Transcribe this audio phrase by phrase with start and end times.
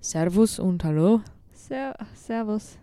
[0.00, 1.20] Servus und Hallo.
[1.52, 2.78] Ser Servus.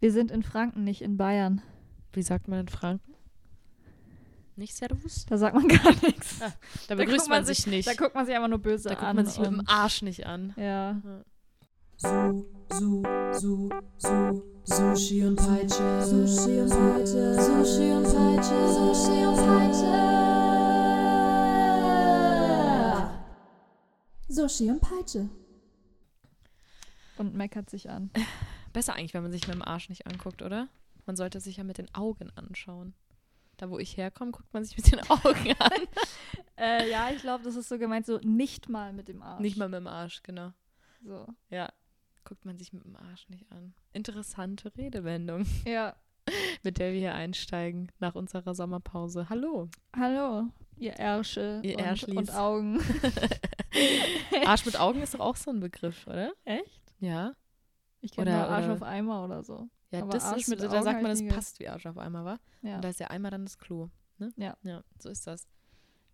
[0.00, 1.62] Wir sind in Franken, nicht in Bayern.
[2.12, 3.14] Wie sagt man in Franken?
[4.56, 5.26] Nicht Servus?
[5.26, 6.40] Da sagt man gar nichts.
[6.42, 6.54] Ah, Da
[6.88, 7.86] Da begrüßt guckt man, man sich nicht.
[7.88, 9.16] Da guckt man sich einfach nur böse Da guckt an.
[9.16, 10.52] man sich mit dem Arsch nicht an.
[10.56, 11.00] Ja.
[11.98, 13.02] Su, Su,
[13.32, 16.02] Su, Su, Sushi und Peitsche.
[16.04, 17.34] Sushi und Peitsche.
[17.42, 18.68] Sushi und Peitsche.
[18.72, 19.92] Sushi und Peitsche.
[24.28, 25.28] Sushi und Peitsche.
[27.18, 28.10] Und meckert sich an.
[28.72, 30.68] Besser eigentlich, wenn man sich mit dem Arsch nicht anguckt, oder?
[31.06, 32.94] Man sollte sich ja mit den Augen anschauen.
[33.56, 35.80] Da, wo ich herkomme, guckt man sich mit den Augen an.
[36.58, 39.40] äh, ja, ich glaube, das ist so gemeint, so nicht mal mit dem Arsch.
[39.40, 40.52] Nicht mal mit dem Arsch, genau.
[41.02, 41.26] So.
[41.48, 41.70] Ja,
[42.24, 43.72] guckt man sich mit dem Arsch nicht an.
[43.92, 45.96] Interessante Redewendung, Ja.
[46.64, 49.28] mit der wir hier einsteigen nach unserer Sommerpause.
[49.30, 49.68] Hallo.
[49.96, 52.80] Hallo, ihr Ärsche Ihr und, und Augen.
[54.44, 56.32] Arsch mit Augen ist doch auch so ein Begriff, oder?
[56.44, 56.82] Echt?
[57.00, 57.32] Ja.
[58.00, 59.68] Ich kenne Oder- Arsch oder- auf Eimer oder so.
[59.90, 61.86] Ja, Aber das Arsch ist, mit da Augen sagt man, ich das passt wie Arsch
[61.86, 62.38] auf einmal, wa?
[62.62, 62.76] Ja.
[62.76, 63.88] Und da ist ja einmal dann das Klo.
[64.18, 64.32] Ne?
[64.36, 64.56] Ja.
[64.62, 65.46] Ja, so ist das.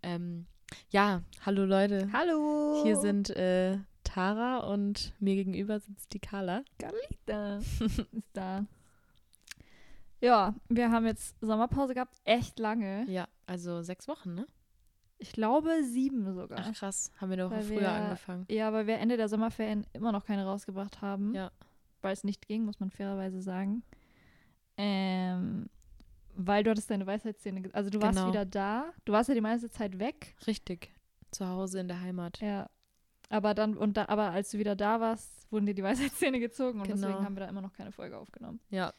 [0.02, 0.46] Ähm,
[0.90, 2.10] ja, hallo Leute.
[2.12, 2.80] Hallo.
[2.82, 6.62] Hier sind äh, Tara und mir gegenüber sitzt die Carla.
[7.26, 7.58] Da
[8.12, 8.64] ist da.
[10.20, 13.04] Ja, wir haben jetzt Sommerpause gehabt, echt lange.
[13.10, 14.46] Ja, also sechs Wochen, ne?
[15.22, 16.58] Ich glaube sieben sogar.
[16.60, 18.44] Ach krass, haben wir Weil früher wir- angefangen.
[18.50, 21.32] Ja, weil wir Ende der Sommerferien immer noch keine rausgebracht haben.
[21.34, 21.50] Ja.
[22.00, 23.84] Weil es nicht ging, muss man fairerweise sagen.
[24.76, 25.66] Ähm,
[26.34, 27.62] weil du hattest deine Weisheitszähne.
[27.62, 28.30] ge- Also du warst Genau.
[28.30, 28.92] wieder da.
[29.04, 30.34] Du warst ja die meiste Zeit weg.
[30.46, 30.92] Richtig.
[31.30, 32.40] Zu Hause in der Heimat.
[32.40, 32.68] Ja.
[33.28, 35.82] Aber dann, und da, aber als du wieder da warst, wurden dir die
[36.30, 37.06] Weisheitszähne gezogen und Genau.
[37.06, 38.60] deswegen haben wir da immer noch keine Folge aufgenommen.
[38.70, 38.92] Ja.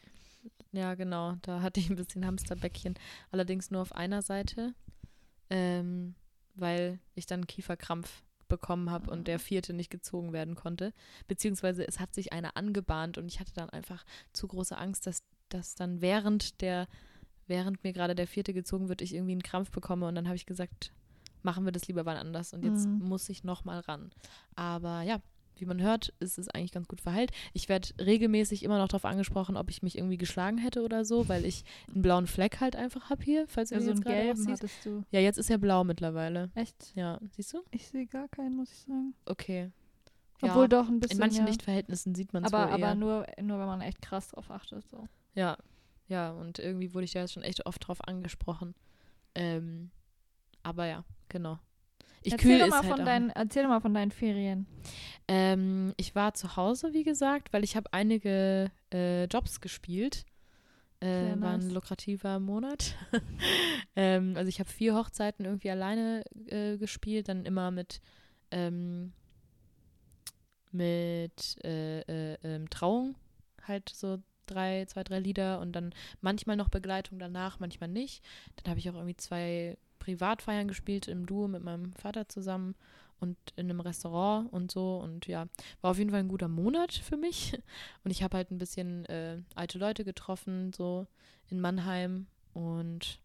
[0.71, 1.33] Ja, genau.
[1.41, 2.95] Da hatte ich ein bisschen Hamsterbäckchen.
[3.31, 4.73] Allerdings nur auf einer Seite.
[5.53, 6.15] Ähm,
[6.55, 10.93] weil ich dann einen Kieferkrampf bekommen habe und der vierte nicht gezogen werden konnte.
[11.27, 15.23] Beziehungsweise es hat sich einer angebahnt und ich hatte dann einfach zu große Angst, dass,
[15.49, 16.87] dass dann während der,
[17.47, 20.35] während mir gerade der vierte gezogen wird, ich irgendwie einen Krampf bekomme und dann habe
[20.35, 20.91] ich gesagt,
[21.41, 22.99] machen wir das lieber wann anders und jetzt Mhm.
[22.99, 24.11] muss ich nochmal ran.
[24.55, 25.19] Aber ja,
[25.58, 27.31] wie man hört, ist es eigentlich ganz gut verheilt.
[27.53, 31.28] Ich werde regelmäßig immer noch darauf angesprochen, ob ich mich irgendwie geschlagen hätte oder so,
[31.30, 34.38] weil ich einen blauen Fleck halt einfach habe hier, falls du Also jetzt gerade gelben
[34.38, 34.64] siehst.
[34.64, 35.03] hattest du.
[35.12, 36.52] Ja, jetzt ist er blau mittlerweile.
[36.56, 36.94] Echt?
[36.96, 37.64] Ja, siehst du?
[37.72, 39.14] Ich sehe gar keinen, muss ich sagen.
[39.25, 39.72] Okay.
[40.41, 41.18] Obwohl ja, doch ein bisschen.
[41.18, 41.46] in manchen ja.
[41.46, 42.85] Lichtverhältnissen sieht man es aber, wohl eher.
[42.88, 44.88] aber nur, nur, wenn man echt krass drauf achtet.
[44.90, 45.08] So.
[45.35, 45.58] Ja,
[46.08, 48.75] ja, und irgendwie wurde ich da jetzt schon echt oft drauf angesprochen.
[49.35, 49.90] Ähm,
[50.62, 51.59] aber ja, genau.
[52.23, 54.67] Ich erzähl, kühl doch ist mal halt von deinen, erzähl doch mal von deinen Ferien.
[55.28, 60.25] Ähm, ich war zu Hause, wie gesagt, weil ich habe einige äh, Jobs gespielt.
[61.00, 62.95] Äh, war ein lukrativer Monat.
[63.95, 68.01] ähm, also ich habe vier Hochzeiten irgendwie alleine äh, gespielt, dann immer mit
[68.51, 69.11] ähm,
[70.72, 73.16] mit äh, äh, ähm, Trauung,
[73.63, 78.23] halt so drei, zwei, drei Lieder und dann manchmal noch Begleitung danach, manchmal nicht.
[78.55, 82.75] Dann habe ich auch irgendwie zwei Privatfeiern gespielt im Duo mit meinem Vater zusammen
[83.22, 85.47] und in einem Restaurant und so und ja,
[85.80, 87.58] war auf jeden Fall ein guter Monat für mich
[88.03, 91.08] und ich habe halt ein bisschen äh, alte Leute getroffen, so
[91.50, 93.22] in Mannheim und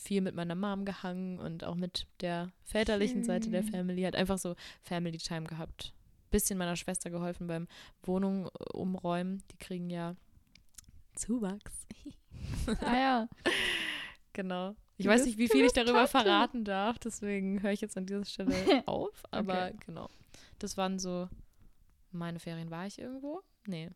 [0.00, 3.72] viel mit meiner Mom gehangen und auch mit der väterlichen Seite der Schön.
[3.72, 5.92] Family, halt einfach so Family Time gehabt.
[6.30, 7.68] Bisschen meiner Schwester geholfen beim
[8.02, 10.16] Wohnung äh, umräumen, die kriegen ja
[11.16, 11.86] Zuwachs.
[12.80, 13.28] ah ja.
[14.32, 14.74] Genau.
[14.98, 18.24] Ich weiß nicht, wie viel ich darüber verraten darf, deswegen höre ich jetzt an dieser
[18.24, 18.54] Stelle
[18.86, 19.22] auf.
[19.30, 19.76] Aber Okay.
[19.86, 20.10] genau.
[20.58, 21.28] Das waren so
[22.12, 22.70] meine Ferien.
[22.70, 23.42] War ich irgendwo?
[23.66, 23.90] Nee.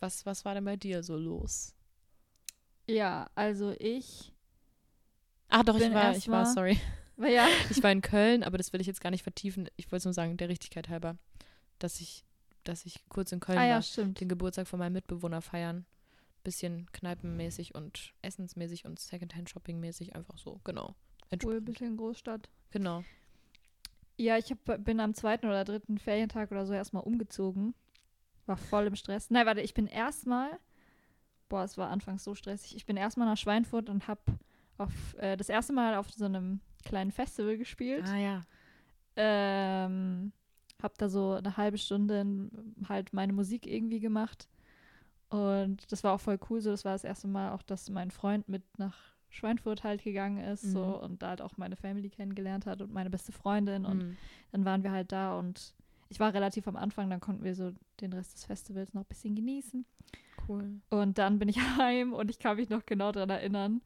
[0.00, 1.74] Was, was war denn bei dir so los?
[2.86, 4.32] Ja, also ich.
[5.48, 6.78] Ah, doch, ich war, ich war, sorry.
[7.18, 7.48] Ja.
[7.70, 9.68] Ich war in Köln, aber das will ich jetzt gar nicht vertiefen.
[9.76, 11.16] Ich wollte es nur sagen, der Richtigkeit halber,
[11.80, 12.24] dass ich,
[12.62, 14.20] dass ich kurz in Köln ah ja, war, stimmt.
[14.20, 15.84] den Geburtstag von meinem Mitbewohner feiern.
[16.48, 20.94] Bisschen kneipenmäßig und essensmäßig und Secondhand-Shopping-mäßig, einfach so, genau.
[21.44, 22.48] Cool, bisschen Großstadt.
[22.70, 23.04] Genau.
[24.16, 27.74] Ja, ich hab, bin am zweiten oder dritten Ferientag oder so erstmal umgezogen.
[28.46, 29.28] War voll im Stress.
[29.28, 30.58] Nein, warte, ich bin erstmal.
[31.50, 32.74] Boah, es war anfangs so stressig.
[32.74, 34.22] Ich bin erstmal nach Schweinfurt und hab
[34.78, 38.06] auf äh, das erste Mal auf so einem kleinen Festival gespielt.
[38.08, 38.42] Ah ja.
[39.16, 40.32] Ähm,
[40.82, 42.48] hab da so eine halbe Stunde
[42.88, 44.48] halt meine Musik irgendwie gemacht.
[45.30, 46.60] Und das war auch voll cool.
[46.60, 48.96] So, das war das erste Mal auch, dass mein Freund mit nach
[49.30, 50.64] Schweinfurt halt gegangen ist.
[50.64, 50.70] Mhm.
[50.70, 53.84] So, und da halt auch meine Family kennengelernt hat und meine beste Freundin.
[53.84, 54.16] Und Mhm.
[54.52, 55.74] dann waren wir halt da und
[56.08, 59.08] ich war relativ am Anfang, dann konnten wir so den Rest des Festivals noch ein
[59.08, 59.84] bisschen genießen.
[60.48, 60.80] Cool.
[60.88, 63.82] Und dann bin ich heim und ich kann mich noch genau daran erinnern.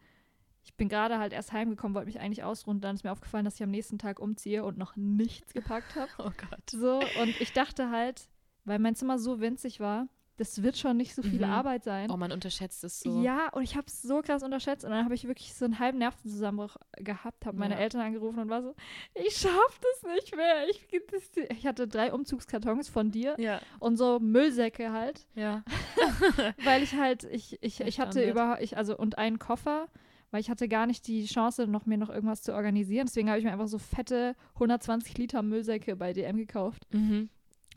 [0.64, 2.80] Ich bin gerade halt erst heimgekommen, wollte mich eigentlich ausruhen.
[2.80, 6.08] Dann ist mir aufgefallen, dass ich am nächsten Tag umziehe und noch nichts gepackt habe.
[6.18, 6.70] Oh Gott.
[6.70, 8.28] So, und ich dachte halt,
[8.64, 10.06] weil mein Zimmer so winzig war,
[10.38, 11.52] das wird schon nicht so viel Mhm.
[11.52, 12.10] Arbeit sein.
[12.10, 13.22] Oh, man unterschätzt es so.
[13.22, 14.84] Ja, und ich habe es so krass unterschätzt.
[14.84, 17.80] Und dann habe ich wirklich so einen halben Nervenzusammenbruch gehabt, habe meine Ja.
[17.80, 18.74] Eltern angerufen und war so,
[19.14, 20.68] ich schaff das nicht mehr.
[20.70, 21.22] Ich, das,
[21.56, 23.60] ich hatte drei Umzugskartons von dir Ja.
[23.78, 25.62] und so Müllsäcke halt, Ja.
[26.64, 28.30] weil ich halt, ich, ich, Der ich hatte Standard.
[28.56, 29.86] über, ich, also und einen Koffer,
[30.30, 33.06] weil ich hatte gar nicht die Chance, noch mir noch irgendwas zu organisieren.
[33.06, 36.86] Deswegen habe ich mir einfach so fette 120 Liter Müllsäcke bei DM gekauft.
[36.92, 37.28] Mhm.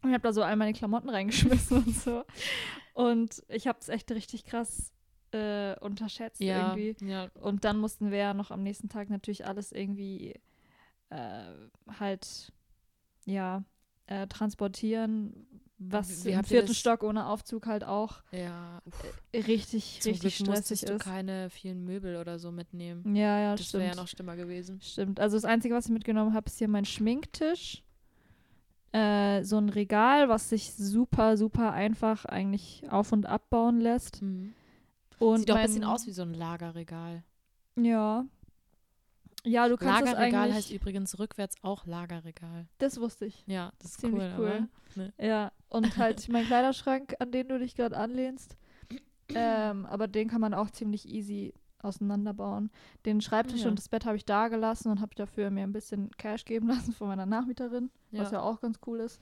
[0.06, 2.24] Und ich habe da so all meine Klamotten reingeschmissen und so.
[2.94, 4.92] Und ich habe es echt richtig krass
[5.32, 6.76] äh, unterschätzt Ja.
[6.76, 7.06] irgendwie.
[7.06, 7.30] Ja.
[7.42, 10.36] Und dann mussten wir ja noch am nächsten Tag natürlich alles irgendwie
[11.10, 11.44] äh,
[12.00, 12.52] halt,
[13.26, 13.64] ja,
[14.08, 15.46] äh, transportieren,
[15.78, 18.82] was Wie im habt ihr vierten das- Stock ohne Aufzug halt auch Ja.
[18.86, 19.04] Uff.
[19.34, 21.02] richtig, Zum richtig Glück stressig musstest du ist.
[21.04, 23.16] keine vielen Möbel oder so mitnehmen.
[23.16, 23.96] Ja, ja, Das wäre stimmt.
[23.96, 24.80] ja noch schlimmer gewesen.
[24.82, 25.20] Stimmt.
[25.20, 27.84] Also das Einzige, was ich mitgenommen habe, ist hier mein Schminktisch.
[28.96, 34.22] Äh, so ein Regal, was sich super, super einfach eigentlich auf- und abbauen lässt.
[34.22, 34.54] Mhm.
[35.20, 37.24] Und Sieht doch ein bisschen aus wie so ein Lagerregal.
[37.76, 38.26] Ja.
[39.44, 42.68] Ja, du kannst Lagerregal heißt übrigens rückwärts auch Lagerregal.
[42.78, 43.44] das wusste ich.
[43.48, 44.68] Ja, das ist Ziemlich cool.
[44.96, 45.12] cool.
[45.18, 45.52] Aber, Ja.
[45.70, 48.58] Und halt mein Kleiderschrank, an den du dich gerade anlehnst.
[49.34, 51.52] Ähm, aber den kann man auch ziemlich easy
[51.86, 52.70] auseinanderbauen.
[53.06, 53.70] Den Schreibtisch Ja.
[53.70, 56.68] und das Bett habe ich da gelassen und habe dafür mir ein bisschen Cash geben
[56.90, 58.22] lassen von meiner Nachmieterin, ja.
[58.22, 59.22] was ja auch ganz cool ist.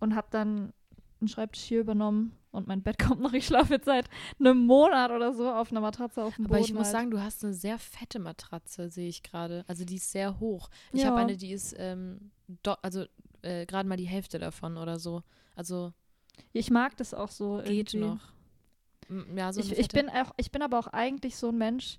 [0.00, 0.72] Und habe dann
[1.20, 3.32] einen Schreibtisch hier übernommen und mein Bett kommt noch.
[3.34, 4.08] Ich schlafe jetzt seit
[4.38, 6.64] einem Monat oder so auf einer Matratze auf dem Aber Boden.
[6.64, 6.92] ich muss halt.
[6.92, 9.64] sagen, du hast eine sehr fette Matratze, sehe ich gerade.
[9.68, 10.70] Also die ist sehr hoch.
[10.92, 11.08] Ich Ja.
[11.08, 12.30] habe eine, die ist ähm,
[12.82, 13.04] also
[13.42, 15.22] äh, gerade mal die Hälfte davon oder so.
[15.54, 15.92] Also
[16.54, 17.58] ich mag das auch so.
[17.58, 17.98] geht irgendwie.
[18.14, 18.20] noch.
[19.36, 21.98] Ja, so ich, ich, bin auch, ich bin aber auch eigentlich so ein Mensch,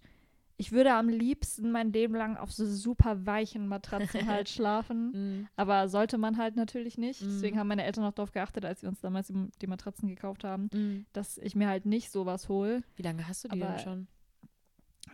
[0.58, 5.12] ich würde am liebsten mein Leben lang auf so super weichen Matratzen halt schlafen.
[5.12, 5.48] Mhm.
[5.56, 7.22] Aber sollte man halt natürlich nicht.
[7.22, 7.26] Mhm.
[7.30, 10.44] Deswegen haben meine Eltern auch darauf geachtet, als wir uns damals die, die Matratzen gekauft
[10.44, 11.06] haben, Mhm.
[11.14, 12.84] dass ich mir halt nicht sowas hole.
[12.96, 14.08] Wie lange hast du die Aber- denn schon?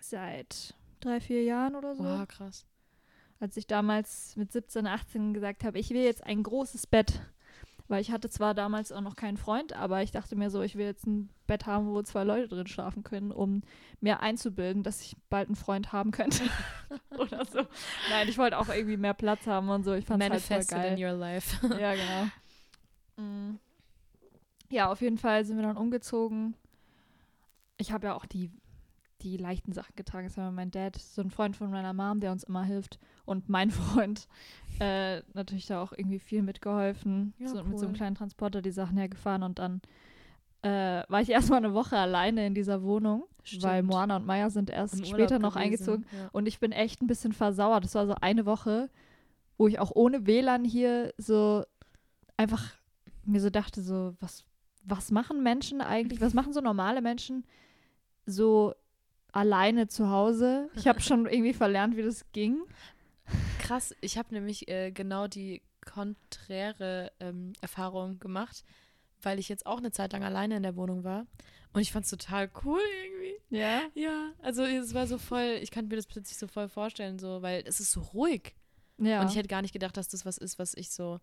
[0.01, 2.03] Seit drei, vier Jahren oder so.
[2.03, 2.65] Wow, krass.
[3.39, 7.21] Als ich damals mit 17, 18 gesagt habe, ich will jetzt ein großes Bett.
[7.87, 10.75] Weil ich hatte zwar damals auch noch keinen Freund, aber ich dachte mir so, ich
[10.75, 13.61] will jetzt ein Bett haben, wo zwei Leute drin schlafen können, um
[14.01, 16.43] mir einzubilden, dass ich bald einen Freund haben könnte.
[17.17, 17.65] Oder so.
[18.09, 19.93] Nein, ich wollte auch irgendwie mehr Platz haben und so.
[19.93, 20.97] Ich fand es halt voll geil.
[20.97, 21.67] in your life.
[21.79, 22.27] Ja, genau.
[23.17, 23.59] Mm.
[24.69, 26.55] Ja, auf jeden Fall sind wir dann umgezogen.
[27.77, 28.51] Ich habe ja auch die,
[29.21, 30.27] die leichten Sachen getragen.
[30.27, 32.99] Das war mein Dad, so ein Freund von meiner Mom, der uns immer hilft.
[33.25, 34.27] Und mein Freund
[34.79, 37.33] äh, natürlich da auch irgendwie viel mitgeholfen.
[37.39, 37.97] Ja, so, Mit so einem cool.
[37.97, 39.43] kleinen Transporter die Sachen hergefahren.
[39.43, 39.81] Und dann
[40.61, 43.23] äh, war ich erstmal eine Woche alleine in dieser Wohnung,
[43.61, 43.89] weil Stimmt.
[43.89, 46.05] Moana und Maya sind erst später noch gewesen, eingezogen.
[46.11, 46.29] Ja.
[46.31, 47.83] Und ich bin echt ein bisschen versauert.
[47.83, 48.89] Das war so eine Woche,
[49.57, 51.63] wo ich auch ohne WLAN hier so
[52.37, 52.75] einfach
[53.25, 54.45] mir so dachte, so, was,
[54.83, 56.21] was machen Menschen eigentlich?
[56.21, 57.45] Was machen so normale Menschen
[58.27, 58.73] so
[59.31, 60.69] alleine zu Hause?
[60.75, 62.61] Ich habe schon irgendwie verlernt, wie das ging.
[63.59, 68.63] Krass, ich habe nämlich äh, genau die konträre ähm, Erfahrung gemacht,
[69.21, 71.25] weil ich jetzt auch eine Zeit lang alleine in der Wohnung war.
[71.73, 73.35] Und ich fand es total cool irgendwie.
[73.49, 73.81] Ja.
[73.93, 77.41] Ja, also es war so voll, ich kann mir das plötzlich so voll vorstellen, so,
[77.41, 78.55] weil es ist so ruhig.
[78.97, 79.21] Ja.
[79.21, 81.19] Und ich hätte gar nicht gedacht, dass das was ist, was ich so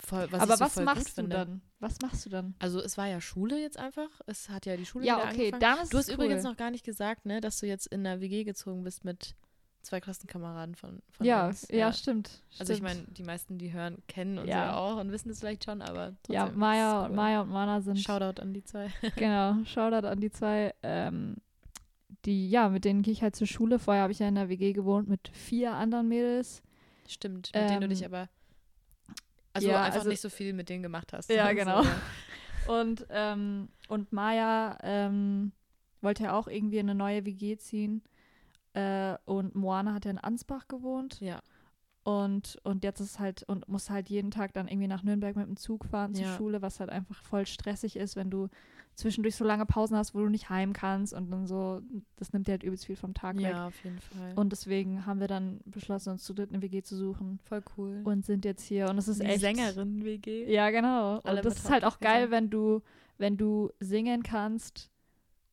[0.00, 1.36] voll, was Aber so was machst du finde.
[1.36, 1.60] dann?
[1.78, 2.54] Was machst du dann?
[2.58, 4.08] Also es war ja Schule jetzt einfach.
[4.26, 5.60] Es hat ja die Schule Ja, okay, angefangen.
[5.60, 6.50] dann ist Du hast es übrigens cool.
[6.50, 9.34] noch gar nicht gesagt, ne, dass du jetzt in einer WG gezogen bist mit
[9.82, 11.66] zwei Klassenkameraden von, von Ja, uns.
[11.70, 12.42] ja, stimmt.
[12.58, 14.64] Also ich meine, die meisten, die hören, kennen uns Ja.
[14.66, 16.34] ja, auch und wissen es vielleicht schon, aber trotzdem.
[16.34, 17.16] ja, Maya, cool.
[17.16, 18.90] Maya und Mana sind Shoutout an die zwei.
[19.16, 20.74] Genau, Shoutout an die zwei.
[20.82, 21.36] Ähm,
[22.26, 23.78] die, ja, mit denen gehe ich halt zur Schule.
[23.78, 26.62] Vorher habe ich ja in der WG gewohnt mit vier anderen Mädels.
[27.08, 28.28] Stimmt, mit denen du dich Ähm, aber
[29.52, 31.30] also ja, einfach also- nicht so viel mit denen gemacht hast.
[31.30, 31.82] Ja, So, genau.
[32.66, 35.50] Und, ähm, und Maya ähm,
[36.02, 38.02] wollte ja auch irgendwie in eine neue WG ziehen.
[38.74, 41.20] Äh, und Moana hat ja in Ansbach gewohnt.
[41.20, 41.40] Ja.
[42.04, 45.46] Und, und jetzt ist halt, und muss halt jeden Tag dann irgendwie nach Nürnberg mit
[45.46, 46.36] dem Zug fahren zur Ja.
[46.36, 48.48] Schule, was halt einfach voll stressig ist, wenn du
[49.00, 51.80] zwischendurch so lange Pausen hast, wo du nicht heim kannst und dann so,
[52.16, 53.44] das nimmt dir halt übelst viel vom Tag weg.
[53.44, 54.32] Ja, auf jeden Fall.
[54.36, 58.00] Und deswegen haben wir dann beschlossen, uns zu dritt eine WG zu suchen voll cool.
[58.04, 58.88] und sind jetzt hier.
[58.88, 59.40] Und es ist die echt.
[59.40, 60.52] Sängerin-WG.
[60.52, 61.20] Ja, genau.
[61.24, 62.82] Alle und das ist halt auch geil, wenn du,
[63.18, 64.90] wenn du singen kannst,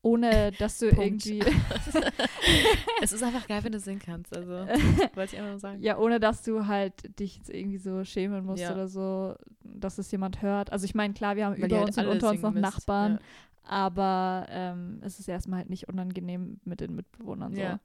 [0.07, 1.25] ohne dass du Punkt.
[1.25, 1.39] irgendwie,
[3.01, 4.35] es ist einfach geil, wenn du singen kannst.
[4.35, 5.81] Also, wollte ich einfach nur sagen.
[5.81, 8.73] ja, ohne dass du halt dich jetzt irgendwie so schämen musst Ja.
[8.73, 10.71] oder so, dass es jemand hört.
[10.71, 12.53] Also ich meine, klar, wir haben Weil ihr über halt uns und unter uns noch
[12.53, 12.63] müsst.
[12.63, 13.19] Nachbarn,
[13.63, 17.61] aber ähm, es ist erstmal halt nicht unangenehm mit den Mitbewohnern so.
[17.61, 17.79] Ja.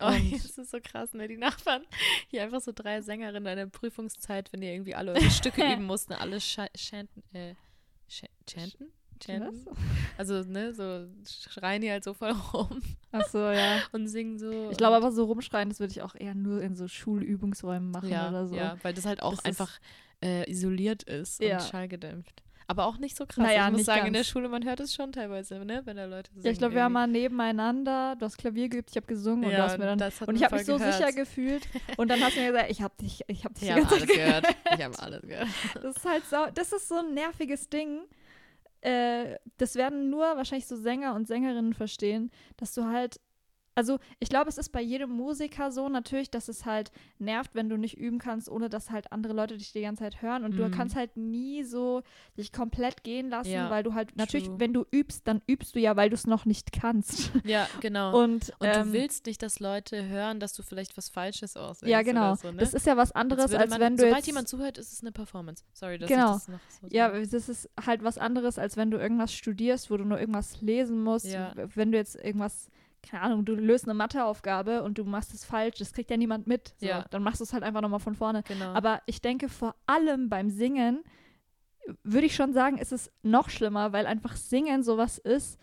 [0.00, 1.26] Oh, das ist so krass, ne?
[1.26, 1.82] Die Nachbarn.
[2.28, 6.12] Hier einfach so drei Sängerinnen in der Prüfungszeit, wenn die irgendwie alle Stücke üben mussten,
[6.12, 7.54] alle Scha Chanten, äh,
[8.08, 8.92] Ch chanten?
[9.24, 9.66] Chanten?
[10.16, 12.80] Also, ne, so schreien die halt so voll rum
[13.12, 13.82] Ach so, ja.
[13.92, 14.70] und singen so.
[14.70, 18.10] Ich glaube aber so rumschreien, das würde ich auch eher nur in so Schulübungsräumen machen
[18.10, 18.56] ja, oder so.
[18.56, 19.78] Ja, weil das halt auch Das einfach
[20.22, 21.58] äh, isoliert ist Ja.
[21.58, 22.42] und schallgedämpft.
[22.70, 23.38] Aber auch nicht so krass.
[23.46, 24.28] Naja, ich muss sagen, in der ganz.
[24.28, 26.44] Schule, man hört es schon teilweise, ne, wenn da Leute singen.
[26.44, 29.52] Ja, ich glaube, wir haben mal nebeneinander, du hast Klavier geübt, ich habe gesungen und
[29.52, 30.94] du ja, hast mir dann und ich habe mich so gehört.
[30.94, 33.74] sicher gefühlt und dann hast du mir gesagt, ich habe dich, ich habe dich Ich
[33.74, 34.46] ganze alles Zeit gehört.
[34.76, 35.48] Ich habe alles gehört.
[35.82, 38.00] Das ist halt sau, das ist so ein nerviges Ding.
[38.80, 43.20] Äh, das werden nur wahrscheinlich so Sänger und Sängerinnen verstehen, dass du halt,
[43.78, 47.68] also ich glaube, es ist bei jedem Musiker so natürlich, dass es halt nervt, wenn
[47.68, 50.56] du nicht üben kannst, ohne dass halt andere Leute dich die ganze Zeit hören und
[50.58, 50.70] du Mhm.
[50.72, 52.02] kannst halt nie so
[52.36, 54.58] dich komplett gehen lassen, Ja, weil du halt natürlich, true.
[54.58, 57.30] wenn du übst, dann übst du ja, weil du es noch nicht kannst.
[57.44, 58.20] Ja, genau.
[58.20, 61.90] Und, Und, ähm, du willst nicht, dass Leute hören, dass du vielleicht was Falsches aussingst.
[61.90, 62.56] ja genau, so, ne?
[62.58, 65.00] das ist ja was anderes, als man, wenn du Sobald jetzt jemand zuhört, ist es
[65.02, 65.62] eine Performance.
[65.72, 66.32] Sorry, dass Genau.
[66.32, 69.90] ich das noch so Ja, das ist halt was anderes, als wenn du irgendwas studierst,
[69.90, 71.26] wo du nur irgendwas lesen musst.
[71.26, 71.52] Ja.
[71.74, 72.68] Wenn du jetzt irgendwas,
[73.08, 76.46] keine Ahnung, du löst eine Matheaufgabe und du machst es falsch, das kriegt ja niemand
[76.46, 76.74] mit.
[76.78, 76.86] So.
[76.86, 77.04] Ja.
[77.10, 78.42] Dann machst du es halt einfach nochmal von vorne.
[78.46, 78.72] genau.
[78.72, 81.02] Aber ich denke, vor allem beim Singen
[82.02, 85.58] würde ich schon sagen, ist es noch schlimmer, weil einfach Singen sowas ist.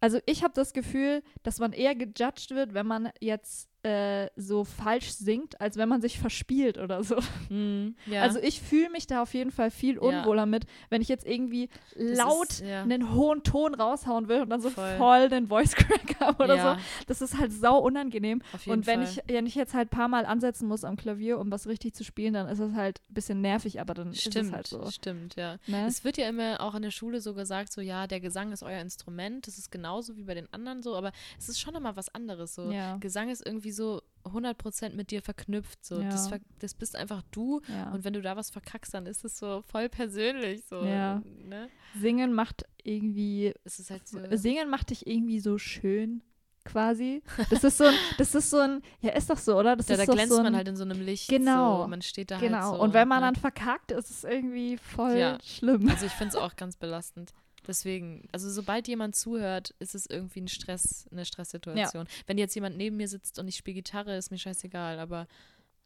[0.00, 4.64] Also ich habe das Gefühl, dass man eher gejudged wird, wenn man jetzt äh, so
[4.64, 7.16] falsch singt, als wenn man sich verspielt oder so.
[7.48, 8.22] Mhm, ja.
[8.22, 10.00] Also ich fühle mich da auf jeden Fall viel Ja.
[10.20, 12.82] unwohler mit, wenn ich jetzt irgendwie Das laut ist, ja.
[12.82, 14.96] einen hohen Ton raushauen will und dann so Voll.
[14.98, 16.80] voll den Voice Crack habe oder ja, so.
[17.06, 18.42] Das ist halt sau unangenehm.
[18.66, 19.22] Und wenn Fall.
[19.26, 21.94] ich, wenn ich jetzt halt ein paar Mal ansetzen muss am Klavier, um was richtig
[21.94, 24.66] zu spielen, dann ist es halt ein bisschen nervig, aber dann ist Stimmt, es halt
[24.66, 24.90] so.
[24.90, 25.56] stimmt, ja.
[25.66, 25.86] Ne?
[25.86, 28.62] Es wird ja immer auch in der Schule so gesagt, so ja, der Gesang ist
[28.62, 31.96] euer Instrument, das ist genauso wie bei den anderen so, aber es ist schon immer
[31.96, 32.70] was anderes so.
[32.70, 32.96] Ja.
[32.98, 36.02] Gesang ist irgendwie so 100% mit dir verknüpft, so.
[36.02, 36.36] Das, Ja.
[36.36, 37.90] ver das bist einfach du ja.
[37.92, 40.84] und wenn du da was verkackst, dann ist es so voll persönlich, so.
[40.84, 41.22] Ja.
[41.48, 41.68] Ne?
[41.98, 43.54] Singen macht irgendwie,
[43.88, 44.18] halt so.
[44.36, 46.22] Singen macht dich irgendwie so schön.
[46.64, 47.22] Quasi.
[47.50, 49.76] Das ist so ein, das ist so ein, ja, ist doch so, oder?
[49.76, 51.28] Das da, ist da glänzt so ein, man halt in so einem Licht.
[51.28, 51.82] Genau.
[51.82, 51.88] So.
[51.88, 52.58] Man steht da Genau.
[52.58, 52.82] halt so.
[52.82, 53.26] und wenn man ne?
[53.28, 55.38] dann verkackt, ist es irgendwie voll Ja.
[55.42, 55.88] schlimm.
[55.88, 57.32] Also ich finde es auch ganz belastend.
[57.66, 62.06] Deswegen, also sobald jemand zuhört, ist es irgendwie ein Stress, eine Stresssituation.
[62.26, 64.98] Wenn jetzt jemand neben mir sitzt und ich spiele Gitarre, ist mir scheißegal.
[64.98, 65.26] Aber,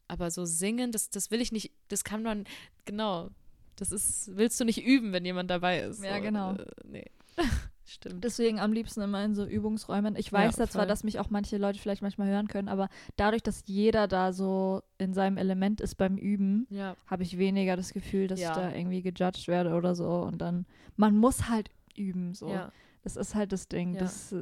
[0.07, 2.45] aber so singen, das, das will ich nicht, das kann man,
[2.85, 3.29] genau,
[3.75, 6.03] das ist, willst du nicht üben, wenn jemand dabei ist.
[6.03, 6.53] Ja, so, genau.
[6.53, 7.05] Äh, nee.
[7.87, 8.23] Stimmt.
[8.23, 10.15] Deswegen am liebsten immer in so Übungsräumen.
[10.15, 13.43] Ich weiß ja zwar, dass mich auch manche Leute vielleicht manchmal hören können, aber dadurch,
[13.43, 17.93] dass jeder da so in seinem Element ist beim Üben, ja, habe ich weniger das
[17.93, 18.49] Gefühl, dass Ja.
[18.49, 20.09] ich da irgendwie gejudged werde oder so.
[20.09, 20.65] Und dann,
[20.95, 22.49] man muss halt üben, so.
[22.49, 22.71] ja,
[23.03, 23.95] Das ist halt das Ding.
[23.97, 24.41] Das, äh,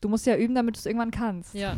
[0.00, 1.54] du musst ja üben, damit du es irgendwann kannst.
[1.54, 1.76] ja.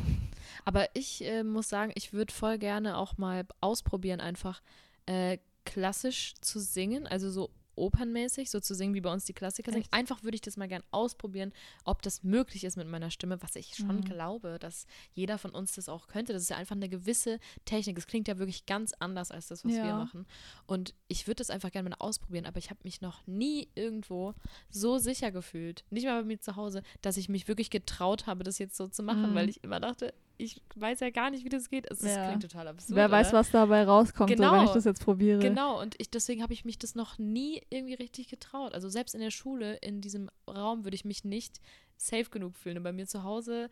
[0.67, 4.61] Aber ich äh, muss sagen, ich würde voll gerne auch mal ausprobieren, einfach
[5.07, 7.51] äh, klassisch zu singen, also so
[7.81, 9.87] opernmäßig, so zu singen, wie bei uns die Klassiker singen.
[9.91, 11.53] Einfach würde ich das mal gern ausprobieren,
[11.85, 14.05] ob das möglich ist mit meiner Stimme, was ich schon Mhm.
[14.05, 16.33] glaube, dass jeder von uns das auch könnte.
[16.33, 17.99] Das ist ja einfach eine gewisse Technik.
[17.99, 19.97] Es klingt ja wirklich ganz anders als das, was wir Ja.
[19.97, 20.27] machen.
[20.67, 24.35] Und ich würde das einfach gerne mal ausprobieren, aber ich habe mich noch nie irgendwo
[24.71, 28.45] so sicher gefühlt, nicht mal bei mir zu Hause, dass ich mich wirklich getraut habe,
[28.45, 29.35] das jetzt so zu machen, Mhm.
[29.35, 31.91] weil ich immer dachte, ich weiß ja gar nicht, wie das geht.
[31.91, 32.27] Es ist- Ja.
[32.29, 32.97] klingt total absurd.
[32.97, 33.39] Wer weiß, oder?
[33.39, 34.65] was dabei rauskommt, so, wenn Genau.
[34.65, 35.39] ich das jetzt probiere.
[35.41, 38.75] Genau, und ich, deswegen habe ich mich das noch nie irgendwie richtig getraut.
[38.75, 41.61] Also selbst in der Schule, in diesem Raum, würde ich mich nicht
[41.97, 42.79] safe genug fühlen.
[42.79, 43.69] Und bei mir zu Hause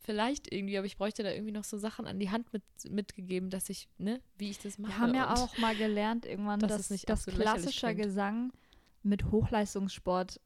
[0.00, 3.48] vielleicht irgendwie, aber ich bräuchte da irgendwie noch so Sachen an die Hand mit, mitgegeben,
[3.48, 4.92] dass ich, ne, wie ich das mache.
[4.92, 7.94] Wir haben ja auch mal gelernt irgendwann, dass dass, es nicht dass klassischer.
[7.94, 8.52] Gesang
[9.02, 10.40] mit Hochleistungssport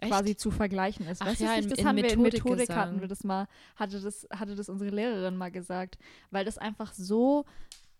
[0.00, 0.10] Echt?
[0.10, 1.22] quasi zu vergleichen ist.
[1.22, 2.76] Ach weißt ja, du, in- das in haben wir in Methodik Methodikgesang.
[2.76, 3.46] hatten wir das mal,
[3.76, 5.96] hatte das, hatte das unsere Lehrerin mal gesagt.
[6.30, 7.44] Weil das einfach so,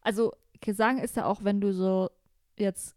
[0.00, 2.10] also Gesang ist ja auch, wenn du so
[2.58, 2.96] jetzt,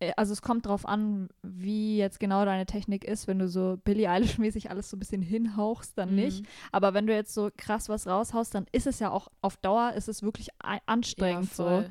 [0.00, 3.26] äh, also es kommt drauf an, wie jetzt genau deine Technik ist.
[3.26, 6.42] Wenn du so Billie Eilish-mäßig alles so ein bisschen hinhauchst, dann nicht.
[6.42, 6.46] Mhm.
[6.72, 9.92] Aber wenn du jetzt so krass was raushaust, dann ist es ja auch auf Dauer,
[9.96, 10.48] ist es wirklich
[10.86, 11.84] anstrengend ja, so.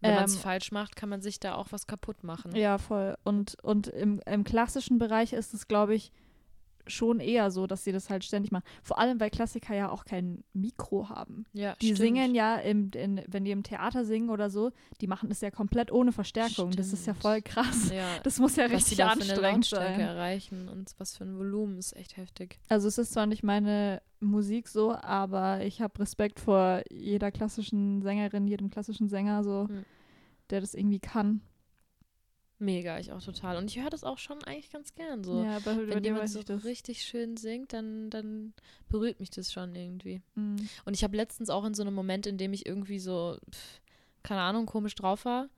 [0.00, 2.54] Wenn man es Ähm, falsch macht, kann man sich da auch was kaputt machen.
[2.54, 3.16] Ja, voll.
[3.24, 6.12] Und, und im, im klassischen Bereich ist es, glaube ich,
[6.88, 8.64] schon eher so, dass sie das halt ständig machen.
[8.82, 11.44] Vor allem, weil Klassiker ja auch kein Mikro haben.
[11.52, 11.98] Ja, Die stimmt.
[11.98, 15.50] singen ja, im, in, wenn die im Theater singen oder so, die machen das ja
[15.50, 16.70] komplett ohne Verstärkung.
[16.72, 17.22] Das ist ja Stimmt.
[17.22, 17.90] voll krass.
[17.92, 20.00] Ja, Das muss ja was richtig da anstrengend sein.
[20.00, 22.58] erreichen und was für ein Volumen ist echt heftig.
[22.68, 28.02] Also es ist zwar nicht meine Musik so, aber ich habe Respekt vor jeder klassischen
[28.02, 29.84] Sängerin, jedem klassischen Sänger so, Hm.
[30.50, 31.40] der das irgendwie kann.
[32.60, 33.56] Mega, ich auch total.
[33.56, 35.44] Und ich höre das auch schon eigentlich ganz gern so.
[35.44, 38.52] ja, bei, Wenn jemand so richtig schön singt, dann, dann
[38.88, 40.22] berührt mich das schon irgendwie.
[40.34, 40.56] Mm.
[40.84, 43.80] Und ich habe letztens auch in so einem Moment, in dem ich irgendwie so, pff,
[44.24, 45.48] keine Ahnung, komisch drauf war,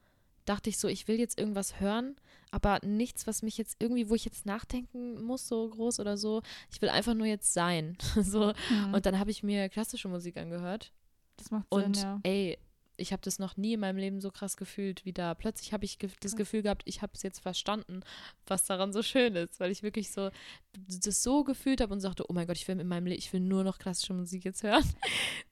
[0.45, 2.17] dachte ich so, ich will jetzt irgendwas hören,
[2.51, 6.43] aber nichts, was mich jetzt irgendwie, wo ich jetzt nachdenken muss, so groß oder so.
[6.71, 7.97] Ich will einfach nur jetzt sein.
[8.21, 8.53] so.
[8.69, 8.95] Mhm.
[8.95, 10.93] Und dann habe ich mir klassische Musik angehört.
[11.37, 12.21] das macht Und Sinn, ja.
[12.25, 12.59] ey,
[13.01, 15.35] ich habe das noch nie in meinem Leben so krass gefühlt wie da.
[15.35, 16.37] Plötzlich habe ich ge das.
[16.37, 18.01] Gefühl gehabt, ich habe es jetzt verstanden,
[18.47, 20.31] was daran so schön ist, weil ich wirklich so
[20.73, 23.33] das so gefühlt habe und sagte, oh mein Gott, ich will in meinem Leben, ich
[23.33, 24.85] will nur noch klassische Musik jetzt hören.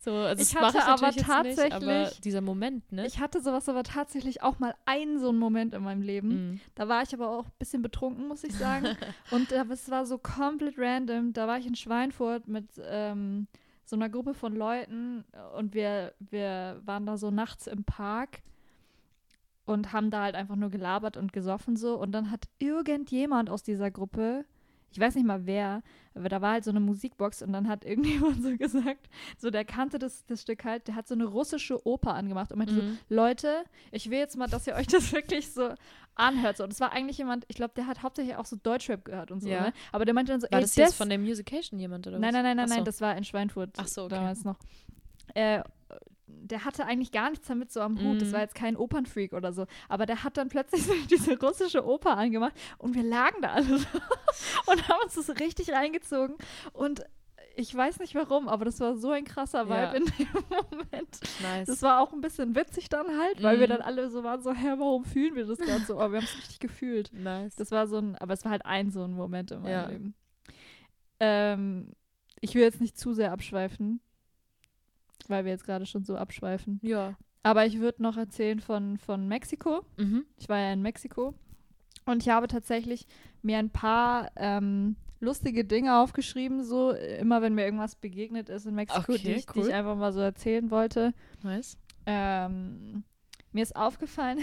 [0.01, 3.07] So, also Ich hatte aber natürlich jetzt nicht, aber tatsächlich- dieser Moment, ne?
[3.07, 6.29] Ich hatte sowas aber tatsächlich auch mal einen so einen Moment in meinem Leben.
[6.53, 6.61] Mhm.
[6.77, 8.87] Da war ich aber auch ein bisschen betrunken, muss ich sagen.
[9.33, 11.33] Und es war so komplett random.
[11.33, 13.49] Da war ich in Schweinfurt mit ähm,
[13.89, 15.25] so einer Gruppe von Leuten
[15.57, 18.43] und wir, wir waren da so nachts im Park
[19.65, 21.99] und haben da halt einfach nur gelabert und gesoffen so.
[21.99, 24.45] Und dann hat irgendjemand aus dieser Gruppe,
[24.91, 25.83] ich weiß nicht mal wer,
[26.15, 29.65] aber da war halt so eine Musikbox und dann hat irgendjemand so gesagt, so der
[29.65, 32.83] kannte das, das Stück halt, der hat so eine russische Oper angemacht und meinte so,
[32.83, 32.99] Mhm.
[33.09, 35.71] Leute, ich will jetzt mal, dass ihr euch das wirklich so
[36.15, 36.57] anhört.
[36.57, 36.65] So.
[36.65, 39.41] Und es war eigentlich jemand, ich glaube, der hat hauptsächlich auch so Deutschrap gehört und
[39.41, 39.61] so, Ja.
[39.61, 39.73] ne?
[39.93, 42.29] Aber der meinte dann so, War ey, das jetzt von der Musication jemand oder Nein,
[42.35, 42.43] was?
[42.43, 42.75] nein, nein, nein, Ach so.
[42.77, 44.17] nein, das war in Schweinfurt Ach so, okay.
[44.17, 44.57] damals noch.
[45.35, 45.63] Äh,
[46.27, 48.21] der hatte eigentlich gar nichts damit so am Hut.
[48.21, 48.33] Das Mhm.
[48.33, 49.67] war jetzt kein Opernfreak oder so.
[49.89, 53.79] Aber der hat dann plötzlich so diese russische Oper angemacht und wir lagen da alle
[53.79, 53.87] so
[54.67, 56.37] und haben uns das richtig reingezogen.
[56.73, 57.03] Und
[57.57, 59.93] ich weiß nicht warum, aber das war so ein krasser Vibe Ja.
[59.93, 60.29] in dem
[60.71, 61.21] Moment.
[61.43, 61.67] Nice.
[61.67, 63.71] Das war auch ein bisschen witzig dann halt, weil wir Mhm.
[63.73, 65.99] dann alle so waren, so, hä, warum fühlen wir das gerade so?
[65.99, 67.11] Aber wir haben es richtig gefühlt.
[67.13, 67.57] nice.
[67.57, 69.87] Das war so ein, aber es war halt ein so ein Moment in meinem Ja.
[69.89, 70.15] Leben.
[71.21, 71.93] Ähm,
[72.41, 74.01] ich will jetzt nicht zu sehr abschweifen,
[75.29, 76.81] weil wir jetzt gerade schon so abschweifen.
[76.83, 77.17] ja.
[77.45, 79.83] Aber ich würde noch erzählen von, von Mexiko.
[79.97, 80.27] Mhm.
[80.37, 81.35] Ich war ja in Mexiko
[82.05, 83.07] und ich habe tatsächlich
[83.43, 88.67] mir ein paar ähm, lustige Dinge aufgeschrieben, so äh, immer wenn mir irgendwas begegnet ist
[88.67, 89.69] in Mexiko, Okay, die, ich, die cool.
[89.69, 91.15] ich einfach mal so erzählen wollte.
[91.43, 91.79] Nice.
[92.07, 93.05] Ähm,
[93.53, 94.41] mir ist aufgefallen,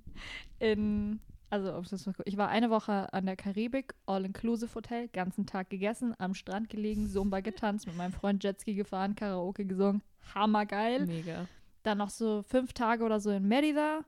[0.58, 1.20] in,
[1.50, 1.82] also
[2.24, 7.08] ich war eine Woche an der Karibik, All-Inclusive Hotel, ganzen Tag gegessen, am Strand gelegen,
[7.08, 10.02] Zumba getanzt, mit meinem Freund Jetski gefahren, Karaoke gesungen,
[10.34, 11.06] hammergeil.
[11.06, 11.46] Mega.
[11.82, 14.00] Dann noch so fünf Tage oder so in Merida.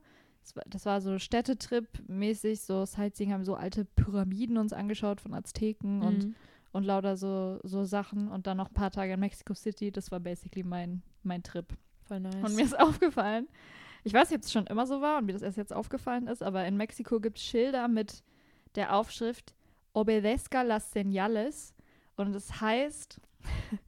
[0.43, 5.35] Das war, das war so Städtetrip-mäßig, so Sightseeing, haben so alte Pyramiden uns angeschaut von
[5.35, 6.35] Azteken und Mhm.
[6.73, 9.91] und lauter so, so Sachen und dann noch ein paar Tage in Mexico City.
[9.93, 11.67] Das war basically mein, mein Trip.
[12.03, 12.35] Voll nice.
[12.43, 13.47] Und mir ist aufgefallen,
[14.05, 16.27] ich weiß nicht, ob es schon immer so war und mir das erst jetzt aufgefallen
[16.27, 18.23] ist, aber in Mexiko gibt es Schilder mit
[18.75, 19.55] der Aufschrift
[19.93, 21.73] Obedezca las señales
[22.17, 23.21] und das heißt,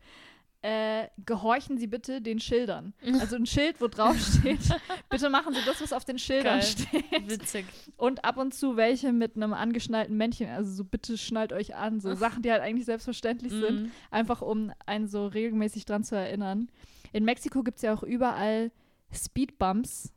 [0.67, 2.95] äh, gehorchen Sie bitte den Schildern.
[3.21, 4.61] Also ein Schild, wo drauf steht,
[5.11, 6.63] bitte machen Sie das, was auf den Schildern Geil.
[6.63, 7.29] steht.
[7.29, 7.67] Witzig.
[7.99, 12.01] Und ab und zu welche mit einem angeschnallten Männchen, also so bitte schnallt euch an,
[12.01, 13.93] so Sachen, die halt eigentlich selbstverständlich sind Mhm.
[14.11, 16.69] einfach um einen so regelmäßig dran zu erinnern.
[17.13, 18.71] In Mexiko gibt es ja auch überall
[19.13, 20.13] Speedbumps,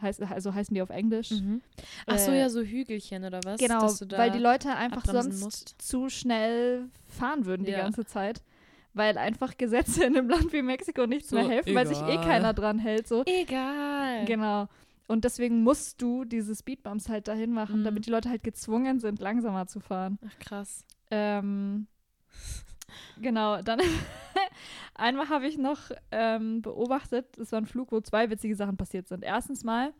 [0.00, 1.30] heißt, also heißen die auf Englisch.
[1.30, 1.60] Mhm.
[2.06, 3.60] Ach so, Äh, ja, so Hügelchen oder was?
[3.60, 3.82] Genau,
[4.16, 5.74] weil die Leute einfach sonst musst.
[5.78, 7.82] zu schnell fahren würden die Ja.
[7.82, 8.42] ganze Zeit.
[8.92, 12.12] Weil einfach Gesetze in einem Land wie Mexiko nichts So, mehr helfen, weil sich eh
[12.14, 12.24] egal.
[12.24, 13.06] keiner dran hält.
[13.06, 13.22] So.
[13.24, 14.24] Egal.
[14.24, 14.66] Genau.
[15.06, 17.84] Und deswegen musst du diese Speedbumps halt dahin machen, Mhm.
[17.84, 20.18] damit die Leute halt gezwungen sind, langsamer zu fahren.
[20.26, 20.84] Ach, krass.
[21.10, 21.86] Ähm,
[23.20, 23.80] genau, dann
[24.94, 29.08] einmal habe ich noch ähm, beobachtet, es war ein Flug, wo zwei witzige Sachen passiert
[29.08, 29.24] sind.
[29.24, 29.92] Erstens mal,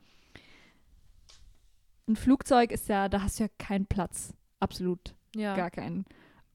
[2.09, 4.35] ein Flugzeug ist ja, da hast du ja keinen Platz.
[4.59, 5.55] Absolut Ja.
[5.55, 6.05] gar keinen.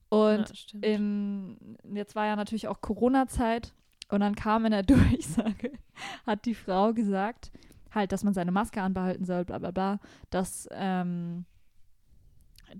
[0.10, 3.74] Und ja, in, jetzt war ja natürlich auch Corona-Zeit
[4.10, 5.72] und dann kam in der Durchsage,
[6.26, 7.52] hat die Frau gesagt,
[7.94, 11.46] halt, dass man seine Maske anbehalten soll, bla bla bla, dass, ähm,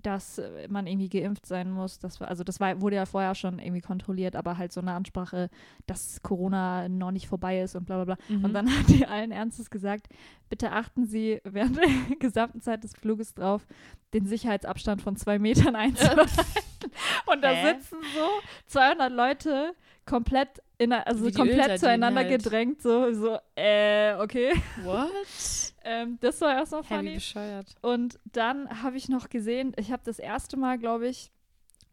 [0.02, 1.98] dass man irgendwie geimpft sein muss.
[1.98, 4.92] Das war, also das war, wurde ja vorher schon irgendwie kontrolliert, aber halt so eine
[4.92, 5.48] Ansprache,
[5.86, 8.36] dass Corona noch nicht vorbei ist und bla bla bla.
[8.36, 8.44] Mhm.
[8.44, 10.08] Und dann hat die allen Ernstes gesagt,
[10.48, 11.88] bitte achten Sie während der
[12.20, 13.66] gesamten Zeit des Fluges drauf,
[14.12, 16.28] den Sicherheitsabstand von zwei Metern einzuhalten.
[17.26, 17.74] Und da Hä?
[17.74, 18.28] sitzen so
[18.66, 22.42] 200 Leute komplett, in, also komplett zueinander halt.
[22.42, 24.52] gedrängt, so, so, äh, okay.
[24.82, 25.10] What?
[25.88, 27.14] Ähm, das war erstmal funny.
[27.14, 27.72] bescheuert.
[27.80, 31.30] Und dann habe ich noch gesehen, ich habe das erste Mal, glaube ich,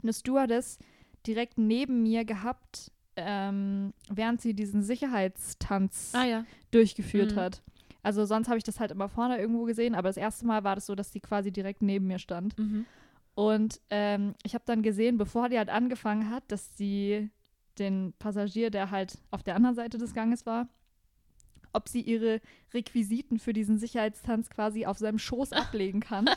[0.02, 0.80] eine Stewardess
[1.28, 6.46] direkt neben mir gehabt, ähm, während sie diesen Sicherheitstanz Ah ja.
[6.72, 7.39] durchgeführt Mhm.
[7.39, 7.62] hat.
[8.02, 10.74] Also sonst habe ich das halt immer vorne irgendwo gesehen, aber das erste Mal war
[10.74, 12.58] das so, dass die quasi direkt neben mir stand.
[12.58, 12.86] Mhm.
[13.36, 17.30] Und ähm, ich habe dann gesehen, bevor die halt angefangen hat, dass sie
[17.80, 20.67] den Passagier, der halt auf der anderen Seite des Ganges war,
[21.72, 22.39] ob sie ihre
[22.74, 26.30] Requisiten für diesen Sicherheitstanz quasi auf seinem Schoß ablegen kann,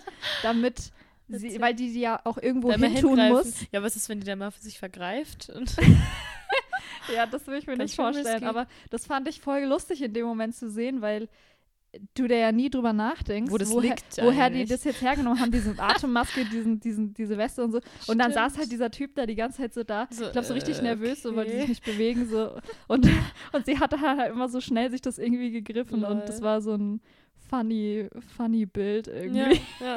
[0.43, 0.93] damit
[1.29, 3.67] sie, weil die die ja auch irgendwo hin tun muss.
[3.73, 5.51] Ja, was ist, wenn die da mal für sich vergreift?
[5.51, 5.77] Und
[7.15, 8.47] Ja, das will ich mir Ganz nicht vorstellen, risky.
[8.47, 11.29] aber das fand ich voll lustig in dem Moment zu sehen, weil
[12.15, 15.75] du da ja nie drüber nachdenkst, Wo woher, woher die das jetzt hergenommen haben, diese
[15.79, 17.81] Atemmaske, diesen, diesen, diese Weste und so.
[18.07, 18.59] Und dann saß Stimmt.
[18.59, 20.09] halt dieser Typ da die ganze Zeit so da.
[20.11, 22.29] So, ich glaube, so richtig äh, nervös, so wollte sich nicht bewegen.
[22.29, 22.57] So.
[22.89, 23.09] Und,
[23.53, 26.01] und sie hatte halt immer so schnell sich das irgendwie gegriffen.
[26.01, 26.13] Lol.
[26.13, 27.01] Und das war so ein
[27.49, 29.61] funny, funny Bild irgendwie.
[29.81, 29.97] Ja,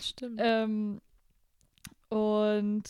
[0.00, 0.40] Stimmt.
[0.42, 1.00] Ähm,
[2.08, 2.84] und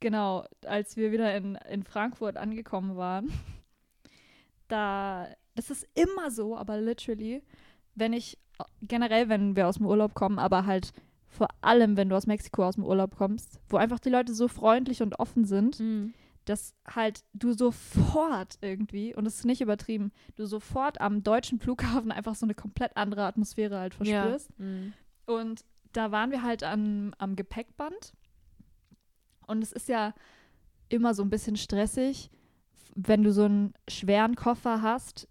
[0.00, 3.32] genau, als wir wieder in, in Frankfurt angekommen waren,
[4.68, 5.28] da,
[5.58, 7.42] das ist immer so, aber literally,
[7.96, 8.38] wenn ich,
[8.82, 10.92] generell, wenn wir aus dem Urlaub kommen, aber halt
[11.26, 14.46] vor allem, wenn du aus Mexiko aus dem Urlaub kommst, wo einfach die Leute so
[14.48, 16.14] freundlich und offen sind, Mhm.
[16.44, 22.12] dass halt du sofort irgendwie, und das ist nicht übertrieben, du sofort am deutschen Flughafen
[22.12, 24.50] einfach so eine komplett andere Atmosphäre halt verspürst.
[24.58, 24.64] Ja.
[24.64, 24.92] Mhm.
[25.26, 28.12] Und da waren wir halt an, am Gepäckband.
[29.46, 30.14] Und es ist ja
[30.88, 32.30] immer so ein bisschen stressig,
[32.94, 35.28] wenn du so einen schweren Koffer hast.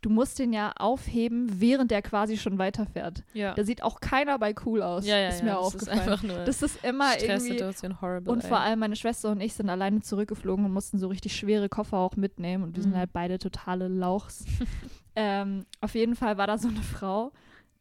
[0.00, 3.24] Du musst den ja aufheben, während der quasi schon weiterfährt.
[3.34, 3.54] Ja.
[3.54, 5.04] Da sieht auch keiner bei cool aus.
[5.06, 5.98] ja, ja, ist ja, mir das aufgefallen.
[5.98, 8.00] Ist einfach nur das ist immer irgendwie.
[8.00, 8.32] Horrible.
[8.32, 8.48] Und ey.
[8.48, 11.96] vor allem meine Schwester und ich sind alleine zurückgeflogen und mussten so richtig schwere Koffer
[11.98, 12.62] auch mitnehmen.
[12.64, 12.98] Und wir sind Mhm.
[12.98, 14.44] halt beide totale Lauchs.
[15.16, 17.32] ähm, auf jeden Fall war da so eine Frau,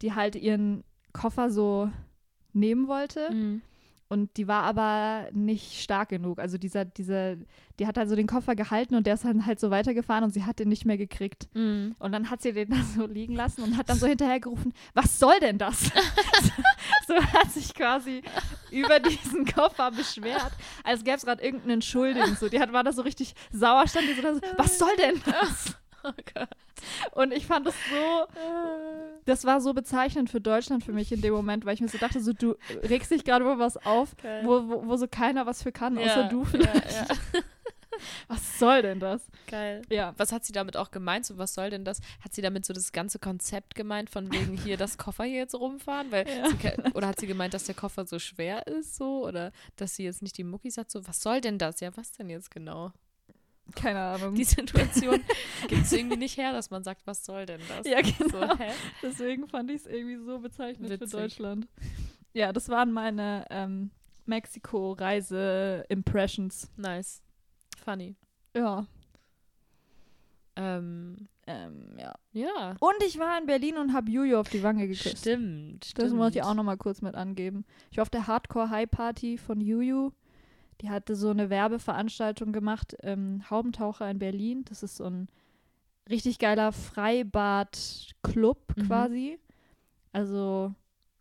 [0.02, 1.92] die halt ihren Koffer so
[2.54, 3.32] nehmen wollte.
[3.32, 3.62] Mhm.
[4.10, 6.40] Und die war aber nicht stark genug.
[6.40, 7.36] Also dieser, dieser,
[7.78, 10.46] die hat also den Koffer gehalten und der ist dann halt so weitergefahren und sie
[10.46, 11.50] hat den nicht mehr gekriegt.
[11.54, 11.96] Mhm.
[12.00, 15.20] Und dann hat sie den da so liegen lassen und hat dann so hinterhergerufen, was
[15.20, 15.84] soll denn das?
[17.08, 18.22] so hat sich quasi
[18.72, 20.54] über diesen Koffer beschwert,
[20.86, 22.36] als gäbe es gerade irgendeinen Schuldigen.
[22.36, 24.96] So, die hat, war da so richtig sauer, stand die so da so, was soll
[24.98, 25.76] denn das?
[26.04, 26.50] Oh Gott.
[27.12, 28.40] Und ich fand das so,
[29.28, 31.98] das war so bezeichnend für Deutschland für mich in dem Moment, weil ich mir so
[32.00, 34.44] dachte, so du regst dich gerade über was auf, Geil.
[34.46, 36.92] wo, wo, wo so keiner was für kann, außer Ja, du ja, vielleicht.
[36.92, 37.06] ja.
[38.28, 39.28] Was soll denn das?
[39.48, 39.82] Geil.
[39.90, 40.14] Ja.
[40.18, 41.26] Was hat sie damit auch gemeint?
[41.26, 42.00] So, was soll denn das?
[42.24, 45.56] Hat sie damit so das ganze Konzept gemeint, von wegen hier das Koffer hier jetzt
[45.56, 46.12] rumfahren?
[46.12, 46.48] Weil Ja.
[46.48, 46.58] sie,
[46.94, 49.26] oder hat sie gemeint, dass der Koffer so schwer ist, so?
[49.26, 50.92] Oder dass sie jetzt nicht die Muckis hat?
[50.92, 51.80] So, was soll denn das?
[51.80, 52.92] Ja, was denn jetzt genau?
[53.76, 54.36] Keine Ahnung.
[54.36, 55.22] Die Situation
[55.68, 57.88] gibt es irgendwie nicht her, dass man sagt, was soll denn das?
[57.88, 58.56] ja, genau.
[58.56, 58.64] So?
[59.04, 61.10] Deswegen fand ich es irgendwie so bezeichnend Witzig.
[61.10, 61.68] für Deutschland.
[62.34, 63.92] Ja, das waren meine ähm,
[64.26, 66.72] Mexiko-Reise-Impressions.
[66.78, 67.22] Nice.
[67.84, 68.16] Funny.
[68.56, 68.86] Ja.
[70.56, 72.14] Ähm, Ähm, ja.
[72.34, 72.76] ja.
[72.80, 75.20] Und ich war in Berlin und habe Juju auf die Wange geküsst.
[75.20, 76.06] Stimmt, stimmt.
[76.06, 77.64] Das muss ich auch nochmal kurz mit angeben.
[77.92, 80.12] Ich war auf der Hardcore High Party von Juju.
[80.82, 84.64] Die hatte so eine Werbeveranstaltung gemacht, ähm, Haubentaucher in Berlin.
[84.66, 85.28] Das ist so ein
[86.10, 88.88] richtig geiler Freibad-Club Mhm.
[88.88, 89.40] quasi.
[90.14, 90.74] Also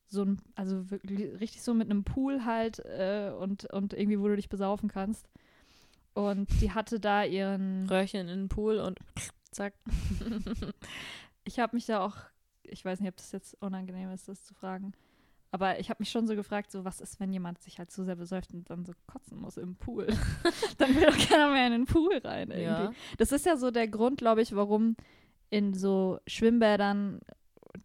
[0.09, 4.29] so ein, also wirklich richtig so mit einem Pool halt äh, und, und irgendwie, wo
[4.29, 5.29] du dich besaufen kannst.
[6.15, 8.99] Und die hatte da ihren Röhrchen in den Pool und
[9.51, 9.75] zack.
[11.49, 12.17] Ich habe mich da auch,
[12.65, 14.95] ich weiß nicht, ob das jetzt unangenehm ist, das zu fragen.
[15.51, 18.05] Aber ich habe mich schon so gefragt, so was ist, wenn jemand sich halt zu
[18.05, 20.07] sehr besäuft und dann so kotzen muss im Pool?
[20.79, 22.65] dann will doch keiner mehr in den Pool rein irgendwie.
[22.65, 22.93] ja.
[23.19, 24.97] Das ist ja so der Grund, glaube ich, warum
[25.49, 27.21] in so Schwimmbädern,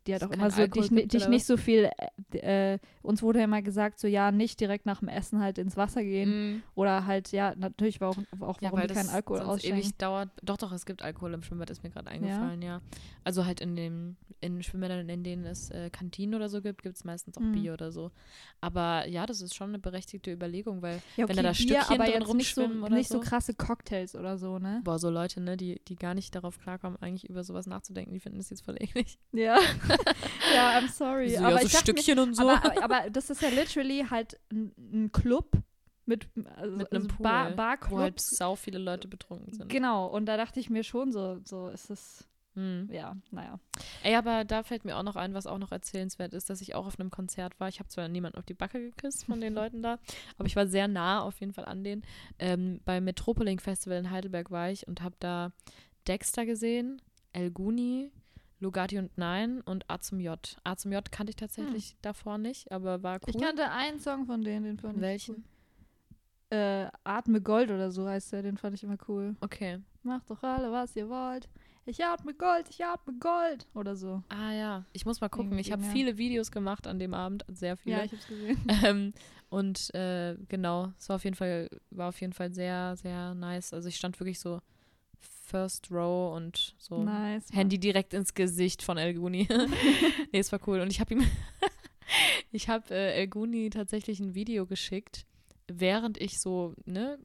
[0.08, 1.89] die halt Es auch kein immer so, Alkohol dich, dich nicht so viel,
[2.34, 5.57] äh, äh, uns wurde ja immer gesagt, so ja, nicht direkt nach dem Essen halt
[5.57, 6.29] ins Wasser gehen.
[6.53, 6.63] Mhm.
[6.75, 9.79] Oder halt, ja, natürlich, warum, auch Ja, warum das keinen Alkohol sonst ausschenken.
[9.79, 10.29] ewig dauert.
[10.43, 12.81] Doch, doch, es gibt Alkohol im Schwimmbad, ist mir gerade eingefallen, ja.
[13.23, 16.95] Also halt in den in Schwimmbädern, in denen es äh, Kantinen oder so gibt, gibt
[16.97, 17.51] es meistens auch Mhm.
[17.51, 18.09] Bier oder so.
[18.59, 22.01] Aber ja, das ist schon eine berechtigte Überlegung, weil, Ja, wenn da da Bier, Stückchen
[22.01, 23.19] aber drin jetzt nicht so, rumschwimmen oder nicht so so.
[23.21, 24.81] krasse Cocktails oder so, ne?
[24.83, 28.19] boah, so Leute, ne, die, die gar nicht darauf klarkommen, eigentlich über sowas nachzudenken, die
[28.19, 29.19] finden das jetzt voll eklig.
[29.31, 29.59] Ja.
[30.55, 31.29] ja, I'm sorry.
[31.35, 32.49] So, aber ja, so ich dachte mir, Stückchen und so.
[32.49, 35.58] aber, aber das ist ja literally halt ein, ein Club
[36.06, 38.30] mit, also, Mit einem also Bar, wo halt Barclubs.
[38.32, 39.69] sau viele Leute betrunken sind.
[39.69, 42.89] Genau, und da dachte ich mir schon so, so ist es, Hm.
[42.91, 43.60] ja, naja.
[44.04, 46.75] Ey, aber da fällt mir auch noch ein, was auch noch erzählenswert ist, dass ich
[46.75, 47.69] auch auf einem Konzert war.
[47.69, 49.99] Ich habe zwar niemanden auf die Backe geküsst von den Leuten da,
[50.38, 52.01] aber ich war sehr nah auf jeden Fall an denen.
[52.39, 55.54] Ähm, beim Metropoling Festival in Heidelberg war ich und habe da
[56.08, 57.01] Dexter gesehen,
[57.32, 58.12] El Guni,
[58.62, 60.56] Lugatti und Nein und A zum J.
[60.63, 63.34] A zum J kannte ich tatsächlich davor nicht, aber war cool.
[63.36, 65.36] Ich kannte einen Song von denen, den fand ich Welchen?
[65.36, 66.58] cool.
[66.58, 69.36] Äh, Atme Gold oder so heißt der, den fand ich immer cool.
[69.41, 69.80] Okay.
[70.04, 71.50] Macht doch alle, was ihr wollt.
[71.86, 73.67] Ich atme Gold, ich atme Gold.
[73.74, 74.21] Oder so.
[74.30, 75.58] Ah ja, ich muss mal gucken.
[75.58, 75.89] Ich habe ja.
[75.89, 77.97] viele Videos gemacht an dem Abend, sehr viele.
[77.97, 78.58] Ja, ich hab's gesehen.
[78.84, 79.13] Ähm,
[79.50, 83.74] und äh, genau, es war auf jeden Fall, war auf jeden Fall sehr, sehr nice.
[83.74, 84.62] Also ich stand wirklich so
[85.51, 87.47] First Row und so Nice.
[87.51, 89.47] Handy direkt ins Gesicht von El Guni.
[90.31, 90.79] nee, es war cool.
[90.79, 91.23] Und ich habe ihm,
[92.53, 95.25] ich habe äh, El Guni tatsächlich ein Video geschickt,
[95.67, 97.19] während ich so, ne,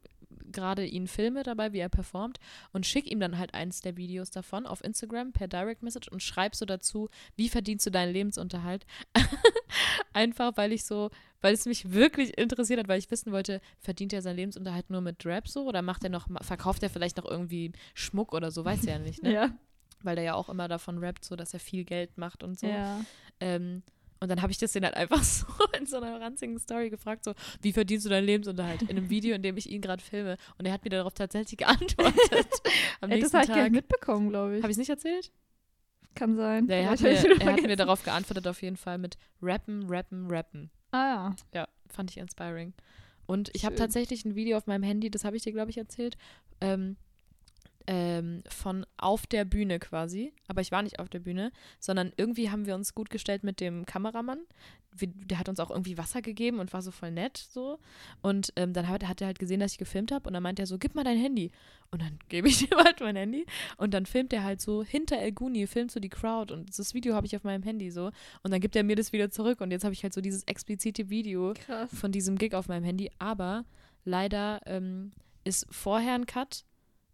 [0.53, 2.39] gerade ihn filme dabei, wie er performt
[2.73, 6.23] und schicke ihm dann halt eins der Videos davon auf Instagram per Direct Message und
[6.23, 8.87] schreibe so dazu, wie verdienst du deinen Lebensunterhalt?
[10.13, 14.13] Einfach, weil ich so, weil es mich wirklich interessiert hat, weil ich wissen wollte, verdient
[14.13, 17.27] er seinen Lebensunterhalt nur mit Rap so oder macht er noch, verkauft er vielleicht noch
[17.27, 19.33] irgendwie Schmuck oder so, weiß er ja nicht, ne?
[19.37, 19.51] Ja.
[20.03, 22.67] Weil der ja auch immer davon rappt, so dass er viel Geld macht und so.
[22.67, 23.01] Ja.
[23.41, 23.83] Ähm,
[24.21, 25.47] und dann habe ich das den halt einfach so
[25.79, 28.83] in so einer ranzigen Story gefragt, so, wie verdienst du deinen Lebensunterhalt?
[28.83, 30.37] In einem Video, in dem ich ihn gerade filme.
[30.59, 32.49] Und er hat mir darauf tatsächlich geantwortet.
[33.01, 34.63] Am Ey, das nächsten habe ich gar nicht mitbekommen, glaube ich.
[34.63, 35.33] Habe ich es nicht erzählt?
[36.15, 36.67] Kann sein.
[36.67, 40.31] Ja, er, hat mir, er hat mir darauf geantwortet auf jeden Fall mit Rappen, Rappen,
[40.31, 40.71] Rappen.
[40.93, 41.37] Ah ja.
[41.53, 42.73] Ja, fand ich inspiring.
[43.27, 45.79] Und ich habe tatsächlich ein Video auf meinem Handy, das habe ich dir, glaube ich,
[45.79, 46.17] erzählt,
[46.61, 46.97] ähm,
[47.87, 50.33] ähm, von auf der Bühne quasi.
[50.49, 53.61] Aber ich war nicht auf der Bühne, sondern irgendwie haben wir uns gut gestellt mit
[53.61, 54.41] dem Kameramann.
[54.93, 57.79] Wir, der hat uns auch irgendwie Wasser gegeben und war so voll nett so.
[58.23, 60.59] Und ähm, dann hat, hat er halt gesehen, dass ich gefilmt habe und dann meint
[60.59, 61.51] er so, gib mal dein Handy.
[61.91, 63.47] Und dann gebe ich ihm halt mein Handy
[63.77, 66.95] und dann filmt er halt so hinter El Guni, filmt so die Crowd und das
[66.95, 68.11] Video habe ich auf meinem Handy so.
[68.43, 70.45] Und dann gibt er mir das wieder zurück und jetzt habe ich halt so dieses
[70.45, 71.91] explizite Video Krass.
[71.95, 73.65] von diesem Gig auf meinem Handy, aber
[74.05, 75.13] leider ähm,
[75.45, 76.65] ist vorher ein Cut.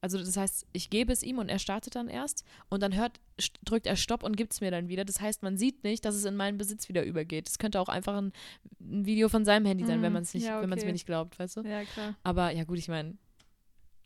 [0.02, 3.20] Also das heißt, ich gebe es ihm und er startet dann erst und dann hört,
[3.64, 5.04] drückt er Stopp und gibt es mir dann wieder.
[5.04, 7.48] Das heißt, man sieht nicht, dass es in meinen Besitz wieder übergeht.
[7.48, 8.32] Es könnte auch einfach ein,
[8.80, 10.14] ein Video von seinem Handy sein, wenn Mhm.
[10.14, 10.88] man es nicht, Ja, wenn man es okay.
[10.88, 11.60] mir nicht glaubt, weißt du?
[11.62, 12.16] Ja, klar.
[12.24, 13.16] Aber ja gut, ich meine,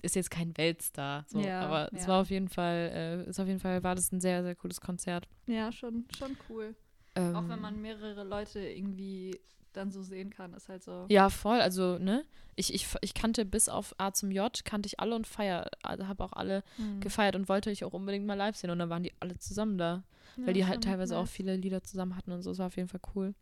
[0.03, 2.09] ist jetzt kein Weltstar, so, Ja, aber es ja.
[2.09, 4.81] war auf jeden Fall, äh, ist auf jeden Fall, war das ein sehr, sehr cooles
[4.83, 5.27] Konzert.
[5.47, 6.77] Ja, schon, schon cool.
[7.15, 9.41] Ähm, Auch wenn man mehrere Leute irgendwie
[9.77, 11.07] dann so sehen kann, ist halt so.
[11.09, 11.61] Ja, voll.
[11.61, 12.25] Also, ne?
[12.57, 16.09] Ich, ich, ich kannte bis auf A zum J, kannte ich alle und feier, also
[16.09, 17.01] habe auch alle Hm.
[17.01, 18.71] gefeiert und wollte ich auch unbedingt mal live sehen.
[18.71, 20.03] Und dann waren die alle zusammen da.
[20.37, 21.31] Ja, weil die halt teilweise auch nice.
[21.31, 22.51] viele Lieder zusammen hatten und so.
[22.51, 23.35] Es war auf jeden Fall cool.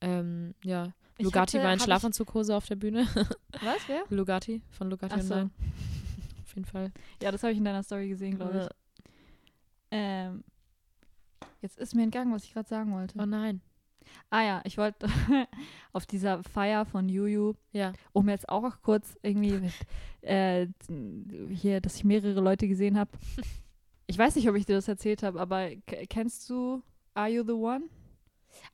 [0.00, 0.92] Ähm, ja.
[1.16, 3.06] Ich Lugatti hatte- war in Schlafanzughose auf der Bühne.
[3.62, 4.02] Was, wer?
[4.10, 5.34] Lugatti von Lugatti Ach so.
[5.34, 5.50] Nein.
[6.44, 6.92] Auf jeden Fall.
[7.22, 8.64] Ja, das habe ich in deiner Story gesehen, glaube Ja.
[8.64, 8.70] ich.
[9.92, 10.44] Ähm,
[11.62, 13.16] jetzt ist mir entgangen, was ich gerade sagen wollte.
[13.18, 13.60] Oh nein.
[14.30, 15.06] Ah ja, ich wollte
[15.92, 17.92] auf dieser Feier von Juju, Ja.
[18.12, 19.72] um jetzt auch noch kurz irgendwie mit,
[20.22, 20.66] äh,
[21.50, 23.10] hier, dass ich mehrere Leute gesehen habe.
[24.06, 25.70] Ich weiß nicht, ob ich dir das erzählt habe, aber
[26.10, 26.82] kennst du
[27.14, 27.84] Are You the One?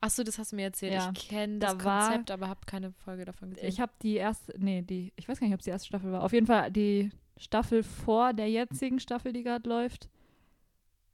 [0.00, 0.92] Achso, das hast du mir erzählt.
[0.94, 1.12] Ja.
[1.16, 3.68] Ich kenne Da das war- Konzept, aber habe keine Folge davon gesehen.
[3.68, 6.10] Ich habe die erste, nee, die, ich weiß gar nicht, ob es die erste Staffel
[6.10, 6.24] war.
[6.24, 10.08] Auf jeden Fall die Staffel vor der jetzigen Staffel, die gerade läuft,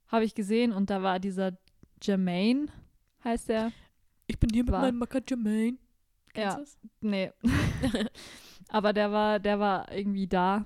[0.09, 1.53] habe ich gesehen und da war dieser
[2.03, 2.69] Jermaine,
[3.23, 3.71] heißt der.
[4.27, 5.79] Ich bin hier mit war- meinem Macker Jermaine.
[6.35, 6.59] Kennst Ja.
[6.59, 6.79] du's?
[7.01, 7.33] Nee.
[8.69, 10.65] Aber der war, der war irgendwie da.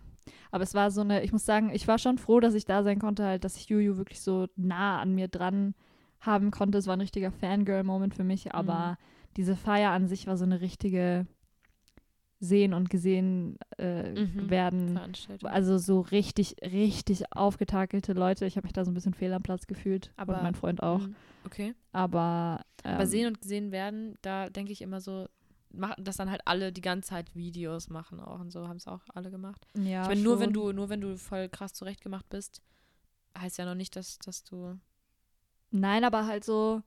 [0.50, 2.82] Aber es war so eine, ich muss sagen, ich war schon froh, dass ich da
[2.82, 5.74] sein konnte, halt, dass ich Juju wirklich so nah an mir dran
[6.20, 6.78] haben konnte.
[6.78, 8.98] Es war ein richtiger Fangirl-Moment für mich, aber
[9.36, 11.26] diese Feier an sich war so eine richtige
[12.42, 14.48] Sehen und gesehen äh, Mhm.
[14.48, 14.98] werden.
[15.42, 18.46] Also so richtig, richtig aufgetakelte Leute.
[18.46, 20.10] Ich habe mich da so ein bisschen fehl am Platz gefühlt.
[20.16, 21.00] Aber- und mein Freund auch.
[21.00, 21.14] Mhm.
[21.44, 21.74] Okay.
[21.92, 25.26] Aber, ähm, Aber sehen und gesehen werden, da denke ich immer so,
[25.72, 28.88] machen dass dann halt alle die ganze Zeit Videos machen auch und so haben es
[28.88, 29.66] auch alle gemacht.
[29.74, 32.62] ja, ich meine, nur wenn du, nur wenn du voll krass zurechtgemacht bist,
[33.38, 34.78] heißt ja noch nicht, dass, dass du.
[35.70, 36.82] Nein, aber halt so.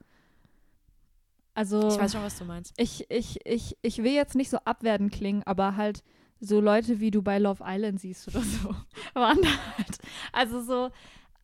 [1.53, 1.87] Also.
[1.87, 2.73] Ich weiß schon, was du meinst.
[2.77, 6.03] ich, ich, ich, ich will jetzt nicht so abwertend klingen, aber halt
[6.39, 8.75] so Leute, wie du bei Love Island siehst oder so,
[9.13, 9.97] waren da halt.
[10.33, 10.89] Also so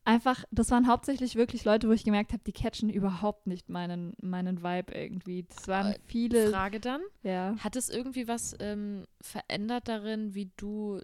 [0.03, 4.13] einfach, das waren hauptsächlich wirklich Leute, wo ich gemerkt habe, die catchen überhaupt nicht meinen,
[4.21, 5.43] meinen Vibe irgendwie.
[5.43, 6.49] Das waren Äh, viele.
[6.49, 7.55] Frage dann: ja.
[7.59, 10.99] Hat es irgendwie was ähm, verändert darin, wie du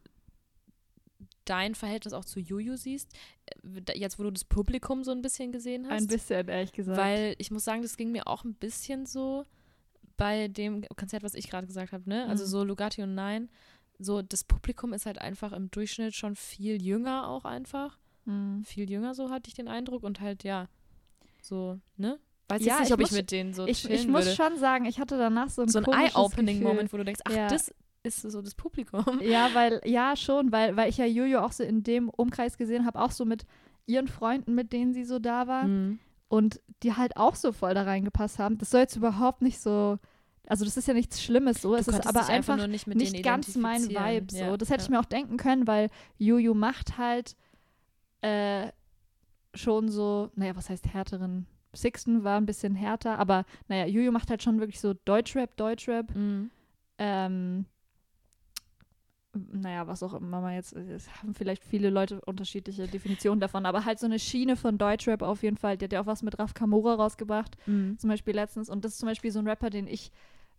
[1.45, 3.13] dein Verhältnis auch zu Juju siehst?
[3.45, 6.01] Äh, Jetzt, wo du das Publikum so ein bisschen gesehen hast?
[6.03, 6.97] Ein bisschen, ehrlich gesagt.
[6.99, 9.45] Weil ich muss sagen, das ging mir auch ein bisschen so
[10.17, 12.25] bei dem Konzert, was ich gerade gesagt habe, ne?
[12.27, 12.49] Also Mhm.
[12.49, 13.49] so Lugatti und Nein.
[13.99, 17.97] So, das Publikum ist halt einfach im Durchschnitt schon viel jünger auch einfach.
[18.25, 18.63] Hm.
[18.65, 20.03] Viel jünger, so hatte ich den Eindruck.
[20.03, 20.67] Und halt, ja,
[21.41, 22.19] so, ne?
[22.49, 24.35] Weiß Ja, jetzt nicht, ich ob ich muss- mit denen so ich, ich muss würde.
[24.35, 27.47] schon sagen, ich hatte danach so ein, so ein Eye-Opening-Moment, wo du denkst, ach, Ja.
[27.47, 27.73] das
[28.05, 29.19] ist so das Publikum.
[29.21, 32.85] Ja, weil, ja, schon, weil, weil ich ja Jojo auch so in dem Umkreis gesehen
[32.85, 33.45] habe, auch so mit
[33.85, 35.65] ihren Freunden, mit denen sie so da war.
[35.65, 35.99] Mhm.
[36.27, 38.57] und die halt auch so voll da reingepasst haben.
[38.57, 39.99] Das soll jetzt überhaupt nicht so,
[40.47, 42.67] also das ist ja nichts Schlimmes so, es du ist konntest aber einfach einfach nur
[42.67, 43.81] nicht nicht ganz mein.
[43.83, 44.37] Vibe so.
[44.37, 44.85] Ja, das hätte ja.
[44.85, 47.35] ich mir auch denken können, weil Juju macht halt
[48.21, 48.71] äh,
[49.53, 51.47] schon so, naja, was heißt härteren?
[51.73, 56.13] Sixten war ein bisschen härter, aber naja, Juju macht halt schon wirklich so Deutschrap, Deutschrap.
[56.15, 56.49] Mhm.
[56.97, 57.65] Ähm,
[59.51, 63.85] naja, was auch immer man jetzt, es haben vielleicht viele Leute unterschiedliche Definitionen davon, aber
[63.85, 65.77] halt so eine Schiene von Deutschrap auf jeden Fall.
[65.77, 67.97] Die hat ja auch was mit Raf Kamora rausgebracht, Mhm.
[67.97, 68.69] zum Beispiel letztens.
[68.69, 70.11] Und das ist zum Beispiel so ein Rapper, den ich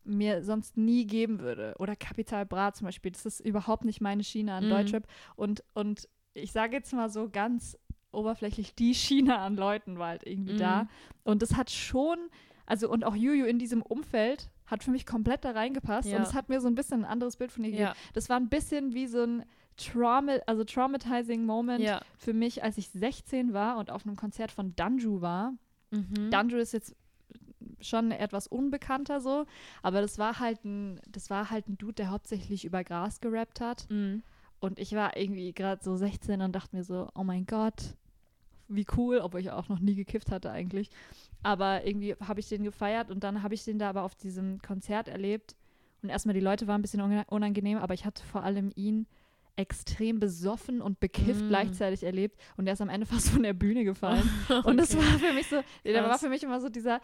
[0.04, 1.74] mir sonst nie geben würde.
[1.78, 3.10] Oder Capital Bra zum Beispiel.
[3.10, 4.68] Das ist überhaupt nicht meine Schiene an Mhm.
[4.68, 5.06] Deutschrap.
[5.34, 7.76] Und, und ich sage jetzt mal so ganz
[8.12, 10.58] oberflächlich, die Schiene an Leuten war halt irgendwie Mhm.
[10.58, 10.88] da.
[11.24, 12.18] Und das hat schon,
[12.66, 16.08] also und auch Juju in diesem Umfeld hat für mich komplett da reingepasst.
[16.08, 16.16] Ja.
[16.16, 17.88] Und es hat mir so ein bisschen ein anderes Bild von ihr gegeben.
[17.88, 19.44] Ja, Das war ein bisschen wie so ein
[19.76, 22.00] Trauma, also traumatizing Moment ja.
[22.16, 25.52] für mich, als ich 16 war und auf einem Konzert von Danju war.
[25.90, 26.30] Mhm.
[26.30, 26.96] Danjo ist jetzt
[27.80, 29.46] schon etwas unbekannter so,
[29.82, 33.60] aber das war halt ein, das war halt ein Dude, der hauptsächlich über Gras gerappt
[33.60, 33.86] hat.
[33.90, 34.22] Mhm.
[34.60, 37.96] Und ich war irgendwie gerade so 16 und dachte mir so, oh mein Gott,
[38.68, 40.90] wie cool, obwohl ich auch noch nie gekifft hatte eigentlich.
[41.42, 44.60] Aber irgendwie habe ich den gefeiert und dann habe ich den da aber auf diesem
[44.62, 45.54] Konzert erlebt.
[46.02, 49.06] Und erstmal die Leute waren ein bisschen unangenehm, aber ich hatte vor allem ihn
[49.56, 51.48] extrem besoffen und bekifft Mm.
[51.48, 54.28] gleichzeitig erlebt und er ist am Ende fast von der Bühne gefallen.
[54.64, 57.00] Und das war für mich so, der war für mich immer so dieser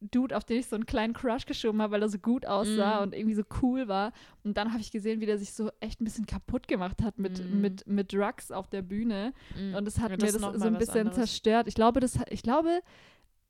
[0.00, 3.00] Dude, auf den ich so einen kleinen Crush geschoben habe, weil er so gut aussah
[3.00, 3.02] Mm.
[3.02, 4.12] und irgendwie so cool war.
[4.44, 7.18] Und dann habe ich gesehen, wie der sich so echt ein bisschen kaputt gemacht hat
[7.18, 7.60] mit, Mm.
[7.60, 9.34] mit, mit Drugs auf der Bühne.
[9.58, 9.74] Mhm.
[9.74, 11.16] Und das hat Ja, mir ist das so ein bisschen anderes.
[11.16, 11.68] zerstört.
[11.68, 12.80] Ich glaube, das, ich glaube,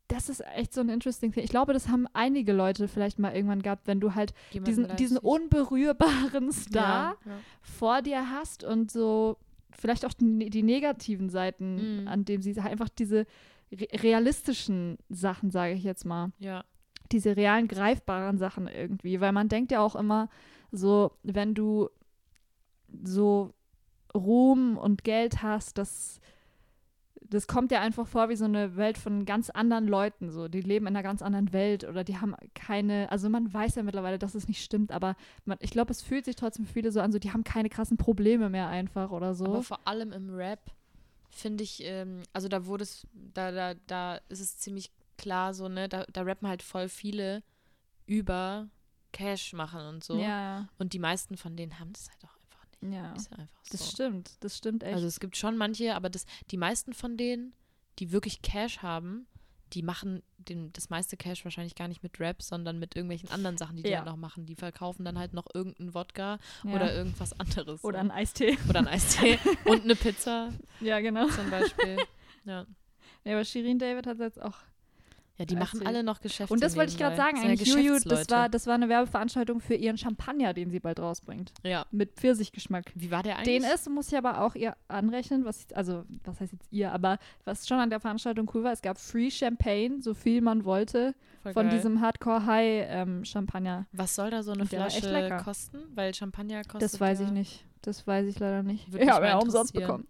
[0.09, 1.45] das ist echt so ein interesting thing.
[1.45, 4.97] Ich glaube, das haben einige Leute vielleicht mal irgendwann gehabt, wenn du halt Jemanden diesen,
[4.97, 7.39] diesen unberührbaren Star Ja, ja.
[7.63, 9.37] vor dir hast und so
[9.73, 12.09] vielleicht auch die, die negativen Seiten, Mhm.
[12.09, 13.25] an dem sie einfach diese
[13.73, 16.65] realistischen Sachen, sage ich jetzt mal, ja.
[17.13, 20.29] diese realen greifbaren Sachen irgendwie, weil man denkt ja auch immer
[20.73, 21.89] so, wenn du
[23.03, 23.55] so
[24.15, 26.21] Ruhm und Geld hast, das
[27.31, 30.61] das kommt ja einfach vor wie so eine Welt von ganz anderen Leuten, so die
[30.61, 34.19] leben in einer ganz anderen Welt oder die haben keine, also man weiß ja mittlerweile,
[34.19, 37.01] dass es nicht stimmt, aber man, ich glaube, es fühlt sich trotzdem für viele so
[37.01, 39.45] an, so die haben keine krassen Probleme mehr einfach oder so.
[39.45, 40.61] Aber vor allem im Rap
[41.31, 45.69] finde ich, ähm, also da wurde es, da, da, da ist es ziemlich klar so,
[45.69, 47.43] ne, da, da rappen halt voll viele
[48.07, 48.69] über
[49.13, 50.19] Cash machen und so.
[50.19, 52.95] Ja, Und die meisten von denen haben das halt auch einfach nicht.
[52.95, 53.13] ja.
[53.15, 53.77] Ist ja einfach so.
[53.77, 54.95] Das stimmt, das stimmt echt.
[54.95, 57.53] Also es gibt schon manche, aber das, die meisten von denen,
[57.99, 59.27] die wirklich Cash haben,
[59.73, 63.57] die machen den, das meiste Cash wahrscheinlich gar nicht mit Rap, sondern mit irgendwelchen anderen
[63.59, 63.99] Sachen, die die Ja.
[63.99, 64.47] halt noch machen.
[64.47, 66.75] Die verkaufen dann halt noch irgendeinen Wodka ja.
[66.75, 67.85] oder irgendwas anderes.
[67.85, 68.05] oder so.
[68.05, 68.59] ein Eistee.
[68.69, 71.29] oder ein Eistee und eine Pizza ja, genau.
[71.29, 71.99] zum Beispiel.
[72.45, 72.67] Ja,
[73.25, 74.57] Ja, aber Shirin David hat jetzt auch
[75.41, 76.53] ja die machen alle noch Geschäfte.
[76.55, 79.75] Und das wollte ich gerade sagen, eigentlich Juju, das war, das war eine Werbeveranstaltung für
[79.75, 81.53] ihren Champagner, den sie bald rausbringt.
[81.65, 81.85] Ja.
[81.91, 82.93] Mit Pfirsichgeschmack.
[82.95, 83.63] Wie war der eigentlich?
[83.63, 86.93] Den ist, muss ich aber auch ihr anrechnen, was ich, also was heißt jetzt ihr,
[86.93, 90.65] aber was schon an der Veranstaltung cool war, es gab Free Champagne, so viel man
[90.65, 91.77] wollte, Voll von geil.
[91.77, 93.87] diesem Hardcore High ähm, Champagner.
[93.93, 95.39] Was soll da so eine Und Flasche lecker.
[95.43, 95.79] kosten?
[95.95, 97.65] Weil Champagner kostet Das weiß ja, ich nicht.
[97.83, 98.93] Das weiß ich leider nicht.
[98.93, 100.07] Würde Ich habe ja umsonst bekommen.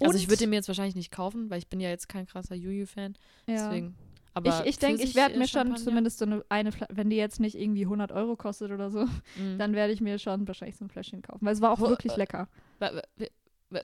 [0.00, 2.08] Also ich Und- würde den mir jetzt wahrscheinlich nicht kaufen, weil ich bin ja jetzt
[2.08, 3.14] kein krasser Juju-Fan.
[3.46, 3.68] ja.
[3.68, 3.94] Deswegen.
[4.34, 5.84] Aber ich ich denke, ich Pfirsich, werde äh, mir schon Champagner?
[5.84, 9.04] zumindest so eine, eine wenn die jetzt nicht irgendwie 100 Euro kostet oder so,
[9.36, 9.58] Mhm.
[9.58, 11.44] dann werde ich mir schon wahrscheinlich so ein Fläschchen kaufen.
[11.44, 12.48] Weil es war auch Wo- wirklich äh, lecker.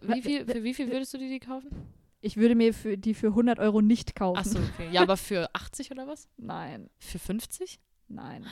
[0.03, 1.71] Wie, viel, für wie viel würdest du dir die kaufen?
[2.21, 4.39] Ich würde mir für die für 100 Euro nicht kaufen.
[4.39, 4.89] Achso, okay.
[4.93, 6.29] Ja, aber für 80 oder was?
[6.37, 7.79] Nein, Für 50?
[8.09, 8.45] nein.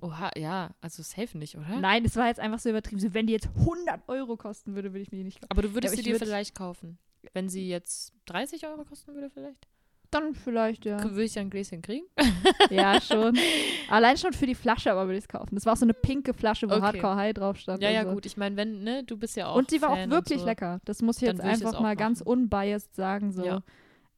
[0.00, 1.78] Oha, ja, also safe nicht, oder?
[1.80, 3.00] Nein, das war jetzt einfach so übertrieben.
[3.00, 5.50] So, wenn die jetzt 100 Euro kosten würde, würde ich mir die nicht kaufen.
[5.50, 6.98] Aber du würdest Ja, sie aber ich dir würd- vielleicht kaufen.
[7.32, 9.68] Wenn sie jetzt 30 Euro kosten würde, vielleicht?
[10.12, 11.02] Dann vielleicht, ja.
[11.02, 12.06] Würde ich ja ein Gläschen kriegen?
[12.70, 13.36] ja, schon.
[13.88, 15.54] Allein schon für die Flasche aber würde ich es kaufen.
[15.54, 16.82] Das war auch so eine pinke Flasche, wo Okay.
[16.82, 17.82] Hardcore High drauf stand.
[17.82, 18.12] Ja, ja, so.
[18.12, 18.26] gut.
[18.26, 19.56] Ich meine, wenn, ne, du bist ja auch.
[19.56, 20.46] Und die war Fan auch wirklich so.
[20.46, 20.80] lecker.
[20.84, 22.28] Das muss ich jetzt ich einfach auch mal ganz machen.
[22.42, 23.32] unbiased sagen.
[23.32, 23.44] So.
[23.44, 23.62] Ja.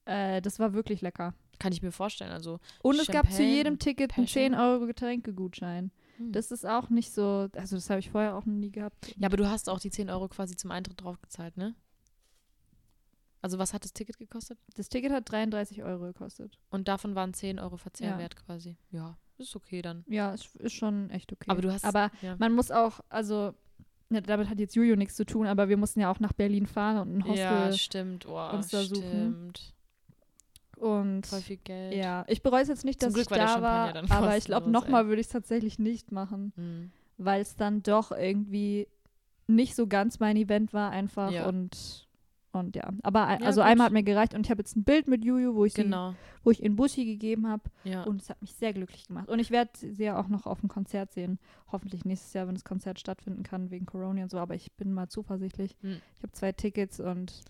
[0.05, 1.33] Äh, das war wirklich lecker.
[1.61, 2.33] Kann ich mir vorstellen.
[2.33, 4.53] Also, Und es gab zu Champagne, jedem Ticket einen Passion.
[4.53, 5.93] 10 Euro Getränkegutschein.
[6.17, 6.33] hm.
[6.33, 9.15] Das ist auch nicht so, also das habe ich vorher auch noch nie gehabt.
[9.17, 11.75] ja, aber du hast auch die 10 Euro quasi zum Eintritt draufgezahlt, ne?
[13.45, 14.59] Also, was hat das Ticket gekostet?
[14.75, 16.59] Das Ticket hat 33 Euro gekostet.
[16.71, 18.79] Und davon waren 10 Euro Verzehrwert quasi.
[18.91, 20.03] Ja, ist okay dann.
[20.09, 21.45] Ja, ist, ist schon echt okay.
[21.51, 21.85] Aber du hast.
[21.85, 22.37] Aber ja.
[22.39, 23.53] man muss auch, also,
[24.09, 26.65] ne, damit hat jetzt Juju nichts zu tun, aber wir mussten ja auch nach Berlin
[26.67, 27.79] fahren und ein ja, Hostel.
[27.79, 28.27] stimmt.
[28.27, 29.03] Oh, uns da suchen.
[29.03, 29.75] stimmt.
[30.79, 31.95] und Voll viel Geld.
[31.95, 34.71] ja, ich bereue es jetzt nicht, Zum dass Glück ich da war, aber ich glaube,
[34.71, 36.91] nochmal würde ich es tatsächlich nicht machen, Hm.
[37.19, 38.89] weil es dann doch irgendwie
[39.47, 41.47] nicht so ganz mein Event war einfach Ja.
[41.47, 42.09] und
[42.55, 43.69] und ja, aber Ja, also gut.
[43.71, 45.83] einmal hat mir gereicht und ich habe jetzt ein Bild mit Juju, wo ich sie,
[45.83, 46.15] Genau.
[46.43, 48.03] wo ich in Bussi gegeben habe Ja.
[48.05, 50.61] und es hat mich sehr glücklich gemacht und ich werde sie ja auch noch auf
[50.61, 51.39] dem Konzert sehen,
[51.73, 54.93] hoffentlich nächstes Jahr, wenn das Konzert stattfinden kann wegen Corona und so, aber ich bin
[54.93, 55.77] mal zuversichtlich.
[55.83, 56.01] Hm.
[56.17, 57.43] Ich habe zwei Tickets und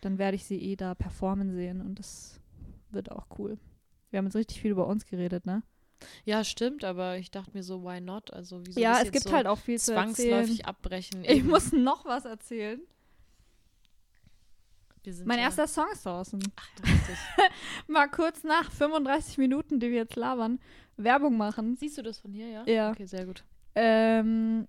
[0.00, 2.40] dann werde ich sie eh da performen sehen und das
[2.90, 3.58] wird auch cool.
[4.10, 5.62] Wir haben jetzt richtig viel über uns geredet, ne?
[6.24, 8.32] ja, stimmt, aber ich dachte mir so, why not?
[8.32, 10.14] Also, wieso ja, das es gibt so halt auch viel zu erzählen.
[10.14, 11.22] zwangsläufig abbrechen?
[11.24, 11.48] Ich Eben.
[11.50, 12.80] muss noch was erzählen.
[15.24, 16.40] Mein ja, erster Song ist draußen.
[16.56, 17.16] Ach, richtig.
[17.86, 20.60] Mal kurz nach 35 Minuten, die wir jetzt labern,
[20.96, 21.76] Werbung machen.
[21.76, 22.64] Siehst du das von hier, ja?
[22.66, 22.90] Ja.
[22.90, 23.44] Okay, sehr gut.
[23.74, 24.66] Ähm,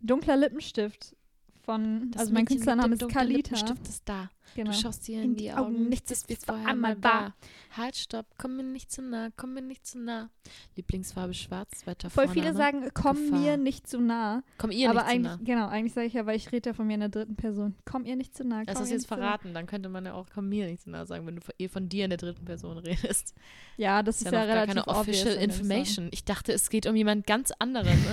[0.00, 1.16] dunkler Lippenstift
[1.64, 3.54] von, Das also mein Künstlername ist Kalita.
[3.54, 4.30] Lippenstift ist da.
[4.54, 4.70] Genau.
[4.70, 7.34] Du schaust dir in, die, Augen, nichts ist wie es vor einmal war.
[7.76, 10.30] Halt, stopp, komm mir nicht zu nah, komm mir nicht zu nah.
[10.76, 12.46] Lieblingsfarbe schwarz, Wetter Voll Vorname.
[12.46, 13.40] viele sagen, komm Gefahr.
[13.40, 14.44] mir nicht zu nah.
[14.58, 15.38] komm ihr aber nicht zu eigentlich, nah.
[15.44, 17.74] genau, eigentlich sage ich ja, weil ich rede ja von mir in der dritten Person.
[17.84, 18.62] Komm ihr nicht zu nah.
[18.64, 19.22] Das hast du jetzt zu nah.
[19.22, 21.54] verraten, dann könnte man ja auch komm mir nicht zu nah sagen, wenn du von-
[21.68, 23.34] von dir in der dritten Person redest.
[23.76, 26.08] Ja, das ist ist ja, ja, noch gar relativ keine official in information.
[26.12, 27.88] Ich dachte, es geht um jemand ganz anderen.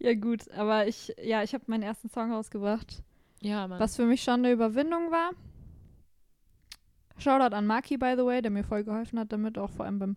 [0.00, 3.02] Ja, gut, aber ich, ja, ich habe meinen ersten Song rausgebracht.
[3.42, 3.78] ja, Mann.
[3.78, 5.30] Was für mich schon eine Überwindung war.
[7.18, 9.98] Shoutout an Maki, by the way, der mir voll geholfen hat damit, auch vor allem
[9.98, 10.16] beim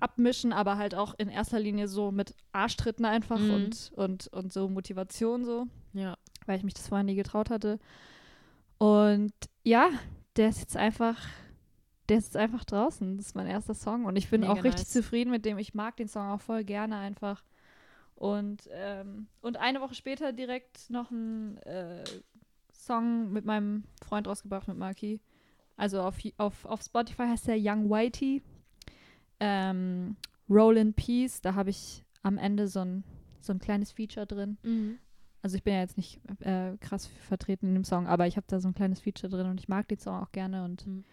[0.00, 3.50] Abmischen, aber halt auch in erster Linie so mit Arschtritten einfach Mhm.
[3.50, 6.16] und, und, und so Motivation so, Ja.
[6.46, 7.78] weil ich mich das vorher nie getraut hatte.
[8.78, 9.32] Und
[9.64, 9.90] ja,
[10.36, 11.18] der ist jetzt einfach,
[12.08, 13.16] der ist jetzt einfach draußen.
[13.18, 14.90] Das ist mein erster Song und ich bin Mega auch richtig nice.
[14.90, 15.58] zufrieden mit dem.
[15.58, 17.42] Ich mag den Song auch voll gerne einfach.
[18.18, 22.02] Und, ähm, und eine Woche später direkt noch ein äh,
[22.72, 25.20] Song mit meinem Freund rausgebracht, mit Maki.
[25.76, 28.42] Also auf, auf, auf Spotify heißt der Young Whitey.
[29.38, 30.16] Ähm,
[30.50, 33.04] Roll in Peace, da habe ich am Ende so ein,
[33.40, 34.58] so ein kleines Feature drin.
[34.64, 34.98] Mhm.
[35.40, 38.48] Also ich bin ja jetzt nicht äh, krass vertreten in dem Song, aber ich habe
[38.48, 40.64] da so ein kleines Feature drin und ich mag den Song auch gerne.
[40.64, 41.04] Und Mhm.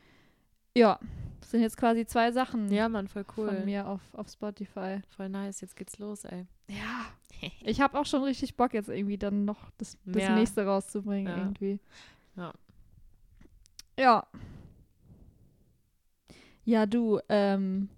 [0.77, 0.99] Ja,
[1.41, 3.47] das sind jetzt quasi zwei Sachen Ja, Mann, voll cool.
[3.47, 5.01] von mir auf, auf Spotify.
[5.15, 6.45] Voll nice, jetzt geht's los, ey.
[6.69, 7.05] Ja.
[7.63, 10.35] Ich habe auch schon richtig Bock, jetzt irgendwie dann noch das, das Ja.
[10.35, 11.37] nächste rauszubringen, Ja.
[11.37, 11.79] irgendwie.
[12.37, 12.53] Ja.
[13.99, 14.27] Ja.
[16.63, 17.89] Ja, du, ähm,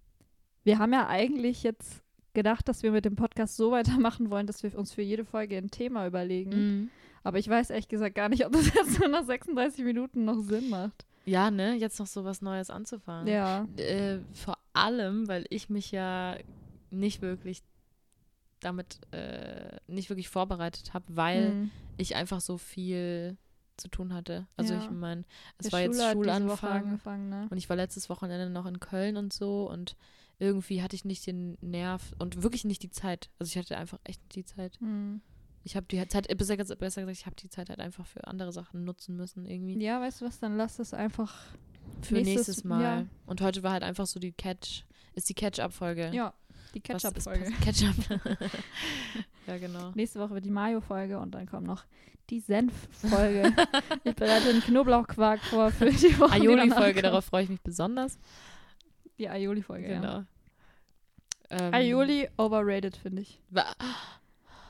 [0.64, 2.04] wir haben ja eigentlich jetzt
[2.34, 3.72] gedacht, dass wir mit dem Podcast so
[4.12, 6.50] weitermachen wollen, dass wir uns für jede Folge ein Thema überlegen.
[6.52, 6.90] Mhm.
[7.24, 10.42] Aber ich weiß ehrlich gesagt gar nicht, ob das jetzt nur nach 36 Minuten noch
[10.42, 11.06] Sinn macht.
[11.28, 13.28] Ja, ne, jetzt noch so was Neues anzufangen.
[13.28, 13.68] Ja.
[13.78, 16.38] Äh, vor allem, weil ich mich ja
[16.90, 17.64] nicht wirklich
[18.60, 21.72] damit äh, nicht wirklich vorbereitet habe, weil Hm.
[21.98, 23.38] ich einfach so viel
[23.76, 24.48] zu tun hatte.
[24.56, 24.80] Also Ja.
[24.80, 25.24] ich meine,
[25.60, 27.48] es Der war jetzt Schule Woche Schulanfang ne?
[27.52, 29.96] und ich war letztes Wochenende noch in Köln und so und
[30.40, 33.30] irgendwie hatte ich nicht den Nerv und wirklich nicht die Zeit.
[33.38, 34.80] Also ich hatte einfach echt nicht die Zeit.
[34.80, 35.22] Hm.
[35.68, 38.26] Ich habe die Zeit, besser, ges- besser gesagt, ich habe die Zeit halt einfach für
[38.26, 39.78] andere Sachen nutzen müssen irgendwie.
[39.84, 41.36] Ja, weißt du was, dann lass es einfach.
[42.01, 42.82] Für nächstes- nächstes, Mal.
[42.82, 43.05] ja.
[43.26, 46.11] Und heute war halt einfach so die Catch, ist die Catch-Up-Folge.
[46.13, 46.34] Ja,
[46.74, 47.95] die pass- Ketchup.
[49.47, 49.91] ja, genau.
[49.93, 51.84] Nächste Woche wird die Mayo-Folge und dann kommt noch
[52.30, 53.53] die Senf-Folge.
[54.05, 56.32] ich bereite einen Knoblauchquark vor für die Woche.
[56.34, 58.18] Aioli-Folge, darauf freue ich mich besonders.
[59.20, 59.99] Die Aioli-Folge, ja.
[59.99, 60.24] Genau.
[61.49, 63.41] Ähm, Aioli overrated, finde ich.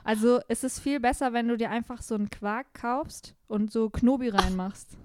[0.08, 3.90] Also es ist viel besser, wenn du dir einfach so einen Quark kaufst und so
[3.90, 4.96] Knobi reinmachst.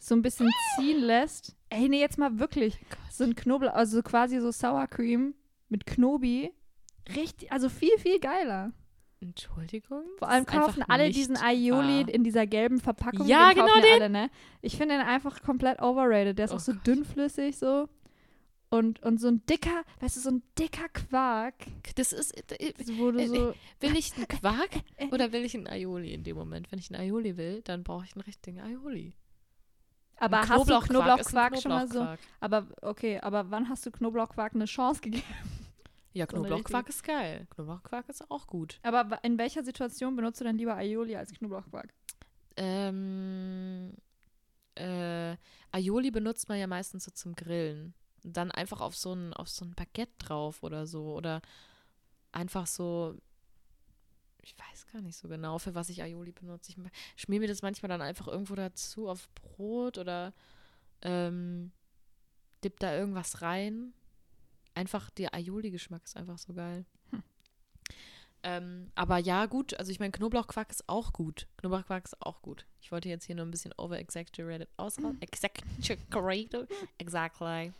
[0.00, 1.54] So ein bisschen ziehen lässt.
[1.70, 2.76] Ey, nee, jetzt mal wirklich.
[3.12, 5.34] So ein Knoblauch, also quasi so Sour Cream
[5.68, 6.50] mit Knobi.
[7.14, 8.72] Richtig, also viel, viel geiler.
[9.20, 10.02] Entschuldigung?
[10.18, 12.08] Vor allem kaufen alle diesen Aioli wahr.
[12.14, 13.28] in dieser gelben Verpackung.
[13.28, 13.92] Ja, den genau den.
[14.02, 14.30] alle, ne?
[14.62, 16.38] Ich finde den einfach komplett overrated.
[16.38, 16.86] Der ist Oh auch so Gott.
[16.88, 17.88] dünnflüssig so.
[18.74, 21.54] Und, und so ein dicker, weißt du, so ein dicker Quark,
[21.94, 23.54] Das ist, äh, so, wo du Äh, so.
[23.78, 24.70] will ich einen Quark
[25.12, 26.72] oder will ich einen Aioli in dem Moment?
[26.72, 29.14] Wenn ich einen Aioli will, dann brauche ich einen richtigen Aioli.
[30.16, 32.06] Aber Ein hast du Knoblauchquark Knoblauchquark schon mal so?
[32.40, 35.22] Aber okay, aber wann hast du Knoblauchquark eine Chance gegeben?
[36.12, 37.46] Ja, So Knoblauchquark ist geil.
[37.50, 38.80] Knoblauchquark ist auch gut.
[38.82, 41.94] Aber in welcher Situation benutzt du denn lieber Aioli als Knoblauchquark?
[42.56, 43.92] Ähm,
[44.74, 45.36] äh,
[45.70, 47.94] Aioli benutzt man ja meistens so zum Grillen.
[48.24, 51.14] Und dann einfach auf so ein, auf so ein Baguette drauf oder so.
[51.14, 51.42] Oder
[52.32, 53.16] einfach so,
[54.42, 56.72] ich weiß gar nicht so genau, für was ich Aioli benutze.
[56.72, 60.32] Ich schmier mir das manchmal dann einfach irgendwo dazu auf Brot oder
[61.02, 61.70] ähm,
[62.64, 63.92] dipp da irgendwas rein.
[64.74, 66.84] Einfach der Aioli-Geschmack ist einfach so geil.
[67.10, 67.22] Hm.
[68.42, 71.46] Ähm, aber ja, gut, also ich meine, Knoblauchquark ist auch gut.
[71.58, 72.66] Knoblauchquark ist auch gut.
[72.80, 75.22] Ich wollte jetzt hier nur ein bisschen over-exaggerated ausrasten.
[75.22, 76.68] Exaggerated.
[76.98, 77.72] Exactly.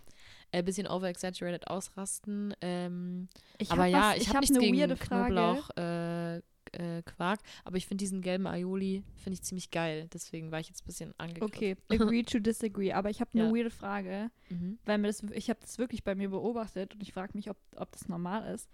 [0.59, 2.55] Ein bisschen over-exaggerated ausrasten.
[2.61, 3.29] Ähm,
[3.59, 4.97] Ich aber ja, was- ich, ich habe hab nichts eine gegen.
[4.99, 7.41] Knoblauch, äh, äh, Quark.
[7.65, 10.09] Aber ich finde diesen gelben Aioli, finde ich ziemlich geil.
[10.13, 11.55] Deswegen war ich jetzt ein bisschen angegriffen.
[11.55, 12.93] Okay, agree to disagree.
[12.93, 13.53] Aber ich habe eine Ja.
[13.55, 14.79] weirde Frage, Mhm.
[14.85, 17.57] weil mir das, ich habe das wirklich bei mir beobachtet und ich frage mich, ob,
[17.77, 18.69] ob das normal ist.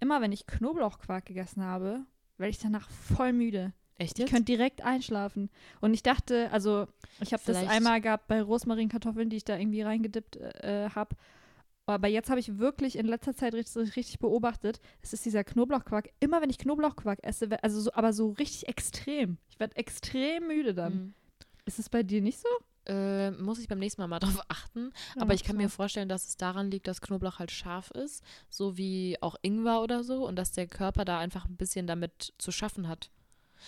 [0.00, 2.04] Immer wenn ich Knoblauchquark gegessen habe,
[2.36, 3.72] werde ich danach voll müde.
[3.98, 4.30] Echt Ich jetzt?
[4.30, 5.50] könnte direkt einschlafen.
[5.80, 6.86] Und ich dachte, also
[7.20, 11.16] ich habe das einmal gehabt bei Rosmarinkartoffeln, die ich da irgendwie reingedippt äh, habe.
[11.86, 16.10] Aber jetzt habe ich wirklich in letzter Zeit richtig, richtig beobachtet, es ist dieser Knoblauchquark.
[16.20, 19.38] Immer wenn ich Knoblauchquark esse, also so, aber so richtig extrem.
[19.48, 20.92] Ich werde extrem müde dann.
[20.94, 21.14] Mhm.
[21.64, 22.48] Ist es bei dir nicht so?
[22.86, 24.92] Äh, muss ich beim nächsten Mal mal drauf achten.
[25.16, 25.76] Ja, Aber ich kann mach mir so.
[25.76, 30.04] vorstellen, dass es daran liegt, dass Knoblauch halt scharf ist, so wie auch Ingwer oder
[30.04, 33.10] so, und dass der Körper da einfach ein bisschen damit zu schaffen hat.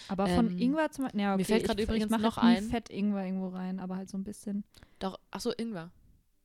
[0.09, 1.21] Aber von Ähm, Ingwer zum Beispiel.
[1.21, 4.17] Ja, okay, mir fällt gerade übrigens noch ein- Fett Ingwer irgendwo rein, aber halt so
[4.19, 4.65] ein bisschen.
[4.99, 5.91] Doch, ach so, Ingwer.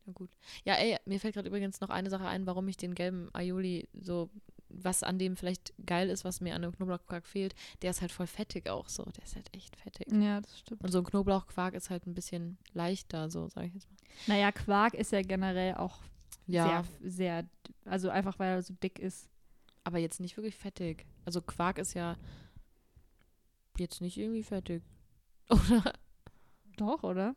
[0.06, 0.30] Ja, gut.
[0.64, 3.88] Ja, ey, mir fällt gerade übrigens noch eine Sache ein, warum ich den gelben Aioli
[4.00, 4.30] so,
[4.70, 7.56] was an dem vielleicht geil ist, was mir an dem Knoblauchquark fehlt.
[7.82, 9.04] Der ist halt voll fettig auch so.
[9.04, 10.12] Der ist halt echt fettig.
[10.12, 10.84] Ja, das stimmt.
[10.84, 13.98] Und so ein Knoblauchquark ist halt ein bisschen leichter, so, sag ich jetzt mal.
[14.28, 16.00] Naja, Quark ist ja generell auch
[16.48, 17.46] Ja, sehr, sehr,
[17.86, 19.28] also einfach weil er so dick ist.
[19.84, 21.06] aber jetzt nicht wirklich fettig.
[21.26, 22.16] Also Quark ist ja
[23.80, 24.84] jetzt nicht irgendwie fettig.
[25.50, 25.94] Oder?
[26.78, 27.36] Doch, oder?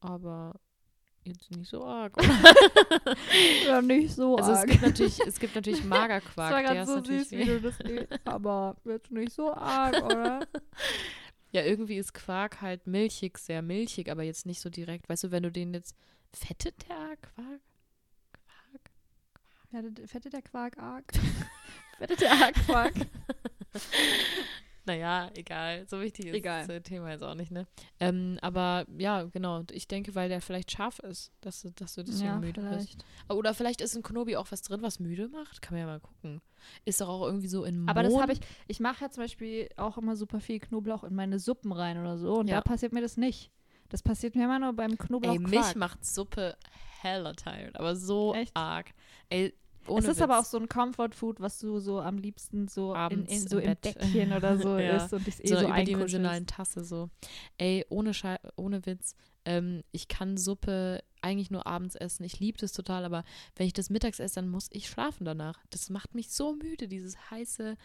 [0.00, 0.60] Aber
[1.24, 2.14] jetzt nicht so arg.
[3.66, 4.68] Ja, nicht so Also es arg.
[4.68, 6.36] gibt natürlich, es gibt natürlich Das Magerquark.
[6.36, 7.74] war der gerade ist so natürlich süß, wie du das
[8.24, 10.46] aber jetzt nicht so arg, oder?
[11.52, 15.08] Ja, irgendwie ist Quark halt milchig, sehr milchig, aber jetzt nicht so direkt.
[15.08, 15.96] Weißt du, wenn du den jetzt.
[16.32, 17.60] Fettet der Quark?
[18.32, 18.90] Quark?
[19.72, 21.12] Ja, der- fettet der Quark arg?
[21.98, 22.94] fettet der arg Quark?
[24.86, 25.86] Naja, egal.
[25.88, 26.66] So wichtig ist Egal.
[26.66, 27.66] das Thema jetzt auch nicht, ne?
[28.00, 29.62] Ähm, aber ja, genau.
[29.72, 32.68] Ich denke, weil der vielleicht scharf ist, dass du, dass du deswegen ja, müde bist.
[32.90, 33.04] vielleicht.
[33.30, 35.62] Oder vielleicht ist in Knobi auch was drin, was müde macht.
[35.62, 36.42] Kann man ja mal gucken.
[36.84, 38.22] Ist doch auch irgendwie so in Aber das Mohn.
[38.22, 41.72] habe ich, ich mache ja zum Beispiel auch immer super viel Knoblauch in meine Suppen
[41.72, 42.56] rein oder so und Ja.
[42.56, 43.50] da passiert mir das nicht.
[43.88, 45.32] Das passiert mir immer nur beim Knoblauch.
[45.32, 46.56] Ey, mich macht Suppe
[47.00, 48.50] hella tired, aber so Echt?
[48.56, 48.92] arg.
[49.28, 49.54] Ey,
[49.98, 50.50] Es ist aber auch Witz.
[50.50, 53.70] so ein Comfort Food, was du so am liebsten so in, Abends in, so im
[53.70, 53.76] im.
[53.82, 54.96] Deckchen oder so Ja.
[54.96, 56.46] isst und dich eh so so, einkuschelst.
[56.46, 57.10] Tasse so.
[57.58, 59.14] Ey, ohne Schei ohne Witz.
[59.44, 62.24] Ähm, ich kann Suppe eigentlich nur abends essen.
[62.24, 63.24] Ich liebe das total, aber
[63.56, 65.62] wenn ich das mittags esse, dann muss ich schlafen danach.
[65.70, 67.76] Das macht mich so müde, dieses heiße,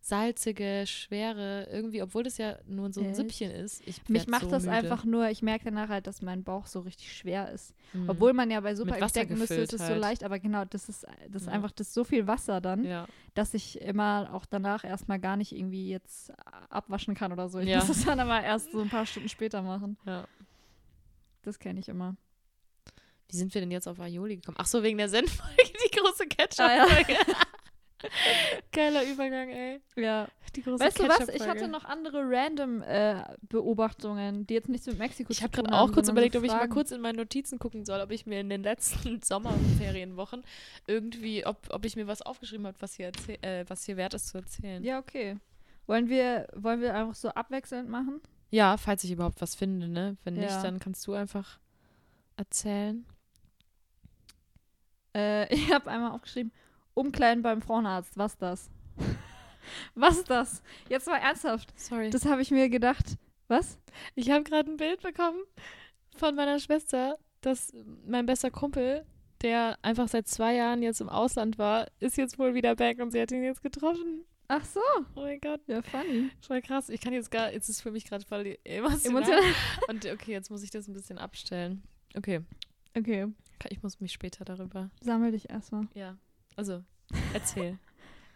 [0.00, 3.16] salzige, schwere, irgendwie, obwohl das ja nur so ein Echt?
[3.16, 3.82] Süppchen ist.
[3.86, 4.76] Ich Mich macht so das müde.
[4.76, 7.74] einfach nur, ich merke danach halt, dass mein Bauch so richtig schwer ist.
[7.92, 8.08] Mhm.
[8.08, 10.00] Obwohl man ja bei Wasser denken müsste, es ist so halt.
[10.00, 11.52] leicht, aber genau, das ist, das ist Ja.
[11.54, 13.06] einfach das ist so viel Wasser dann, Ja.
[13.34, 16.32] dass ich immer auch danach erstmal gar nicht irgendwie jetzt
[16.70, 17.58] abwaschen kann oder so.
[17.58, 17.78] Ich Ja.
[17.78, 19.96] muss das dann aber erst so ein paar Stunden später machen.
[20.06, 20.26] ja.
[21.42, 22.16] Das kenne ich immer.
[23.28, 24.56] Wie sind wir denn jetzt auf Aioli gekommen?
[24.60, 27.16] Ach so, wegen der Senffolge, die große Ah, Ketchup-Folge.
[28.72, 29.80] Geiler Übergang, ey.
[29.96, 30.28] Ja.
[30.54, 31.28] Die große Weißt du was?
[31.28, 35.52] Ich hatte noch andere random äh, Beobachtungen, die jetzt nichts mit Mexiko Ich zu habe
[35.52, 35.90] tun gerade haben.
[35.90, 38.10] auch kurz sondern so überlegt, ob ich mal kurz in meine Notizen gucken soll, ob
[38.10, 40.44] ich mir in den letzten Sommerferienwochen
[40.86, 43.10] irgendwie, ob, ob ich mir was aufgeschrieben habe, was hier,
[43.42, 44.82] äh, was hier wert ist zu erzählen.
[44.84, 45.36] Ja, okay.
[45.86, 48.20] Wollen wir, wollen wir einfach so abwechselnd machen?
[48.50, 50.16] Ja, falls ich überhaupt was finde, ne?
[50.24, 50.62] Wenn nicht, Ja.
[50.62, 51.58] dann kannst du einfach
[52.36, 53.04] erzählen.
[55.14, 56.52] Äh, ich habe einmal aufgeschrieben,
[56.96, 58.16] Umkleiden beim Frauenarzt.
[58.16, 58.70] Was das?
[59.94, 60.62] Was das?
[60.88, 61.72] Jetzt mal ernsthaft.
[61.78, 62.10] Sorry.
[62.10, 63.16] Das habe ich mir gedacht.
[63.48, 63.78] Was?
[64.14, 65.38] ich habe gerade ein Bild bekommen
[66.16, 67.72] von meiner Schwester, dass
[68.06, 69.04] mein bester Kumpel,
[69.42, 73.10] der einfach seit zwei Jahren jetzt im Ausland war, ist jetzt wohl wieder back und
[73.12, 74.24] sie hat ihn jetzt getroffen.
[74.48, 74.80] Ach so.
[75.14, 76.30] Oh mein Gott, Ja, funny.
[76.40, 76.88] voll krass.
[76.88, 79.22] Ich kann jetzt gar, jetzt ist für mich gerade voll emotional.
[79.22, 79.42] Emotional.
[79.88, 81.82] Und okay, jetzt muss ich das ein bisschen abstellen.
[82.16, 82.40] Okay,
[82.96, 83.28] Okay,
[83.68, 84.90] ich muss mich später darüber.
[85.02, 85.86] sammel dich erstmal.
[85.94, 86.16] Ja,
[86.56, 86.82] also
[87.32, 87.78] erzähl.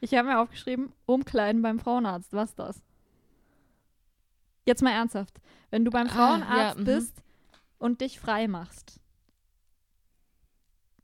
[0.02, 2.32] Ich habe mir aufgeschrieben, Umkleiden beim Frauenarzt.
[2.32, 2.82] Was das?
[4.64, 5.38] Jetzt mal ernsthaft.
[5.70, 6.84] Wenn du beim Ah, Frauenarzt ja, mhm.
[6.86, 7.22] bist
[7.78, 8.98] und dich frei machst.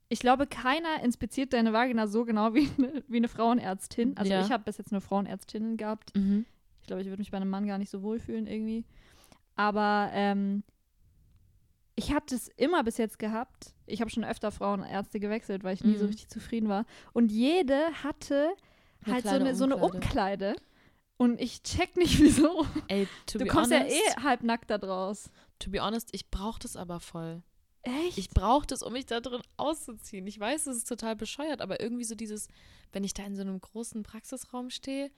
[0.08, 4.16] Ich glaube, keiner inspiziert deine Vagina so genau wie eine, wie eine Frauenärztin.
[4.16, 4.40] Also Ja.
[4.40, 6.14] ich habe bis jetzt nur Frauenärztinnen gehabt.
[6.16, 6.46] mhm.
[6.80, 8.86] Ich glaube, ich würde mich bei einem Mann gar nicht so wohlfühlen irgendwie.
[9.56, 10.62] Aber ähm,
[11.96, 13.74] ich hatte es immer bis jetzt gehabt.
[13.86, 16.10] Ich habe schon öfter Frauenärzte gewechselt, weil ich nie so Mhm.
[16.10, 16.84] richtig zufrieden war.
[17.12, 18.50] Und jede hatte
[19.04, 20.50] Eine halt so eine, so eine Umkleide.
[20.50, 20.56] Umkleide.
[21.18, 22.66] Und ich check nicht, wieso.
[22.88, 25.30] Ey, to Du kommst honest, ja eh halbnackt da draus.
[25.58, 27.42] to be honest, ich brauche das aber voll.
[27.82, 28.18] Echt?
[28.18, 30.26] Ich brauche das, um mich da drin auszuziehen.
[30.26, 32.48] Ich weiß, es ist total bescheuert, aber irgendwie so dieses,
[32.92, 35.10] wenn ich da in so einem großen Praxisraum stehe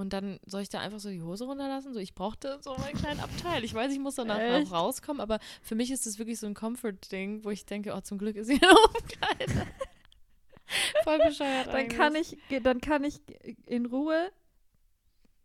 [0.00, 2.96] und dann soll ich da einfach so die Hose runterlassen, so ich brauchte so meinen
[2.96, 3.62] kleinen Abteil.
[3.64, 4.64] Ich weiß, ich muss danach Echt?
[4.64, 8.00] noch rauskommen, aber für mich ist das wirklich so ein Comfort-Ding, wo ich denke, oh,
[8.00, 9.66] zum Glück ist hier eine Umkleide.
[11.04, 11.98] Voll bescheuert dann eigentlich.
[11.98, 13.20] kann ich, dann kann ich
[13.66, 14.30] in Ruhe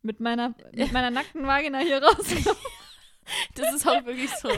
[0.01, 2.25] mit meiner, mit meiner nackten Vagina hier raus.
[3.55, 4.49] Das ist auch wirklich so,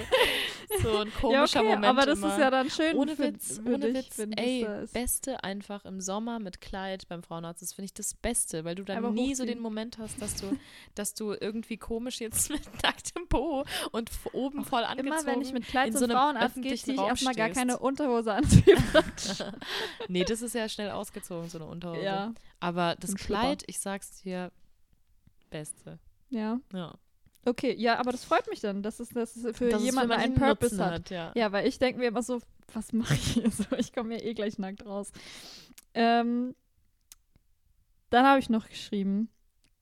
[0.82, 2.34] so ein ja, komischer okay, Moment aber das immer.
[2.34, 4.16] ist ja dann schön ohne Witz, für ohne dich, Witz.
[4.18, 4.94] das Ey, da ist.
[4.94, 7.62] Beste einfach im Sommer mit Kleid beim Frauenarzt.
[7.62, 9.58] Das finde ich das Beste, weil du dann Einfach nie so hochziehen.
[9.60, 10.58] den Moment hast, dass du,
[10.96, 15.08] dass du irgendwie komisch jetzt mit nacktem Po und oben voll angezogen.
[15.20, 18.34] Immer wenn ich mit Kleid zum so Frauenarzt gehe, ziehe ich erstmal gar keine Unterhose
[18.34, 18.46] an.
[18.94, 19.44] Das
[20.08, 22.02] nee, das ist ja schnell ausgezogen, so eine Unterhose.
[22.02, 23.16] ja, Aber das.
[23.16, 24.52] Kleid, ich sag's dir,
[25.50, 26.00] Beste.
[26.30, 26.60] ja.
[26.74, 26.96] Ja.
[27.48, 30.10] Okay, ja, aber das freut mich dann, dass es, dass es für Dass es jemanden
[30.10, 31.10] manchen einen Purpose Nutzen hat.
[31.10, 31.32] ja.
[31.34, 32.42] Ja, weil ich denke mir immer so,
[32.74, 33.64] was mache ich hier so?
[33.78, 35.12] Ich komme ja eh gleich nackt raus.
[35.94, 36.56] Ähm,
[38.10, 39.30] dann habe ich noch geschrieben,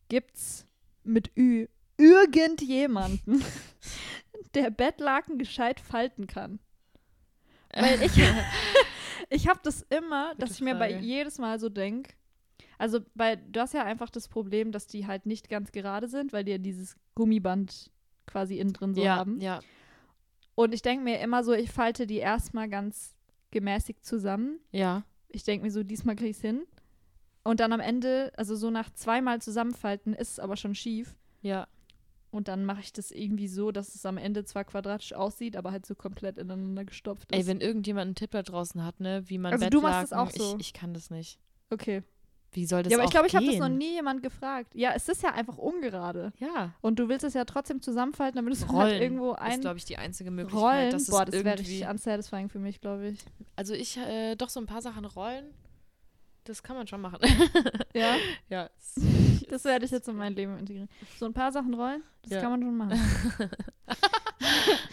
[0.10, 0.68] gibt's
[1.04, 3.44] mit Ü irgendjemanden,
[4.54, 6.60] der Bettlaken gescheit falten kann?
[7.74, 8.12] Weil ich,
[9.30, 11.04] ich habe das immer, dass Gute ich mir bei Frage.
[11.04, 12.14] jedes Mal so denke,
[12.78, 16.34] also bei, du hast ja einfach das Problem, dass die halt nicht ganz gerade sind,
[16.34, 17.92] weil die ja dieses Gummiband
[18.26, 19.40] quasi innen drin so ja, haben.
[19.40, 19.60] ja,
[20.56, 23.16] Und ich denke mir immer so, ich falte die erstmal ganz
[23.52, 24.60] gemäßigt zusammen.
[24.72, 25.04] ja.
[25.28, 26.64] Ich denke mir so, diesmal kriege ich es hin.
[27.44, 31.14] Und dann am Ende, also so nach zweimal zusammenfalten, ist es aber schon schief.
[31.42, 31.68] Ja,
[32.32, 35.72] Und dann mache ich das irgendwie so, dass es am Ende zwar quadratisch aussieht, aber
[35.72, 37.38] halt so komplett ineinander gestopft ist.
[37.38, 40.30] ey, wenn irgendjemand einen Tipp da draußen hat, ne, wie man Also du machst Bettlaken,
[40.30, 40.56] das auch so?
[40.56, 41.38] Ich, ich kann das nicht.
[41.70, 42.02] okay.
[42.56, 44.74] Wie soll das Ja, aber ich glaube, ich habe das noch nie jemand gefragt.
[44.74, 46.32] Ja, es ist ja einfach ungerade.
[46.40, 49.78] Ja, Und du willst es ja trotzdem zusammenfalten, damit es halt irgendwo ist, ein glaube
[49.78, 50.92] ich, die einzige Möglichkeit, Rollen.
[50.92, 53.20] dass Boah, das wäre richtig unsatisfying für mich, glaube ich.
[53.58, 55.54] Also ich, äh, doch so ein paar Sachen rollen,
[56.46, 57.20] das kann man schon machen.
[57.94, 58.16] Ja,
[58.50, 58.70] ja,
[59.50, 60.90] das werde ich jetzt in mein Leben integrieren.
[61.18, 62.42] So ein paar Sachen rollen, das Ja.
[62.42, 63.00] kann man schon machen.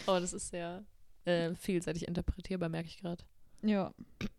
[0.07, 0.83] oh, das ist sehr
[1.25, 3.23] äh, vielseitig interpretierbar, merke ich gerade.
[3.61, 3.93] Ja.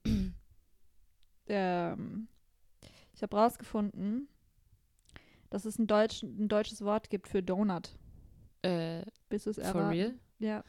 [1.46, 2.28] ähm,
[3.14, 4.28] ich habe rausgefunden,
[5.50, 7.90] dass es ein, Deutsch, ein deutsches Wort gibt für Donut.
[8.62, 10.14] Äh, Bist du es for real?
[10.38, 10.64] Ja,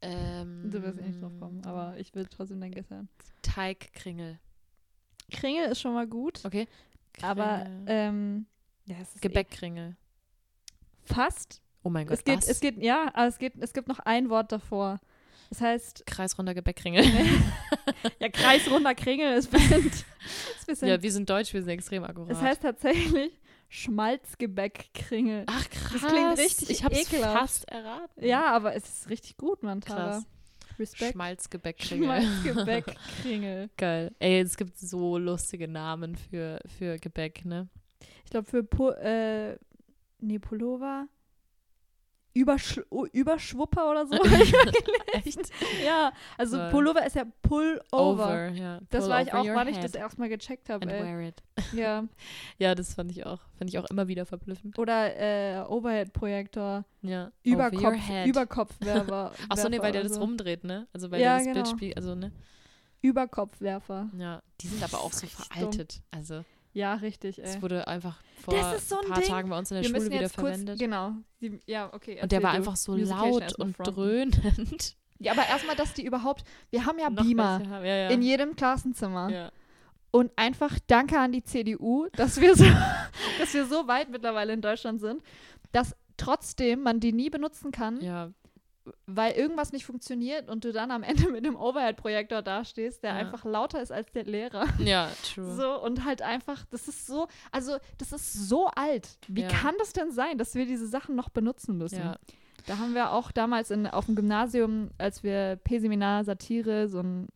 [0.00, 3.08] Ähm, du wirst eh nicht drauf kommen, aber ich will trotzdem dein Guess hören.
[3.42, 4.38] Teigkringel.
[5.30, 6.66] Kringel ist schon mal gut, Okay.
[7.20, 7.84] aber Kringel.
[7.88, 8.46] ähm,
[8.86, 9.90] ja, es ist Gebäckkringel.
[9.90, 11.60] eh fast.
[11.82, 12.48] Oh mein Gott, Es geht, was?
[12.48, 14.98] es geht, ja, aber es geht, es gibt noch ein Wort davor.
[15.50, 17.04] Das heißt, Kreisrunder Gebäckkringel.
[18.20, 22.30] ja, kreisrunder Kringel ist bisschen, ist bisschen ja, wir sind deutsch, wir sind extrem akkurat.
[22.30, 23.32] Es heißt tatsächlich
[23.70, 25.44] Schmalzgebäckkringel.
[25.46, 26.00] Ach krass.
[26.00, 27.38] das klingt richtig Ich hab's ekelhaft.
[27.38, 28.24] fast erraten.
[28.24, 29.60] Ja, aber es ist richtig gut.
[29.84, 30.24] Krass.
[30.78, 31.12] Respekt.
[31.12, 32.22] Schmalzgebäckkringel.
[32.22, 33.70] Schmalzgebäckkringel.
[33.76, 34.14] Geil.
[34.18, 37.68] Ey, es gibt so lustige Namen für, für Gebäck, ne?
[38.24, 39.58] Ich glaube für Pu äh,
[40.20, 41.08] nee, Pullover.
[42.34, 42.80] Übersch
[43.12, 44.14] Überschwupper oder so.
[45.12, 45.40] Echt?
[45.84, 46.70] ja, also Toll.
[46.70, 47.82] Pullover ist ja Pullover.
[47.92, 48.80] Over, ja.
[48.90, 50.86] Das Pull war ich auch, wann ich das erstmal gecheckt habe.
[51.74, 52.04] Ja.
[52.58, 53.40] Ja, das fand ich auch.
[53.56, 54.78] Fand ich auch immer wieder verblüffend.
[54.78, 56.84] Oder äh, Overhead-Projektor.
[57.02, 57.32] Ja.
[57.42, 57.94] Überkopf.
[58.26, 59.32] Überkopfwerfer.
[59.48, 60.20] Achso, nee, weil der das so.
[60.20, 60.86] rumdreht, ne?
[60.92, 61.54] Also weil Ja, der das genau.
[61.54, 62.32] Bild spielt, also ne?
[63.02, 64.10] Überkopfwerfer.
[64.16, 66.02] Ja, die sind aber auch so veraltet.
[66.10, 66.44] Also,
[66.78, 67.44] Ja, richtig, ey.
[67.44, 69.28] es wurde einfach vor so ein ein paar Ding.
[69.28, 70.78] Tagen bei uns in der Wir Schule wieder jetzt kurz, verwendet.
[70.78, 71.12] genau.
[71.40, 72.20] Die, ja, okay.
[72.22, 73.94] Und der war einfach so laut und fronten.
[73.94, 74.96] dröhnend.
[75.20, 77.84] Ja, aber erstmal, dass die überhaupt, wir haben ja Noch Beamer haben.
[77.84, 78.08] Ja, ja.
[78.10, 79.28] in jedem Klassenzimmer.
[79.30, 79.50] ja.
[80.12, 82.64] Und einfach danke an die CDU, dass wir so,
[83.40, 85.20] dass wir so weit mittlerweile in Deutschland sind,
[85.72, 88.30] dass trotzdem man die nie benutzen kann, ja,
[89.06, 93.16] weil irgendwas nicht funktioniert und du dann am Ende mit dem Overhead-Projektor dastehst, der Ja.
[93.16, 94.66] einfach lauter ist als der Lehrer.
[94.78, 95.54] ja, true.
[95.54, 99.18] So, und halt einfach, das ist so, also das ist so alt.
[99.28, 99.48] Wie Ja.
[99.48, 101.98] kann das denn sein, dass wir diese Sachen noch benutzen müssen?
[102.00, 102.16] Ja.
[102.66, 107.28] Da haben wir auch damals in, auf dem Gymnasium, als wir P-Seminar Satire, so, ein,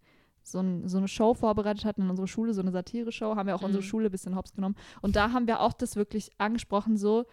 [0.42, 3.54] so, ein, so eine Show vorbereitet hatten in unserer Schule, so eine Satire-Show, haben wir
[3.54, 3.66] auch Mhm.
[3.66, 4.74] unsere Schule ein bisschen hops genommen.
[5.00, 7.24] Und da haben wir auch das wirklich angesprochen, so.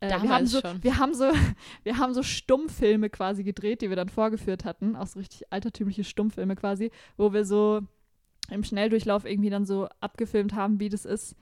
[0.00, 1.30] Äh, wir, haben so, wir haben so
[1.82, 6.04] wir haben so Stummfilme quasi gedreht, die wir dann vorgeführt hatten, auch so richtig altertümliche
[6.04, 7.80] Stummfilme quasi, wo wir so
[8.50, 11.36] im Schnelldurchlauf irgendwie dann so abgefilmt haben, wie das ist,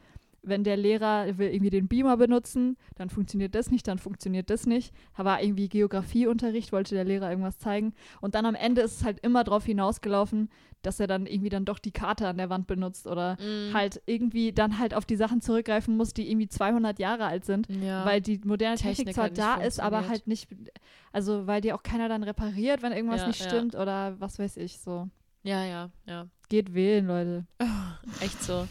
[0.46, 4.66] wenn der Lehrer will irgendwie den Beamer benutzen, dann funktioniert das nicht, dann funktioniert das
[4.66, 4.94] nicht.
[5.16, 7.94] Da war irgendwie Geografieunterricht, wollte der Lehrer irgendwas zeigen.
[8.20, 10.50] Und dann am Ende ist es halt immer drauf hinausgelaufen,
[10.86, 13.74] dass er dann irgendwie dann doch die Karte an der Wand benutzt oder Mhm.
[13.74, 17.66] halt irgendwie dann halt auf die Sachen zurückgreifen muss, die irgendwie 200 Jahre alt sind.
[17.68, 18.04] ja.
[18.04, 20.48] Weil die moderne Technik, Technik zwar halt nicht da ist, aber halt nicht,
[21.12, 23.48] also weil die auch keiner dann repariert, wenn irgendwas Ja, nicht ja.
[23.48, 25.08] stimmt oder was weiß ich so.
[25.42, 26.26] ja, ja, ja.
[26.48, 27.46] Geht wählen, Leute.
[28.20, 28.66] Echt so.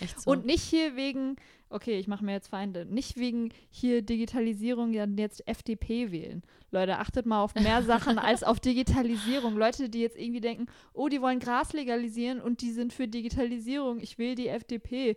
[0.00, 0.30] Echt so.
[0.30, 1.36] Und nicht hier wegen,
[1.74, 6.42] okay, ich mache mir jetzt Feinde, nicht wegen hier Digitalisierung dann jetzt FDP wählen.
[6.70, 9.56] Leute, achtet mal auf mehr Sachen als auf Digitalisierung.
[9.56, 14.00] Leute, die jetzt irgendwie denken, oh, die wollen Gras legalisieren und die sind für Digitalisierung,
[14.00, 15.16] ich will die FDP.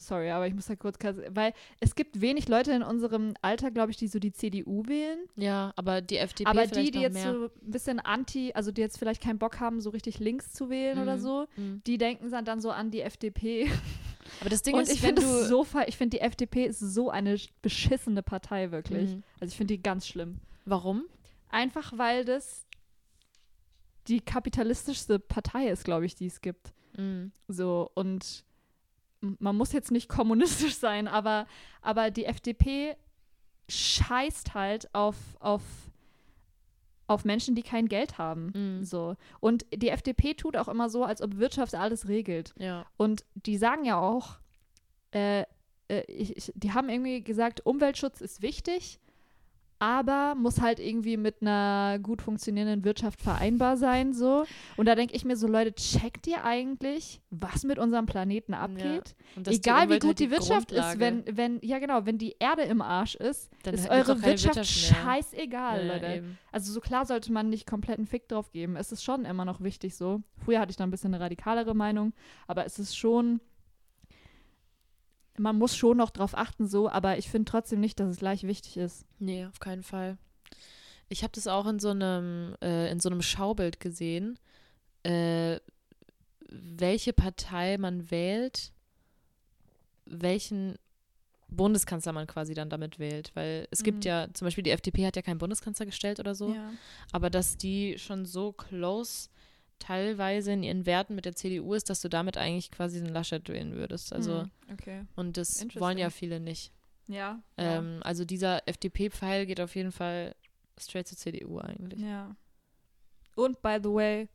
[0.00, 0.96] Sorry, aber ich muss da kurz,
[1.30, 5.18] weil es gibt wenig Leute in unserem Alter, glaube ich, die so die CDU wählen.
[5.34, 7.32] ja, aber die FDP aber die, die jetzt mehr.
[7.32, 10.70] so ein bisschen anti, also die jetzt vielleicht keinen Bock haben, so richtig links zu
[10.70, 11.20] wählen oder Mhm.
[11.20, 11.82] so, Mhm.
[11.84, 13.68] die denken dann, dann so an die FDP.
[14.40, 17.36] Aber das Ding Und ist, ich finde so, ich finde die FDP ist so eine
[17.36, 19.10] sch- beschissene Partei, wirklich.
[19.10, 19.22] Mhm.
[19.40, 20.40] Also ich finde die ganz schlimm.
[20.64, 21.04] Warum?
[21.48, 22.66] Einfach weil das
[24.06, 26.72] die kapitalistischste Partei ist, glaube ich, die es gibt.
[26.96, 27.30] Mhm.
[27.46, 28.44] So, und
[29.20, 31.46] man muss jetzt nicht kommunistisch sein, aber,
[31.82, 32.96] aber die FDP
[33.68, 35.62] scheißt halt auf, auf,
[37.08, 38.52] auf Menschen, die kein Geld haben.
[38.54, 38.84] Mhm.
[38.84, 39.16] So.
[39.40, 42.54] Und die FDP tut auch immer so, als ob Wirtschaft alles regelt.
[42.58, 42.86] Ja.
[42.96, 44.38] Und die sagen ja auch,
[45.12, 45.40] äh,
[45.88, 49.00] äh, ich, ich, die haben irgendwie gesagt, Umweltschutz ist wichtig,
[49.78, 54.44] aber muss halt irgendwie mit einer gut funktionierenden Wirtschaft vereinbar sein, so.
[54.76, 59.14] Und da denke ich mir so, Leute, checkt ihr eigentlich, was mit unserem Planeten abgeht?
[59.36, 62.34] Dass Egal wie gut halt die Wirtschaft ist, Grundlage- wenn, wenn, ja genau, wenn die
[62.38, 66.06] Erde im Arsch ist, Dann ist eure Wirtschaft, Wirtschaft scheißegal, Ja, Leute.
[66.06, 66.38] eben.
[66.50, 68.76] Also so klar sollte man nicht komplett einen Fick drauf geben.
[68.76, 70.22] Es ist schon immer noch wichtig so.
[70.44, 72.12] Früher hatte ich da ein bisschen eine radikalere Meinung,
[72.46, 73.40] aber es ist schon,
[75.38, 78.42] man muss schon noch drauf achten so, aber ich finde trotzdem nicht, dass es gleich
[78.44, 79.04] wichtig ist.
[79.18, 80.18] Nee, auf keinen Fall.
[81.08, 84.38] Ich habe das auch in so einem, äh, in so einem Schaubild gesehen,
[85.04, 85.58] äh,
[86.50, 88.72] welche Partei man wählt,
[90.06, 90.76] welchen
[91.50, 93.30] Bundeskanzler man quasi dann damit wählt.
[93.34, 94.08] Weil es gibt Mhm.
[94.08, 96.48] ja, zum Beispiel die FDP hat ja keinen Bundeskanzler gestellt oder so,
[97.12, 99.28] aber dass die schon so close
[99.78, 103.48] teilweise in ihren Werten mit der CDU ist, dass du damit eigentlich quasi den Laschet
[103.48, 104.12] wählen würdest.
[104.12, 105.04] Also, Hm, okay.
[105.16, 106.72] und das wollen ja viele nicht.
[107.06, 107.42] Ja.
[107.56, 110.34] Ähm, also dieser FDP-Pfeil geht auf jeden Fall
[110.78, 112.00] straight zur CDU eigentlich.
[112.00, 112.36] Ja.
[113.34, 114.28] Und by the way,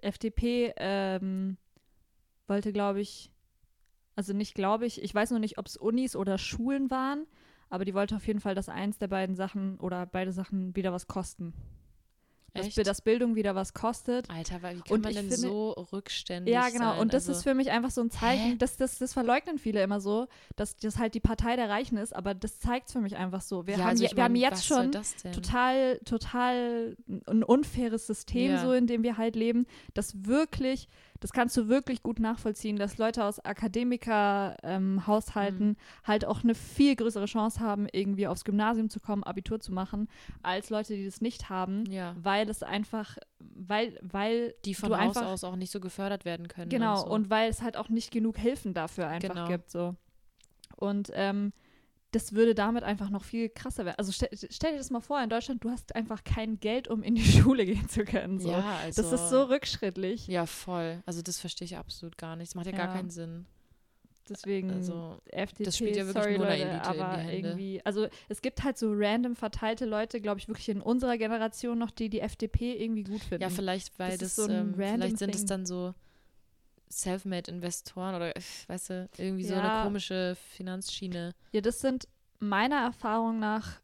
[0.00, 1.56] FDP ähm,
[2.46, 3.30] wollte, glaube ich,
[4.16, 7.26] also nicht glaube ich, ich weiß noch nicht, ob es Unis oder Schulen waren,
[7.70, 10.92] aber die wollte auf jeden Fall, dass eins der beiden Sachen oder beide Sachen wieder
[10.92, 11.52] was kosten.
[12.54, 12.86] Dass, Echt?
[12.86, 14.28] Dass Bildung wieder was kostet.
[14.30, 16.92] Alter, weil wie kann Und man ich denn finde- so rückständig Ja, genau.
[16.92, 17.00] sein?
[17.00, 19.82] Und das also, ist für mich einfach so ein Zeichen, das, das, das verleugnen viele
[19.82, 20.26] immer so,
[20.56, 23.42] dass das halt die Partei der Reichen ist, aber das zeigt es für mich einfach
[23.42, 23.66] so.
[23.66, 24.92] Wir, ja, haben, also wir haben mein, jetzt schon
[25.32, 26.96] total, total
[27.26, 28.62] ein unfaires System, Ja.
[28.62, 30.88] so in dem wir halt leben, das wirklich,
[31.20, 35.76] das kannst du wirklich gut nachvollziehen, dass Leute aus Akademiker-Haushalten Mhm.
[36.04, 40.08] halt auch eine viel größere Chance haben, irgendwie aufs Gymnasium zu kommen, Abitur zu machen,
[40.42, 45.00] als Leute, die das nicht haben, Ja, weil es einfach, weil, weil die von Haus
[45.16, 46.70] einfach aus auch nicht so gefördert werden können.
[46.70, 47.14] Genau, und, so.
[47.14, 49.48] und weil es halt auch nicht genug Hilfen dafür einfach Genau.
[49.48, 49.70] gibt.
[49.70, 49.94] So.
[50.76, 51.52] Und ähm,
[52.12, 53.96] das würde damit einfach noch viel krasser werden.
[53.98, 57.02] Also stell, stell dir das mal vor, in Deutschland, du hast einfach kein Geld, um
[57.02, 58.38] in die Schule gehen zu können.
[58.38, 58.50] So.
[58.50, 60.26] ja, also, das ist so rückschrittlich.
[60.26, 61.02] Ja, voll.
[61.04, 62.50] Also das verstehe ich absolut gar nicht.
[62.50, 62.92] Das macht ja, gar Ja.
[62.94, 63.46] keinen Sinn.
[64.30, 67.80] Deswegen Also FDP, das spielt ja wirklich sorry nur Leute, Elite in die aber irgendwie,
[67.86, 71.90] also es gibt halt so random verteilte Leute, glaube ich, wirklich in unserer Generation noch,
[71.90, 73.42] die die FDP irgendwie gut finden.
[73.42, 75.94] ja, vielleicht, weil Das das, so ähm, vielleicht sind es dann so
[76.88, 79.60] Selfmade-Investoren oder, äh, weißt du, irgendwie so Ja.
[79.62, 81.34] eine komische Finanzschiene.
[81.52, 82.08] Ja, das sind
[82.40, 83.80] meiner Erfahrung nach,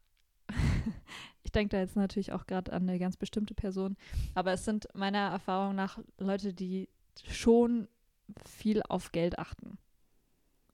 [1.42, 3.96] ich denke da jetzt natürlich auch gerade an eine ganz bestimmte Person,
[4.34, 6.88] aber es sind meiner Erfahrung nach Leute, die
[7.30, 7.88] schon
[8.46, 9.78] viel auf Geld achten.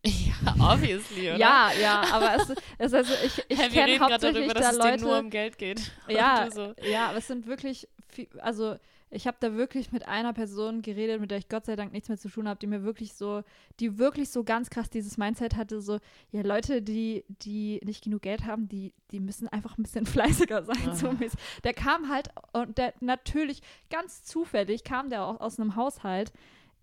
[0.07, 1.37] Ja, obviously, oder?
[1.37, 4.78] Ja, ja, aber es, es also ich, ich wir kenne hauptsächlich darüber, da dass es
[4.78, 5.93] denen nur Leute, um Geld geht.
[6.09, 6.74] Ja, so.
[6.83, 8.76] ja, aber es sind wirklich, viel, also
[9.12, 12.08] ich habe da wirklich mit einer Person geredet, mit der ich Gott sei Dank nichts
[12.08, 13.42] mehr zu tun habe, die mir wirklich so,
[13.80, 15.98] die wirklich so ganz krass dieses Mindset hatte, so,
[16.30, 20.06] ja, Leute, die, die nicht genug Geld haben, die, die müssen einfach ein bisschen
[20.46, 20.94] fleißiger sein.
[20.94, 21.12] So Ah.
[21.18, 21.38] mäßig.
[21.64, 26.32] der kam halt, und der natürlich ganz zufällig kam der auch aus einem Haushalt,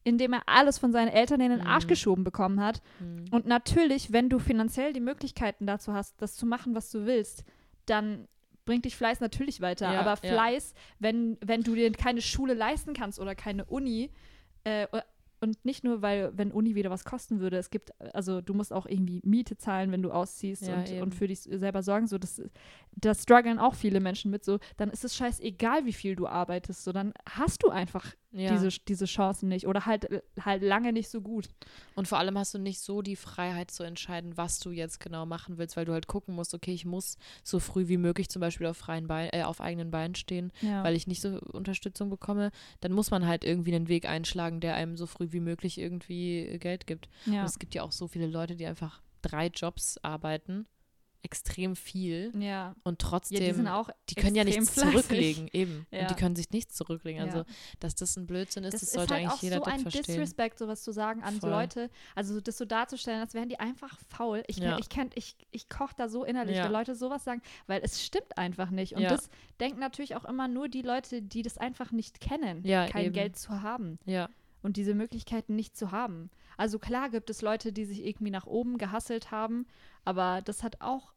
[0.04, 1.90] in dem er alles von seinen Eltern in den Arsch Mhm.
[1.90, 2.82] geschoben bekommen hat.
[3.00, 3.26] Hm.
[3.32, 7.44] Und natürlich, wenn du finanziell die Möglichkeiten dazu hast, das zu machen, was du willst,
[7.88, 8.28] dann
[8.68, 9.92] bringt dich Fleiß natürlich weiter.
[9.92, 10.34] Ja, Aber ja.
[10.34, 14.12] Fleiß, wenn, wenn du dir keine Schule leisten kannst oder keine Uni,
[14.64, 14.86] äh,
[15.40, 18.74] und nicht nur, weil, wenn Uni wieder was kosten würde, es gibt, also du musst
[18.74, 21.02] auch irgendwie Miete zahlen, wenn du ausziehst Ja, und, eben.
[21.04, 22.42] und für dich selber sorgen, so, das,
[22.96, 26.84] das strugglen auch viele Menschen mit, so, dann ist es scheißegal, wie viel du arbeitest,
[26.84, 28.52] so, dann hast du einfach Ja.
[28.52, 30.08] diese, diese Chancen nicht oder halt,
[30.42, 31.48] halt lange nicht so gut.
[31.96, 35.26] Und vor allem hast du nicht so die Freiheit zu entscheiden, was du jetzt genau
[35.26, 38.42] machen willst, weil du halt gucken musst, okay, ich muss so früh wie möglich zum
[38.42, 40.84] Beispiel auf freien Bein, äh, auf eigenen Beinen stehen, Ja.
[40.84, 42.52] weil ich nicht so Unterstützung bekomme.
[42.82, 46.40] Dann muss man halt irgendwie einen Weg einschlagen, der einem so früh wie möglich irgendwie
[46.40, 47.10] äh, Geld gibt.
[47.26, 47.40] ja.
[47.42, 50.68] Und es gibt ja auch so viele Leute, die einfach drei Jobs arbeiten,
[51.28, 52.74] extrem viel ja.
[52.84, 54.92] und Ja, trotzdem die sind auch die können ja nichts fleißig.
[54.92, 55.86] zurücklegen, eben.
[55.92, 56.02] Ja.
[56.02, 57.22] Und die können sich nichts zurücklegen.
[57.22, 57.46] Also, Ja.
[57.82, 59.74] dass das ein Blödsinn ist, das, Das, sollte ist halt eigentlich auch jeder so das
[59.74, 60.04] ein verstehen.
[60.06, 61.50] Disrespect, sowas zu sagen an Voll.
[61.50, 61.90] Leute.
[62.16, 64.44] Also das so darzustellen, als wären die einfach faul.
[64.48, 64.78] Ich, Ja.
[64.80, 66.66] ich, kenn, ich, ich koche da so innerlich, Ja.
[66.66, 68.94] wenn Leute sowas sagen, weil es stimmt einfach nicht.
[68.94, 69.10] Und Ja.
[69.10, 73.06] das denken natürlich auch immer nur die Leute, die das einfach nicht kennen, Ja, kein
[73.08, 73.14] eben.
[73.14, 74.30] Geld zu haben Ja,
[74.62, 76.30] und diese Möglichkeiten nicht zu haben.
[76.58, 79.68] Also klar gibt es Leute, die sich irgendwie nach oben gehasselt haben,
[80.06, 81.14] aber das hat auch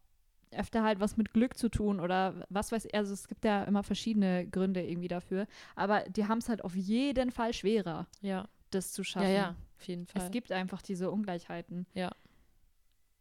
[0.51, 2.95] öfter halt was mit Glück zu tun oder was weiß ich.
[2.95, 5.47] Also es gibt ja immer verschiedene Gründe irgendwie dafür.
[5.75, 9.33] Aber die haben es halt auf jeden Fall schwerer, ja, das zu ja, schaffen.
[9.33, 10.21] ja, auf jeden Fall.
[10.21, 11.85] Es gibt einfach diese Ungleichheiten.
[11.93, 12.11] Ja.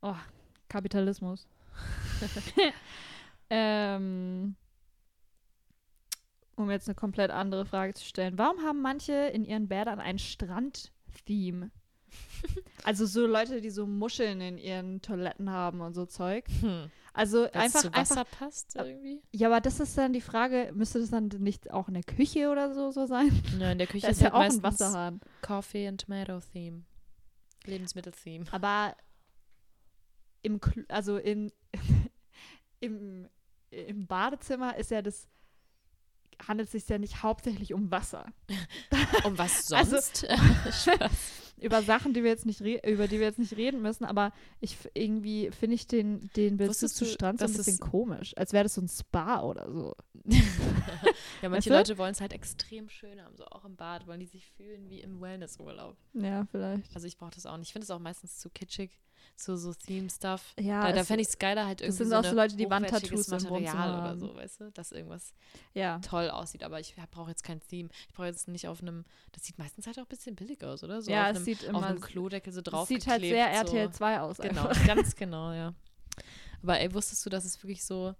[0.03, 0.16] Oh,
[0.68, 1.47] Kapitalismus.
[3.51, 4.57] ähm,
[6.57, 8.39] um jetzt eine komplett andere Frage zu stellen.
[8.39, 11.70] Warum haben manche in ihren Bädern ein Strand-Theme?
[12.85, 16.47] also so Leute, die so Muscheln in ihren Toiletten haben und so Zeug.
[16.61, 16.91] Hm.
[17.13, 18.39] Also Weil's einfach, zu Wasser einfach.
[18.39, 19.21] passt irgendwie?
[19.33, 22.51] Ja, aber das ist dann die Frage, müsste das dann nicht auch in der Küche
[22.51, 23.31] oder so, so sein?
[23.59, 25.21] Ja, in der Küche ist ja halt auch ein Wasserhahn.
[25.43, 26.85] Coffee and Tomato Theme.
[27.67, 28.45] Lebensmittel-Theme.
[28.53, 28.97] Aber
[30.43, 31.53] im, Kl- also in,
[32.81, 33.29] im,
[33.71, 35.29] im Badezimmer ist ja das,
[36.47, 38.27] handelt es sich ja nicht hauptsächlich um Wasser.
[39.25, 40.27] Um was Also- sonst?
[40.27, 41.49] Spaß.
[41.61, 44.77] Über Sachen, die wir jetzt nicht über die wir jetzt nicht reden müssen, aber ich
[44.95, 48.33] irgendwie finde ich den, den Bezug zu Strand so ein bisschen komisch.
[48.37, 49.95] Als wäre das so ein Spa oder so.
[50.25, 51.71] ja, manche Weißt du?
[51.71, 54.89] Leute wollen es halt extrem schön haben, so auch im Bad, wollen die sich fühlen
[54.89, 55.97] wie im Wellnessurlaub.
[56.15, 56.95] Ja, vielleicht.
[56.95, 57.69] Also ich brauche das auch nicht.
[57.69, 58.99] Ich finde es auch meistens zu kitschig,
[59.37, 60.55] so so Theme-Stuff.
[60.59, 62.57] Ja, da da es- fände ich es geiler, halt irgendwie sind so auch so Leute,
[62.57, 65.33] die Wandtattoos Material oder so, weißt du, dass irgendwas
[65.75, 65.99] ja.
[66.01, 66.62] toll aussieht.
[66.62, 67.89] Aber ich brauche jetzt kein Theme.
[68.09, 70.85] Ich brauche jetzt nicht auf einem, das sieht meistens halt auch ein bisschen billig aus,
[70.85, 71.03] oder?
[71.03, 73.23] So ja, auf es einem, sieht auf immer einem Klodeckel so drauf es sieht halt
[73.23, 74.39] sehr RTL 2 aus.
[74.39, 74.87] Genau, einfach.
[74.87, 75.75] ganz genau, ja.
[76.62, 78.14] Aber ey, wusstest du, dass es wirklich so,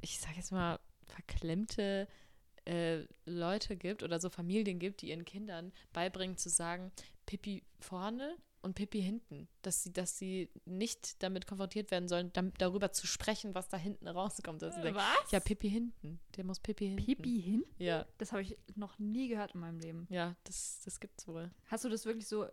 [0.00, 2.08] ich sag jetzt mal, verklemmte
[2.64, 6.92] äh, Leute gibt oder so Familien gibt, die ihren Kindern beibringen zu sagen,
[7.26, 9.48] Pipi vorne und Pipi hinten.
[9.62, 13.76] Dass sie, dass sie nicht damit konfrontiert werden sollen, dam- darüber zu sprechen, was da
[13.76, 14.62] hinten rauskommt.
[14.62, 15.30] Dass sie sagen, Was?
[15.30, 16.20] ja, Pipi hinten.
[16.36, 17.04] Der muss Pipi hinten.
[17.04, 17.64] Pipi hin?
[17.78, 20.06] Ja, Das habe ich noch nie gehört in meinem Leben.
[20.10, 21.50] ja, das, das gibt's wohl.
[21.66, 22.46] Hast du das wirklich so,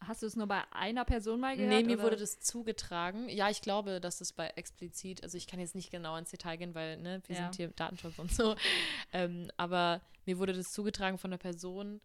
[0.00, 1.70] hast du es nur bei einer Person mal gehört?
[1.72, 2.04] Nee, mir oder?
[2.04, 3.28] wurde das zugetragen.
[3.28, 6.56] Ja, ich glaube, dass das bei explizit, also ich kann jetzt nicht genau ins Detail
[6.56, 7.42] gehen, weil ne, wir Ja.
[7.44, 8.56] sind hier Datenschutz und so.
[9.12, 12.00] ähm, aber mir wurde das zugetragen von einer Person,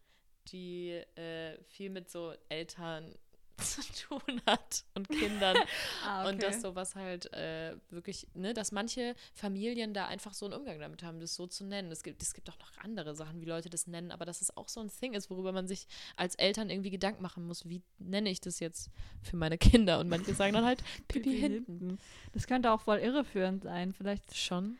[0.51, 3.13] die äh, viel mit so Eltern
[3.81, 5.57] zu tun hat und Kindern.
[6.05, 6.29] ah, okay.
[6.29, 10.79] Und dass sowas halt äh, wirklich, ne, dass manche Familien da einfach so einen Umgang
[10.79, 11.91] damit haben, das so zu nennen.
[11.91, 14.55] Es gibt, es gibt auch noch andere Sachen, wie Leute das nennen, aber dass es
[14.55, 17.81] auch so ein Thing ist, worüber man sich als Eltern irgendwie Gedanken machen muss, wie
[17.99, 18.89] nenne ich das jetzt
[19.21, 19.99] für meine Kinder?
[19.99, 21.97] Und manche sagen dann halt Pipi, hinten.
[22.33, 23.93] Das könnte auch voll irreführend sein.
[23.93, 24.35] Vielleicht.
[24.35, 24.77] Schon.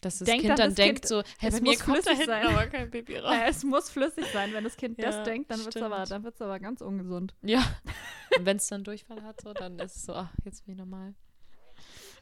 [0.00, 2.18] Dass das Denkt Kind dann das denkt Kind, so, es mir muss kommt da flüssig
[2.18, 2.46] hinten sein.
[2.46, 3.34] aber kein Pipi raus.
[3.34, 4.52] Äh, es muss flüssig sein.
[4.52, 6.10] Wenn das Kind Ja, das denkt, dann wird es aber, stimmt.
[6.10, 7.34] dann wird's aber ganz ungesund.
[7.42, 7.58] Ja.
[8.38, 10.78] Und wenn es dann Durchfall hat, so, dann ist es so, ach, jetzt bin ich
[10.78, 11.14] normal.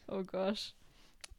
[0.07, 0.73] Oh gosh.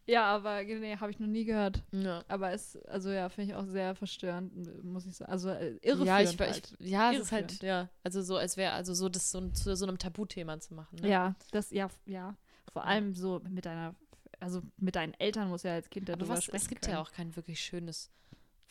[0.06, 1.82] Ja, aber nee, habe ich noch nie gehört.
[1.92, 2.24] Ja.
[2.28, 5.30] Aber es, also ja, finde ich auch sehr verstörend, muss ich sagen.
[5.30, 6.72] Also äh, irreführend Ja, ich, halt.
[6.78, 9.76] ich, ja, es ist halt, ja, also so, als wäre, also so das so, zu
[9.76, 10.96] so einem Tabuthema zu machen.
[11.02, 11.10] Ne?
[11.10, 12.36] Ja, das, ja, ja.
[12.72, 13.94] Vor allem so mit deiner,
[14.40, 16.94] also mit deinen Eltern muss ja als Kind Aber darüber was, sprechen es gibt können.
[16.96, 18.10] ja auch kein wirklich schönes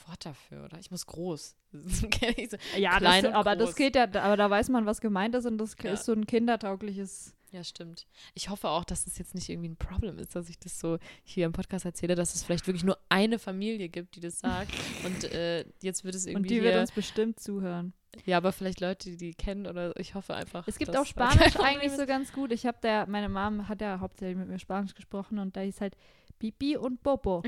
[0.05, 0.77] Wort dafür, oder?
[0.79, 1.55] Ich muss groß.
[2.77, 3.75] Ja, das, aber das groß.
[3.75, 5.93] geht ja, aber da weiß man, was gemeint ist und das Ja.
[5.93, 7.33] ist so ein kindertaugliches.
[7.51, 8.07] Ja, stimmt.
[8.33, 10.97] Ich hoffe auch, dass es jetzt nicht irgendwie ein Problem ist, dass ich das so
[11.23, 14.71] hier im Podcast erzähle, dass es vielleicht wirklich nur eine Familie gibt, die das sagt.
[15.05, 17.93] und äh, jetzt wird es irgendwie Und die wird uns bestimmt zuhören.
[18.25, 20.67] ja, aber vielleicht Leute, die die kennen oder ich hoffe einfach.
[20.67, 22.51] Es gibt auch da Spanisch eigentlich so ganz gut.
[22.51, 25.79] Ich habe der, meine Mom hat ja hauptsächlich mit mir Spanisch gesprochen und da hieß
[25.79, 25.95] halt
[26.39, 27.43] Pipi und Popo.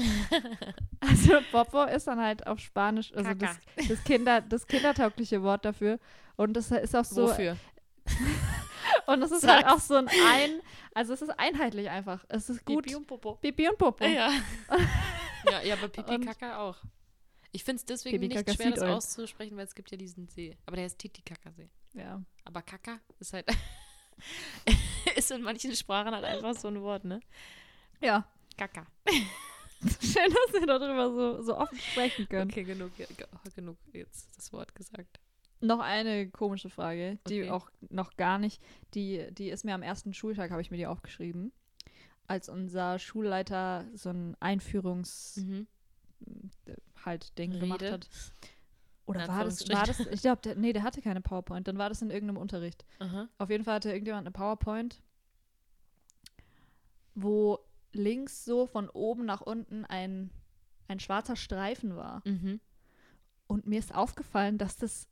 [1.02, 6.00] also Popo ist dann halt auf Spanisch, also das, das, Kinder, das kindertaugliche Wort dafür.
[6.38, 7.58] Und das ist auch so, Wofür?
[9.12, 9.54] und das ist Sag's.
[9.64, 10.62] halt auch so ein ein,
[10.94, 12.24] also es ist einheitlich einfach.
[12.30, 12.84] Es ist gut.
[12.86, 13.36] Pipi und Popo.
[13.36, 14.04] Pipi und Popo.
[14.06, 14.32] Ja.
[15.46, 16.78] ja, ja, aber Pipi Und- Kaka auch.
[17.52, 20.28] Ich finde es deswegen Pipi nicht Kaka schwer, das auszusprechen, weil es gibt ja diesen
[20.28, 20.56] See.
[20.68, 21.70] Aber der heißt Titicacasee.
[21.94, 22.22] Ja.
[22.46, 23.48] Aber Kaka ist halt
[25.16, 27.20] ist in manchen Sprachen halt einfach so ein Wort, ne?
[28.02, 28.28] Ja.
[28.58, 28.86] Kaka.
[29.82, 32.52] Schön, dass wir darüber so, so offen sprechen können.
[32.52, 35.20] Okay, genug, ge- ge- genug jetzt das Wort gesagt.
[35.62, 37.50] Noch eine komische Frage, die Okay.
[37.52, 38.62] auch noch gar nicht,
[38.94, 41.52] die, die ist mir am ersten Schultag, habe ich mir die aufgeschrieben,
[42.28, 45.68] als unser Schulleiter so ein Einführungs Mhm.
[47.04, 47.92] halt Ding gemacht Rede.
[47.94, 48.10] hat.
[49.06, 51.90] Oder war das, war das, ich glaube, der, nee, der hatte keine PowerPoint, dann war
[51.90, 52.86] das in irgendeinem Unterricht.
[53.00, 53.28] Aha.
[53.40, 55.02] Auf jeden Fall hatte irgendjemand eine PowerPoint,
[57.16, 57.60] wo
[57.92, 60.30] links so von oben nach unten ein,
[60.88, 62.22] ein schwarzer Streifen war.
[62.26, 62.60] Mhm.
[63.48, 65.08] Und mir ist aufgefallen, dass das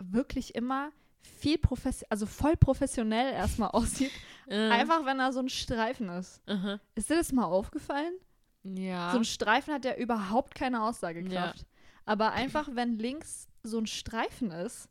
[0.00, 0.90] wirklich immer
[1.22, 4.10] viel professionell, also voll professionell erstmal aussieht.
[4.46, 6.40] Äh, Einfach, wenn da so ein Streifen ist.
[6.46, 6.80] Aha.
[6.94, 8.14] Ist dir das mal aufgefallen?
[8.62, 9.12] Ja.
[9.12, 11.66] So ein Streifen hat ja überhaupt keine Aussagekraft.
[12.04, 14.88] Aber einfach, wenn links so ein Streifen ist,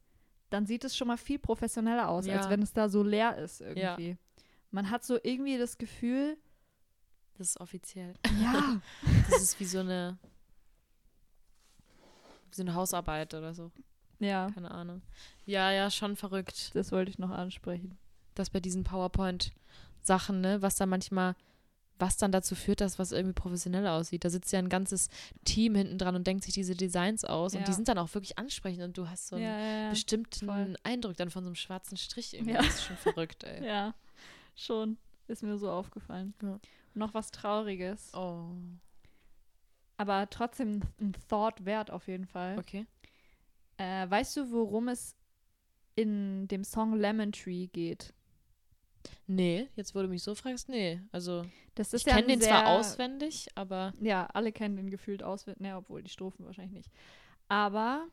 [0.50, 2.50] dann sieht es schon mal viel professioneller aus, als Ja.
[2.50, 4.18] wenn es da so leer ist irgendwie.
[4.72, 6.38] Man hat so irgendwie das Gefühl,
[7.38, 8.14] das ist offiziell.
[8.42, 8.80] ja,
[9.30, 10.18] Das ist wie so eine
[12.50, 13.72] wie so eine Hausarbeit oder so.
[14.20, 15.02] Ja, Keine Ahnung.
[15.46, 16.72] Ja, ja, schon verrückt.
[16.76, 17.98] das wollte ich noch ansprechen.
[18.36, 21.36] dass bei diesen PowerPoint-Sachen, ne, was da manchmal
[22.02, 24.24] was dann dazu führt, dass was irgendwie professionell aussieht.
[24.24, 25.10] Da sitzt ja ein ganzes
[25.44, 27.76] Team hinten dran und denkt sich diese Designs aus und die Ja.
[27.76, 29.90] sind dann auch wirklich ansprechend und du hast so einen ja, ja, ja.
[29.90, 30.76] bestimmten voll.
[30.84, 32.34] Eindruck dann von so einem schwarzen Strich.
[32.36, 32.54] Irgendwie.
[32.54, 32.60] Ja.
[32.62, 33.66] Das ist schon verrückt, ey.
[33.68, 33.94] Ja,
[34.56, 34.98] schon.
[35.28, 36.34] Ist mir so aufgefallen.
[36.42, 36.58] Ja.
[36.94, 38.14] Noch was Trauriges.
[38.14, 38.46] Oh.
[39.98, 42.58] Aber trotzdem ein Thought wert auf jeden Fall.
[42.58, 42.86] Okay.
[43.80, 45.16] Äh, weißt du, worum es
[45.96, 48.14] in dem Song Lemon Tree geht?
[49.26, 51.02] Nee, jetzt wo du mich so fragst, nee.
[51.12, 55.24] Also Das ich ja kenne den zwar sehr- auswendig, aber Ja, alle kennen den gefühlt
[55.24, 55.62] auswendig.
[55.62, 56.92] Ne, obwohl die Strophen wahrscheinlich nicht.
[57.48, 58.08] Aber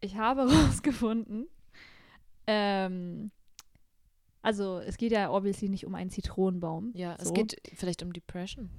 [0.00, 0.42] ich habe
[0.82, 1.48] rausgefunden,
[2.46, 3.30] ähm,
[4.42, 6.92] also es geht ja obviously nicht um einen Zitronenbaum.
[6.94, 7.32] ja, es So.
[7.34, 8.70] geht vielleicht um Depression.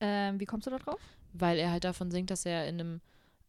[0.00, 1.00] Ähm, wie kommst du da drauf?
[1.32, 3.00] Weil er halt davon singt, dass er in einem,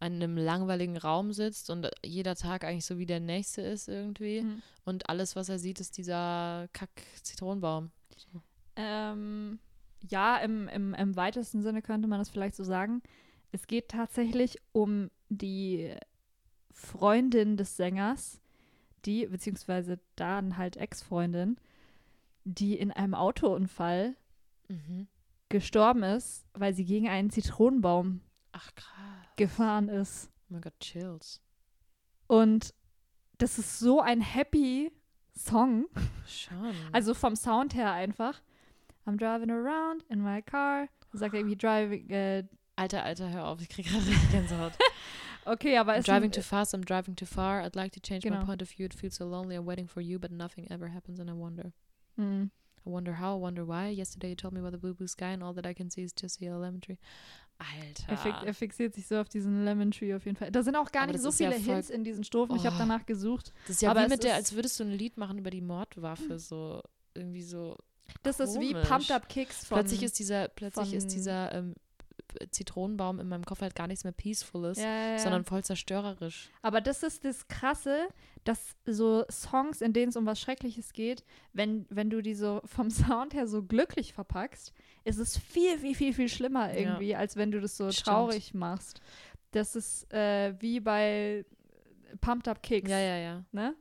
[0.02, 4.42] in einem langweiligen Raum sitzt und jeder Tag eigentlich so wie der nächste ist irgendwie.
[4.42, 4.62] Mhm.
[4.86, 7.92] Und alles, was er sieht, ist dieser Kack-Zitronenbaum.
[8.78, 9.60] Ähm,
[10.08, 13.02] ja, im, im, im weitesten Sinne könnte man das vielleicht so sagen.
[13.52, 15.94] Es geht tatsächlich um die
[16.72, 18.40] Freundin des Sängers,
[19.06, 21.58] die, beziehungsweise dann halt Ex-Freundin,
[22.46, 24.16] die in einem Autounfall
[24.70, 25.08] Mhm.
[25.50, 28.22] gestorben ist, weil sie gegen einen Zitronenbaum
[28.52, 28.99] Ach krass.
[29.40, 30.30] Gefahren ist.
[30.44, 31.42] Oh mein Gott, chills.
[32.28, 32.74] Und
[33.38, 34.92] das ist so ein happy
[35.36, 35.86] Song.
[36.28, 36.76] Schon.
[36.92, 38.42] Also vom Sound her einfach.
[39.06, 40.88] I'm driving around in my car.
[41.14, 42.44] Sagt er irgendwie driving, äh,
[42.76, 44.74] Alter, Alter, hör auf, ich krieg gerade Gänsehaut.
[45.46, 47.64] okay, aber I'm driving too fast, I'm driving too far.
[47.64, 48.40] I'd like to change Genau.
[48.42, 48.86] my point of view.
[48.86, 49.56] It feels so lonely.
[49.56, 51.72] I'm waiting for you, but nothing ever happens and I wonder.
[52.18, 52.52] Mhm.
[52.86, 53.90] I wonder how, I wonder why.
[53.90, 56.04] Yesterday you told me about the blue, blue sky and all that I can see
[56.04, 56.98] is just the yellow lemon tree.
[57.60, 58.04] Alter.
[58.08, 60.50] Er, fix, er fixiert sich so auf diesen Lemon Tree auf jeden Fall.
[60.52, 62.56] Da sind auch gar Aber nicht so ja viele voll- Hints in diesen Strophen.
[62.56, 62.80] Ich habe Oh.
[62.80, 63.52] danach gesucht.
[63.68, 65.62] das ist ja aber wie mit der, als würdest du ein Lied machen über die
[65.62, 66.40] Mordwaffe.
[66.40, 66.82] So
[67.14, 67.76] irgendwie so.
[68.24, 68.88] Das ist wie Komisch.
[68.88, 69.78] Pumped Up Kicks von.
[69.80, 71.76] plötzlich ist dieser, plötzlich ist dieser ähm,
[72.52, 75.20] Zitronenbaum in meinem Kopf halt gar nichts mehr Peaceful ja, ja, ja.
[75.20, 76.50] sondern voll zerstörerisch.
[76.62, 78.08] Aber das ist das Krasse,
[78.44, 81.24] dass so Songs, in denen es um was Schreckliches geht,
[81.54, 84.74] wenn, wenn du die so vom Sound her so glücklich verpackst,
[85.04, 86.80] ist es viel, viel, viel, viel schlimmer Ja.
[86.80, 88.08] irgendwie, als wenn du das so Stimmt.
[88.08, 89.02] traurig machst.
[89.52, 91.46] Das ist äh, wie bei
[92.22, 92.90] Pumped Up Kicks.
[92.90, 93.44] Ja, ja, ja.
[93.52, 93.76] Ne?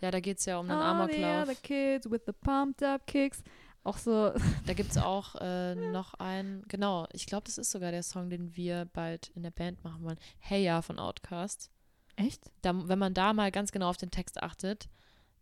[0.00, 1.42] Ja, da geht es ja um einen All the Amoklauf.
[1.48, 3.42] other kids with the pumped up kicks.
[3.84, 4.32] Auch so,
[4.66, 8.30] Da gibt es auch äh, noch einen, genau, ich glaube, das ist sogar der Song,
[8.30, 10.18] den wir bald in der Band machen wollen.
[10.38, 11.70] Hey Ja von Outcast.
[12.16, 12.50] echt?
[12.62, 14.88] Da, wenn man da mal ganz genau auf den Text achtet,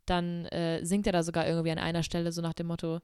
[0.06, 3.00] dann äh, singt er da sogar irgendwie an einer Stelle so nach dem Motto,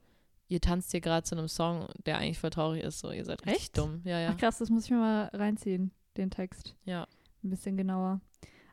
[0.49, 3.45] ihr tanzt hier gerade zu einem Song, der eigentlich voll traurig ist, so ihr seid
[3.47, 3.79] richtig Echt?
[3.79, 4.01] dumm.
[4.05, 4.31] Ja, ja.
[4.33, 6.75] Ach krass, das muss ich mir mal reinziehen, den Text.
[6.85, 7.07] Ja.
[7.45, 8.21] Ein bisschen genauer.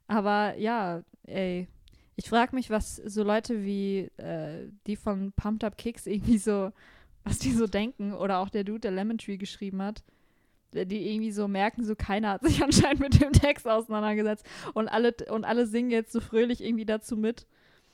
[0.07, 1.67] Aber ja, ey.
[2.15, 6.71] Ich frage mich, was so Leute wie äh, die von Pumped Up Kicks irgendwie so,
[7.23, 8.13] was die so denken.
[8.13, 10.03] Oder auch der Dude, der Lemon Tree geschrieben hat.
[10.73, 14.45] Die irgendwie so merken, so keiner hat sich anscheinend mit dem Text auseinandergesetzt.
[14.73, 17.47] Und alle, und alle singen jetzt so fröhlich irgendwie dazu mit.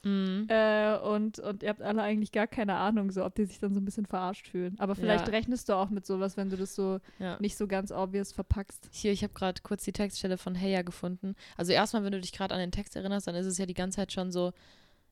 [0.03, 0.45] Mhm.
[0.49, 3.73] Äh, und, und ihr habt alle eigentlich gar keine Ahnung, so ob die sich dann
[3.73, 4.75] so ein bisschen verarscht fühlen.
[4.79, 5.31] Aber vielleicht Ja.
[5.33, 7.37] rechnest du auch mit sowas, wenn du das so Ja.
[7.41, 8.87] nicht so ganz obvious verpackst.
[8.91, 11.35] Hier, ich habe gerade kurz die Textstelle von Heya gefunden.
[11.57, 13.73] Also erstmal, wenn du dich gerade an den Text erinnerst, dann ist es ja die
[13.73, 14.53] ganze Zeit schon so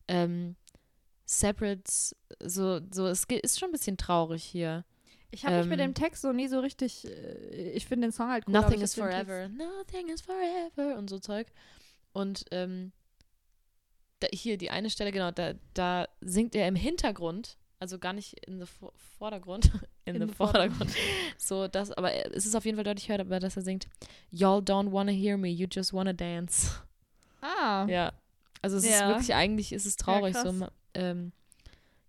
[0.07, 0.55] ähm,
[1.25, 1.83] separate,
[2.41, 4.85] so, so, es ist schon ein bisschen traurig hier.
[5.31, 7.05] Ich habe mich mit Ähm, dem Text so nie so richtig.
[7.05, 8.55] äh, Ich finde den Song halt cool.
[8.55, 9.49] aber Nothing is forever.
[9.49, 11.47] Nothing is forever und so Zeug.
[12.13, 12.93] Und ähm,
[14.19, 18.33] da, hier die eine Stelle, genau, da, da singt er im Hintergrund, also gar nicht
[18.47, 19.71] in the Vo- Vordergrund,
[20.05, 20.91] in, In the the Vordergrund.
[21.37, 23.87] so das, aber er- es ist auf jeden Fall deutlich hörbar, dass er singt,
[24.31, 26.71] Y'all don't wanna hear me, you just wanna dance.
[27.41, 27.85] Ah.
[27.89, 28.13] Ja.
[28.61, 29.07] Also es ist Ja.
[29.09, 30.35] wirklich, eigentlich ist es traurig.
[30.35, 30.53] so, krass.
[30.53, 31.31] ma- ähm,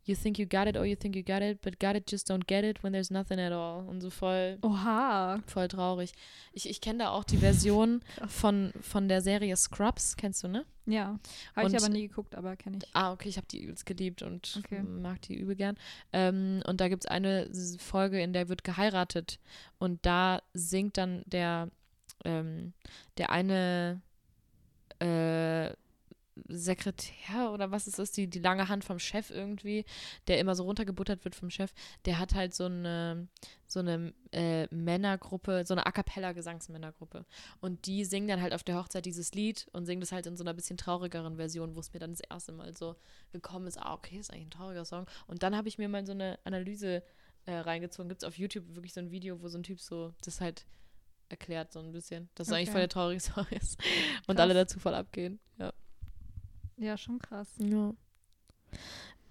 [0.08, 2.28] you think you got it or you think you got it, but got it just
[2.28, 3.86] don't get it when there's nothing at all.
[3.88, 5.40] Und so voll, Oha.
[5.46, 6.12] voll traurig.
[6.52, 10.64] Ich, ich kenne da auch die Version von, von der Serie Scrubs, kennst du, ne?
[10.86, 11.18] Ja.
[11.54, 12.88] Habe ich aber nie geguckt, aber kenne ich.
[12.94, 14.82] Ah, okay, ich habe die übelst geliebt und Okay.
[14.82, 15.76] mag die übel gern.
[16.12, 19.38] Ähm, und da gibt es eine Folge, in der wird geheiratet
[19.78, 21.68] und da singt dann der,
[22.24, 22.72] ähm,
[23.18, 24.00] der eine
[25.00, 25.70] äh,
[26.48, 29.84] Sekretär oder was es ist, die, die lange Hand vom Chef irgendwie,
[30.26, 31.72] der immer so runtergebuttert wird vom Chef,
[32.04, 33.28] der hat halt so eine,
[33.66, 37.24] so eine äh, Männergruppe, so eine A cappella Gesangsmännergruppe.
[37.60, 40.36] Und die singen dann halt auf der Hochzeit dieses Lied und singen das halt in
[40.36, 42.96] so einer bisschen traurigeren Version, wo es mir dann das erste Mal so
[43.32, 45.06] gekommen ist, ah, okay, ist eigentlich ein trauriger Song.
[45.26, 47.02] Und dann habe ich mir mal so eine Analyse
[47.46, 48.08] äh, reingezogen.
[48.08, 50.66] Gibt es auf YouTube wirklich so ein Video, wo so ein Typ so das halt
[51.28, 53.78] erklärt, so ein bisschen, dass es eigentlich voll der traurige Song ist.
[54.26, 54.42] Und Krass.
[54.42, 55.40] alle dazu voll abgehen.
[55.58, 55.72] Ja.
[56.78, 57.54] Ja, schon krass.
[57.58, 57.92] Ja.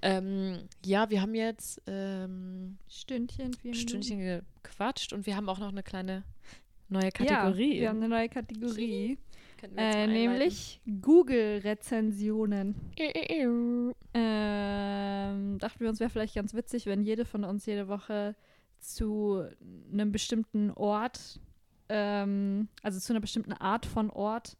[0.02, 3.74] Ähm, ja, wir haben jetzt ähm, Stündchen, Minuten.
[3.80, 6.24] Stündchen gequatscht und wir haben auch noch eine kleine
[6.90, 7.80] neue Ja, Kategorie.
[7.80, 9.18] wir haben eine neue Kategorie.
[9.76, 12.76] Äh, nämlich Google-Rezensionen.
[14.14, 18.36] Ähm, dachten wir uns, wäre vielleicht ganz witzig, wenn jede von uns jede Woche
[18.80, 19.44] zu
[19.92, 21.40] einem bestimmten Ort,
[21.90, 24.58] ähm, also zu einer bestimmten Art von Ort,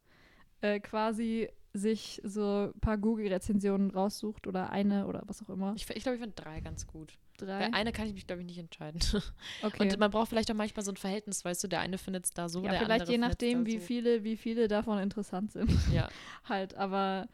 [0.62, 5.74] äh, quasi sich so ein paar Google-Rezensionen raussucht oder eine oder was auch immer.
[5.76, 7.18] Ich, ich glaube, ich finde drei ganz gut.
[7.38, 7.70] Drei.
[7.70, 9.00] Bei einer kann ich mich, glaube ich, nicht entscheiden.
[9.62, 9.84] okay.
[9.84, 12.32] Und man braucht vielleicht auch manchmal so ein Verhältnis, weißt du, der eine findet es
[12.32, 13.86] da so, ja, der vielleicht andere je findet's nachdem, wie so.
[13.86, 15.72] viele, wie viele davon interessant sind.
[15.94, 16.10] Ja,
[16.44, 17.28] halt, aber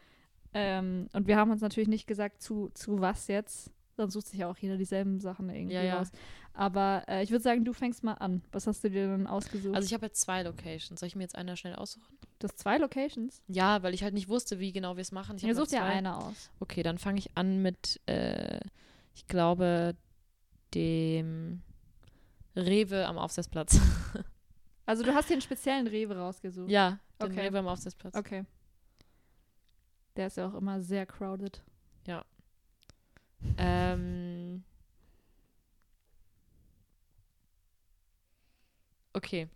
[0.54, 3.72] ähm, und wir haben uns natürlich nicht gesagt, zu, zu was jetzt.
[3.96, 5.98] Sonst sucht sich ja auch jeder dieselben Sachen irgendwie Ja, ja.
[5.98, 6.12] raus.
[6.54, 8.44] Aber äh, ich würde sagen, du fängst mal an.
[8.52, 9.76] Was hast du dir denn ausgesucht?
[9.76, 11.00] also ich habe jetzt zwei Locations.
[11.00, 12.18] Soll ich mir jetzt eine schnell aussuchen?
[12.40, 13.42] du hast zwei Locations.
[13.48, 15.38] Ja, weil ich halt nicht wusste, wie genau wir es machen.
[15.38, 15.94] Ich ja zwei.
[15.94, 16.52] eine aus.
[16.60, 18.60] Okay, dann fange ich an mit, äh,
[19.16, 19.96] ich glaube,
[20.76, 21.62] dem
[22.56, 23.80] Rewe am Aufsatzplatz.
[24.86, 26.70] Also du hast dir einen speziellen Rewe rausgesucht.
[26.70, 27.48] ja, den Okay.
[27.48, 28.16] Rewe am Aufsatzplatz.
[28.16, 28.44] Okay.
[30.18, 31.64] Der ist ja auch immer sehr crowded.
[33.58, 34.23] Ähm,
[39.24, 39.48] okay.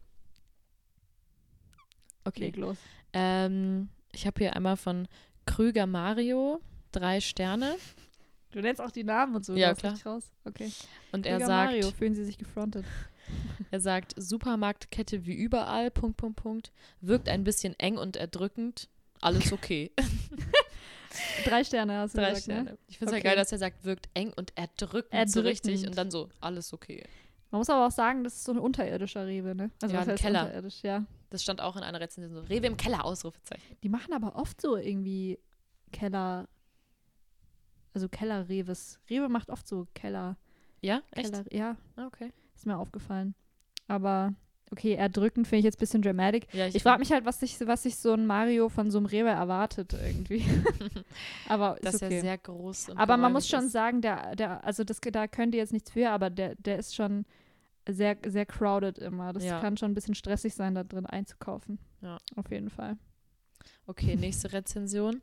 [2.23, 2.45] Okay.
[2.45, 2.77] Leg los.
[3.13, 5.07] Ähm, ich habe hier einmal von
[5.45, 6.61] Krüger Mario
[6.91, 7.75] drei Sterne
[8.51, 9.55] Du nennst auch die Namen und so.
[9.55, 9.95] Ja, klar.
[10.05, 10.31] Raus.
[10.45, 10.71] Okay.
[11.11, 12.85] und er Krüger sagt, Mario, fühlen Sie sich gefrontet.
[13.71, 15.91] er sagt Supermarktkette wie überall.
[15.91, 16.71] Punkt Punkt Punkt.
[17.01, 18.89] Wirkt ein bisschen eng und erdrückend.
[19.21, 19.91] Alles okay.
[21.45, 22.63] Drei Sterne hast du drei gesagt, Sterne.
[22.71, 22.77] ne?
[22.87, 23.27] Ich finde es Okay.
[23.27, 25.89] ja geil, dass er sagt, wirkt eng und erdrückend, so richtig Erdrückend.
[25.89, 27.03] und dann so alles okay.
[27.51, 29.71] Man muss aber auch sagen, das ist so ein unterirdischer Rewe, ne?
[29.81, 30.43] Also Ja, ein Keller.
[30.45, 31.05] unterirdisch, ja.
[31.29, 33.77] Das stand auch in einer Rezension so Rewe im Keller Ausrufezeichen.
[33.83, 35.39] Die machen aber oft so irgendwie
[35.91, 36.47] Keller,
[37.93, 38.99] also Keller-Reves.
[39.09, 40.37] Rewe macht oft so Keller,
[40.81, 41.31] Ja, echt?
[41.31, 42.31] Keller, ja, Ah, okay.
[42.55, 43.33] ist mir aufgefallen.
[43.87, 44.33] Aber
[44.71, 46.47] okay, erdrückend finde ich jetzt ein bisschen dramatic.
[46.53, 49.05] Ja, Ich frage mich halt, was sich, was sich so ein Mario von so einem
[49.07, 50.43] Rewe erwartet irgendwie.
[51.47, 52.21] aber dass ist okay.
[52.21, 53.71] sehr groß aber man muss schon ist.
[53.71, 56.95] sagen, der, der, also das, da könnt ihr jetzt nichts für, aber der, der ist
[56.95, 57.25] schon
[57.89, 59.31] sehr, sehr crowded immer.
[59.33, 59.61] Das Ja.
[59.61, 61.79] kann schon ein bisschen stressig sein, da drin einzukaufen.
[62.01, 62.17] Ja.
[62.35, 62.97] Auf jeden Fall.
[63.85, 65.21] Okay, nächste Rezension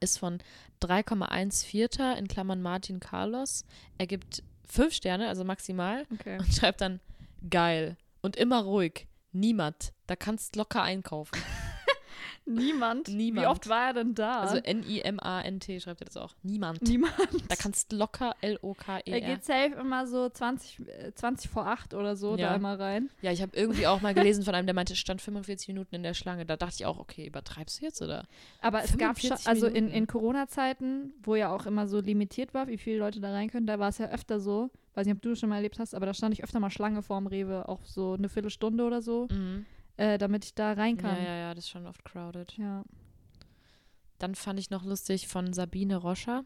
[0.00, 0.38] ist von
[0.82, 3.64] 3,14 in Klammern Martin Carlos.
[3.96, 6.38] Er gibt fünf Sterne, also maximal, Okay.
[6.38, 7.00] und schreibt dann
[7.48, 9.06] geil und immer ruhig.
[9.32, 9.92] Niemand.
[10.06, 11.36] Da kannst locker einkaufen.
[12.46, 13.08] Niemand?
[13.08, 13.44] Niemand.
[13.46, 14.40] Wie oft war er denn da?
[14.40, 16.34] Also N-I-M-A-N-T schreibt er das auch.
[16.42, 16.80] Niemand.
[16.82, 17.14] Niemand.
[17.48, 19.20] Da kannst locker Er L-O-K-E-R.
[19.20, 22.48] geht safe immer so 20, äh, 20 vor 8 oder so Ja.
[22.50, 23.10] da immer rein.
[23.20, 26.02] Ja, ich habe irgendwie auch mal gelesen von einem, der meinte, stand 45 Minuten in
[26.02, 26.46] der Schlange.
[26.46, 28.24] Da dachte ich auch, okay, übertreibst du jetzt oder?
[28.60, 32.54] Aber es gab schon, 45 also in, in Corona-Zeiten, wo ja auch immer so limitiert
[32.54, 35.16] war, wie viele Leute da rein können, da war es ja öfter so, weiß nicht,
[35.16, 37.26] ob du das schon mal erlebt hast, aber da stand ich öfter mal Schlange vorm
[37.26, 39.64] Rewe, auch so eine Viertelstunde oder so, Mhm.
[39.96, 41.16] äh, damit ich da rein Ja, kann.
[41.24, 42.52] ja, ja, das ist schon oft crowded.
[42.58, 42.84] ja.
[44.18, 46.44] Dann fand ich noch lustig von Sabine Roscher.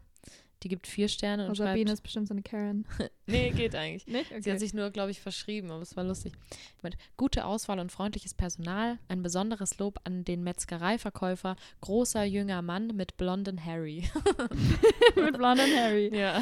[0.63, 1.71] Die gibt vier Sterne und Und schreibt.
[1.71, 2.87] Sabine ist bestimmt so eine Karen.
[3.27, 4.07] nee, geht eigentlich.
[4.07, 4.31] Nicht?
[4.45, 6.35] Sie hat sich nur, glaube ich, verschrieben, aber es war lustig.
[6.83, 12.89] Mit gute Auswahl und freundliches Personal, ein besonderes Lob an den Metzgereiverkäufer, großer jünger Mann
[12.95, 14.09] mit blonden Harry.
[15.17, 16.15] Mit Blonde und Harry.
[16.17, 16.41] ja.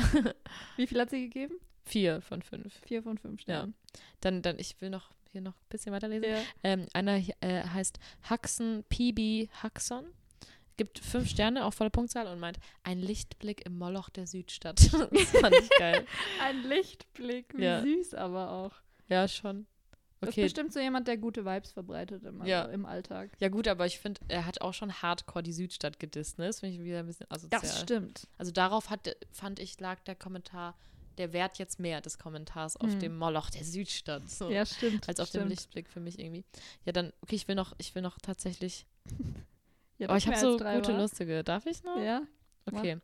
[0.76, 1.54] Wie viel hat sie gegeben?
[1.84, 2.72] Vier von fünf.
[2.86, 3.74] Vier von fünf Sternen.
[4.20, 6.28] Dann, dann, ich will noch hier noch ein bisschen weiterlesen.
[6.28, 6.38] Ja.
[6.64, 10.06] Ähm, einer äh, heißt Huxon PB Huxon.
[10.76, 14.80] Gibt fünf Sterne, auch volle Punktzahl und meint, ein Lichtblick im Moloch der Südstadt.
[14.92, 16.06] das fand ich geil.
[16.42, 17.82] Ein Lichtblick, wie Ja.
[17.82, 18.72] süß aber auch.
[19.08, 19.66] Ja, schon.
[20.20, 20.42] Das ist Okay.
[20.44, 22.64] bestimmt so jemand, der gute Vibes verbreitet immer Ja.
[22.64, 23.30] im Alltag.
[23.40, 26.46] Ja, gut, aber ich finde, er hat auch schon hardcore die Südstadt gedisst, ne?
[26.46, 27.60] Das finde ich wieder ein bisschen asozial.
[27.60, 28.26] Das stimmt.
[28.38, 30.76] Also darauf hat, fand ich, lag der Kommentar,
[31.20, 32.98] der Wert jetzt mehr des Kommentars auf Hm.
[33.00, 34.28] dem Moloch der Südstadt.
[34.28, 34.50] So.
[34.50, 35.08] Ja, stimmt.
[35.08, 35.44] als auf stimmt.
[35.44, 36.44] dem Lichtblick für mich irgendwie.
[36.84, 38.86] Ja, dann, okay, ich will noch, ich will noch tatsächlich.
[39.98, 40.98] Ja, oh, ich habe so gute, wa?
[40.98, 41.44] lustige.
[41.44, 41.98] Darf ich noch?
[41.98, 42.22] Ja.
[42.64, 43.00] Okay.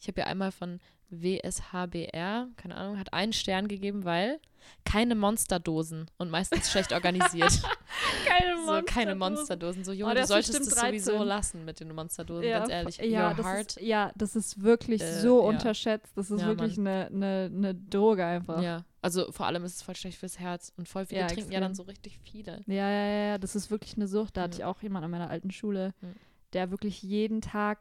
[0.00, 0.80] Ich habe ja einmal von
[1.12, 4.40] WSHBR, keine Ahnung, hat einen Stern gegeben, weil
[4.84, 7.50] keine Monsterdosen und meistens schlecht organisiert.
[8.26, 9.82] Keine so keine Monsterdosen.
[9.84, 11.26] So, Junge, Oh, du solltest es sowieso 13.
[11.26, 12.98] lassen mit den Monsterdosen, Ja, ganz ehrlich.
[12.98, 15.48] ja, das ist, ja, das ist wirklich Äh, so ja.
[15.48, 16.12] unterschätzt.
[16.16, 18.62] Das ist Ja, wirklich eine ne, ne Droge einfach.
[18.62, 21.58] Ja, also vor allem ist es voll schlecht fürs Herz und voll viele trinken ja
[21.60, 21.84] dann extrem.
[21.86, 22.60] so richtig viele.
[22.66, 24.36] Ja, ja, ja, das ist wirklich eine Sucht.
[24.36, 26.08] Da hatte ich auch jemanden an meiner alten Schule, Ja.
[26.52, 27.80] der wirklich jeden Tag,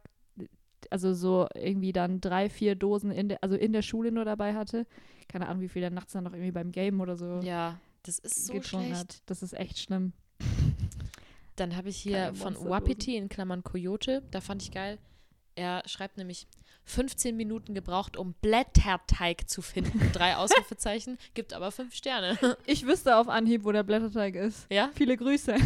[0.90, 4.54] also so irgendwie dann drei, vier Dosen in der, also in der Schule nur dabei
[4.56, 4.88] hatte.
[5.28, 8.20] Keine Ahnung, wie viel er nachts dann noch irgendwie beim Game oder so Ja, das
[8.20, 8.96] ist so schlecht.
[8.96, 9.22] hat.
[9.26, 10.14] Das ist echt schlimm.
[11.56, 12.56] Dann habe ich hier Keine von.
[12.70, 14.24] Wapiti in Klammern Coyote.
[14.32, 14.98] Da fand ich geil.
[15.56, 16.48] Er schreibt nämlich
[16.86, 20.10] 15 Minuten gebraucht, um Blätterteig zu finden.
[20.14, 22.38] Drei Ausrufezeichen, gibt aber fünf Sterne.
[22.66, 24.66] Ich wüsste auf Anhieb, wo der Blätterteig ist.
[24.70, 24.90] Ja?
[24.96, 25.56] Viele Grüße.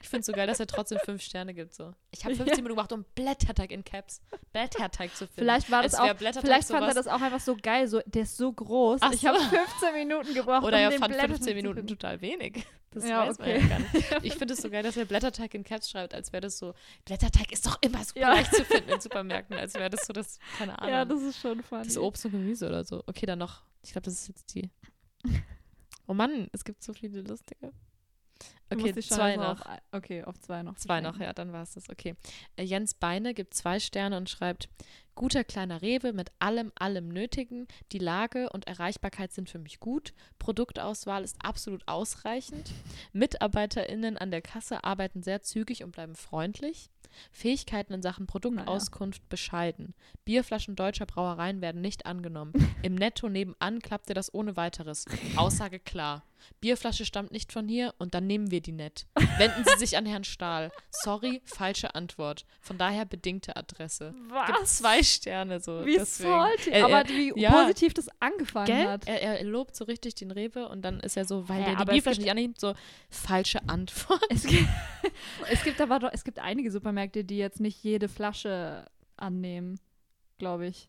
[0.00, 1.74] Ich finde es so geil, dass er trotzdem fünf Sterne gibt.
[1.74, 1.92] So.
[2.12, 2.36] Ich habe Ja.
[2.36, 4.20] 15 Minuten gebraucht, um Blätterteig in Caps,
[4.52, 5.40] Blätterteig zu finden.
[5.40, 7.88] Vielleicht war das auch, vielleicht fand er das auch einfach so geil.
[7.88, 9.00] So, der ist so groß.
[9.02, 9.28] Ach ich so.
[9.28, 12.64] habe 15 Minuten gebraucht, Oder um er den fand Blätterteig 15 zu Minuten total wenig.
[12.92, 13.60] Das Ja, weiß man okay.
[13.60, 13.92] ja gar nicht.
[14.24, 16.74] Ich finde es so geil, dass er Blätterteig in Caps schreibt, als wäre das so,
[17.04, 18.34] Blätterteig ist doch immer super Ja.
[18.34, 21.40] leicht zu finden in Supermärkten, als wäre das so das, keine Ahnung, Ja, das ist
[21.40, 21.84] schon funny.
[21.84, 23.02] das Obst und Gemüse oder so.
[23.06, 24.70] Okay, dann noch, ich glaube, das ist jetzt die.
[26.08, 27.72] Oh Mann, es gibt so viele lustige.
[28.70, 29.60] Okay, zwei noch.
[29.64, 30.74] Auf, okay, auf zwei noch.
[30.76, 31.88] Zwei noch, ja, dann war es das.
[31.88, 32.16] Okay.
[32.56, 34.68] Äh, Jens Beine gibt zwei Sterne und schreibt:
[35.14, 37.68] Guter kleiner Rewe mit allem, allem Nötigen.
[37.92, 40.14] Die Lage und Erreichbarkeit sind für mich gut.
[40.38, 42.70] Produktauswahl ist absolut ausreichend.
[43.12, 46.90] MitarbeiterInnen an der Kasse arbeiten sehr zügig und bleiben freundlich.
[47.30, 49.94] Fähigkeiten in Sachen Produktauskunft bescheiden.
[50.24, 52.52] Bierflaschen deutscher Brauereien werden nicht angenommen.
[52.82, 55.04] Im Netto nebenan klappte das ohne weiteres.
[55.36, 56.24] Aussage klar.
[56.60, 59.06] Bierflasche stammt nicht von hier und dann nehmen wir die nicht.
[59.38, 60.72] Wenden Sie sich an Herrn Stahl.
[60.90, 62.46] Sorry, falsche Antwort.
[62.60, 64.12] Von daher bedingte Adresse.
[64.46, 64.82] Gibt Was?
[65.04, 65.84] Sterne so.
[65.84, 66.30] Wie deswegen.
[66.30, 66.70] salty.
[66.70, 67.50] Er- aber er- wie ja.
[67.50, 68.88] positiv das angefangen Gell?
[68.88, 69.06] hat.
[69.06, 71.74] Er, er lobt so richtig den Rewe und dann ist er so, weil Hä, der
[71.74, 72.74] die aber Bierflasche nicht annimmt, so
[73.10, 74.22] falsche Antwort.
[74.30, 74.68] Es gibt,
[75.50, 79.78] es gibt aber doch, es gibt einige Supermärkte, die jetzt nicht jede Flasche annehmen,
[80.38, 80.88] glaube ich.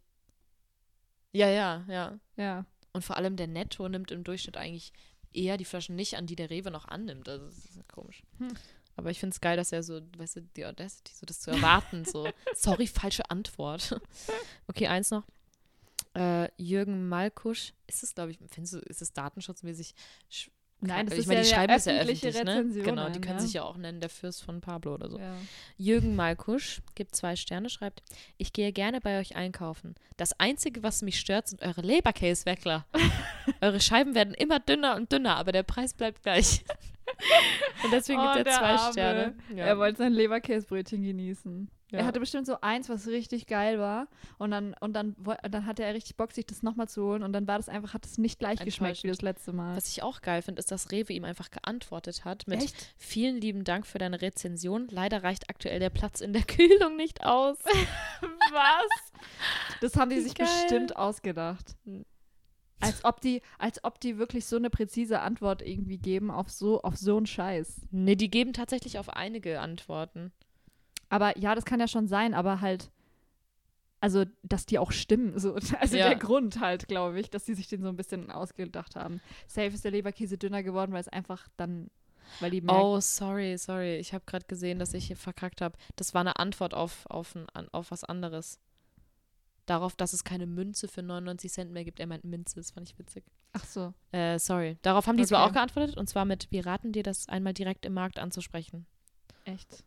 [1.31, 2.19] Ja, ja, ja.
[2.37, 2.65] Ja.
[2.93, 4.93] Und vor allem der Netto nimmt im Durchschnitt eigentlich
[5.33, 7.27] eher die Flaschen nicht an, die der Rewe noch annimmt.
[7.27, 8.21] Also das ist ja komisch.
[8.37, 8.53] Hm.
[9.03, 11.51] Aber ich finde es geil, dass er so, weißt du, die Audacity, so das zu
[11.51, 12.25] erwarten, so,
[12.55, 13.99] sorry, falsche Antwort.
[14.67, 15.23] Okay, eins noch.
[16.15, 19.93] Äh, Jürgen Malkusch, ist es, glaube ich, findest du, ist es datenschutzmäßig?
[20.31, 20.49] sch-
[20.79, 22.83] Nein, das ich ist meine, ja die schreiben es ja öffentlich, ne?
[22.83, 23.39] Genau, die können ja.
[23.39, 25.17] sich ja auch nennen, der Fürst von Pablo oder so.
[25.19, 25.35] ja.
[25.77, 28.03] Jürgen Malkusch gibt zwei Sterne, schreibt,
[28.37, 29.95] ich gehe gerne bei euch einkaufen.
[30.17, 32.85] Das Einzige, was mich stört, sind eure Leberkäseweckler.
[33.61, 36.63] eure Scheiben werden immer dünner und dünner, aber der Preis bleibt gleich.
[37.83, 38.91] Und deswegen Oh, gibt er zwei Arme.
[38.93, 39.35] Sterne.
[39.55, 41.69] Er wollte sein Leberkäsebrötchen genießen.
[41.91, 41.99] Ja.
[41.99, 44.07] Er hatte bestimmt so eins, was richtig geil war.
[44.39, 47.21] Und dann, und dann, dann hatte er richtig Bock, sich das nochmal zu holen.
[47.21, 49.75] Und dann war das einfach, hat es nicht gleich geschmeckt wie das letzte Mal.
[49.75, 52.75] Was ich auch geil finde, ist, dass Rewe ihm einfach geantwortet hat mit Echt?
[52.97, 54.87] vielen lieben Dank für deine Rezension.
[54.89, 57.57] Leider reicht aktuell der Platz in der Kühlung nicht aus.
[58.51, 59.11] Was?
[59.81, 60.47] Das haben die sich geil.
[60.47, 61.75] bestimmt ausgedacht.
[62.83, 66.81] Als ob die, als ob die wirklich so eine präzise Antwort irgendwie geben auf so,
[66.81, 67.81] auf so einen Scheiß.
[67.91, 70.31] nee, die geben tatsächlich auf einige Antworten.
[71.09, 72.91] Aber ja, das kann ja schon sein, aber halt,
[73.99, 75.37] also, dass die auch stimmen.
[75.39, 75.55] So.
[75.79, 76.09] Also Ja.
[76.09, 79.21] der Grund halt, glaube ich, dass die sich den so ein bisschen ausgedacht haben.
[79.47, 81.89] Safe ist der Leberkäse dünner geworden, weil es einfach dann,
[82.39, 83.97] weil die merken, Oh, sorry, sorry.
[83.97, 85.77] Ich habe gerade gesehen, dass ich hier verkackt habe.
[85.95, 88.59] Das war eine Antwort auf, auf, ein, auf was anderes.
[89.65, 91.99] Darauf, dass es keine Münze für 99 Cent mehr gibt.
[92.01, 93.23] Er meint Münze, das fand ich witzig.
[93.53, 93.93] ach so.
[94.11, 94.77] Äh, sorry.
[94.81, 95.49] Darauf haben die zwar Okay.
[95.49, 98.85] auch geantwortet und zwar mit, wir raten dir, das einmal direkt im Markt anzusprechen.
[99.45, 99.83] Echt?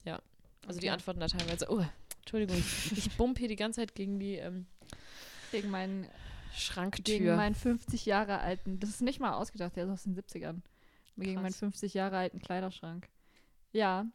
[0.66, 0.90] Also die Okay.
[0.90, 1.84] antworten da teilweise, oh,
[2.20, 2.56] Entschuldigung,
[2.96, 4.66] ich bump hier die ganze Zeit gegen die ähm,
[5.52, 6.06] Gegen meinen,
[6.54, 7.04] Schranktür.
[7.04, 10.62] gegen meinen 50 Jahre alten, das ist nicht mal ausgedacht, der ist aus den 70ern.
[11.18, 11.58] Gegen meinen Krass.
[11.58, 13.08] 50 Jahre alten Kleiderschrank.
[13.72, 14.06] Ja.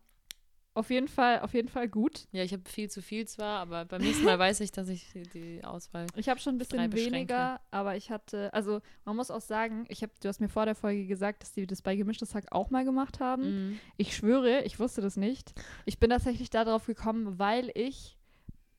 [0.73, 2.27] Auf jeden Fall, auf jeden Fall gut.
[2.31, 5.05] ja, ich habe viel zu viel zwar, aber beim nächsten Mal weiß ich, dass ich
[5.33, 6.07] die, Auswahl.
[6.15, 10.01] Ich habe schon ein bisschen weniger, aber ich hatte, also man muss auch sagen, ich
[10.01, 12.69] habe, du hast mir vor der Folge gesagt, dass die das bei Gemischtes Hack auch
[12.69, 13.71] mal gemacht haben.
[13.71, 13.79] Mhm.
[13.97, 15.53] Ich schwöre, ich wusste das nicht.
[15.85, 18.17] Ich bin tatsächlich darauf gekommen, weil ich,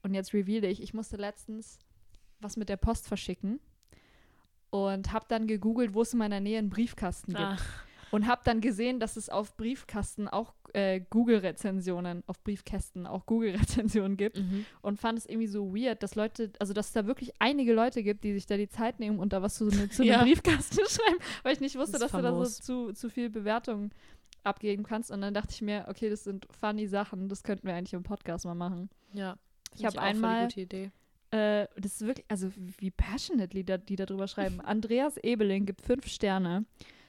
[0.03, 1.79] und jetzt reveal ich, ich musste letztens
[2.41, 3.61] was mit der Post verschicken
[4.71, 7.43] und habe dann gegoogelt, wo es in meiner Nähe einen Briefkasten gibt.
[7.43, 7.59] Ah,
[8.13, 14.17] Und habe dann gesehen, dass es auf Briefkasten auch äh, Google-Rezensionen, auf Briefkästen auch Google-Rezensionen
[14.17, 14.65] gibt mhm.
[14.83, 18.03] und fand es irgendwie so weird, dass Leute, also dass es da wirklich einige Leute
[18.03, 20.23] gibt, die sich da die Zeit nehmen und da was zu, ne, zu einem Ja.
[20.23, 22.59] Briefkasten schreiben, weil ich nicht wusste, Das dass du da famos.
[22.59, 23.91] so zu, zu viel Bewertung
[24.45, 25.11] abgeben kannst.
[25.11, 28.03] Und dann dachte ich mir, okay, das sind funny Sachen, das könnten wir eigentlich im
[28.03, 28.91] Podcast mal machen.
[29.15, 29.37] Ja.
[29.77, 30.91] Ich habe einmal- gute Idee.
[31.31, 34.61] Äh, das ist wirklich, also wie passionately da, die da drüber schreiben.
[34.65, 36.67] Andreas Ebeling gibt fünf Sterne.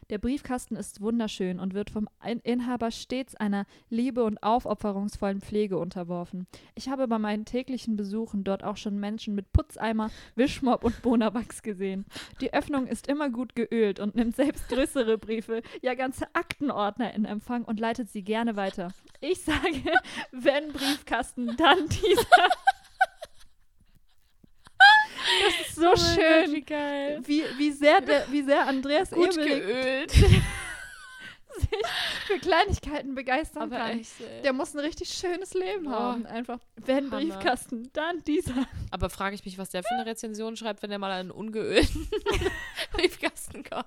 [0.10, 2.08] Der Briefkasten ist wunderschön und wird vom
[2.44, 6.48] Inhaber stets einer liebe- und aufopferungsvollen Pflege unterworfen.
[6.76, 11.62] Ich habe bei meinen täglichen Besuchen dort auch schon Menschen mit Putzeimer, Wischmopp und Bonawachs
[11.62, 12.06] gesehen.
[12.42, 17.26] Die Öffnung ist immer gut geölt und nimmt selbst größere Briefe, ja ganze Aktenordner in
[17.26, 18.94] Empfang und leitet sie gerne weiter.
[19.22, 19.84] Ich sage,
[20.32, 22.48] wenn Briefkasten, dann dieser.
[25.42, 26.46] Das ist so Oh schön.
[26.46, 27.20] Gott, wie geil.
[27.26, 30.12] Wie, wie, sehr der, wie sehr Andreas Gut Ebeling geölt.
[31.56, 31.70] sich
[32.26, 34.00] für Kleinigkeiten begeistern Aber kann.
[34.00, 34.12] echt.
[34.44, 35.92] Der muss ein richtig schönes Leben Oh.
[35.92, 36.26] haben.
[36.26, 37.18] Einfach, wenn Hammer.
[37.18, 38.66] Briefkasten, dann dieser.
[38.90, 42.10] Aber frage ich mich, was der für eine Rezension schreibt, wenn er mal einen ungeölten
[42.94, 43.86] Briefkasten kommt.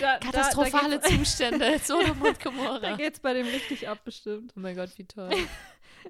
[0.00, 2.96] Da, Katastrophale da, da Zustände, Sodom und da Gomorra.
[2.96, 4.52] geht's bei dem richtig ab, bestimmt.
[4.56, 5.30] Oh mein Gott, wie toll.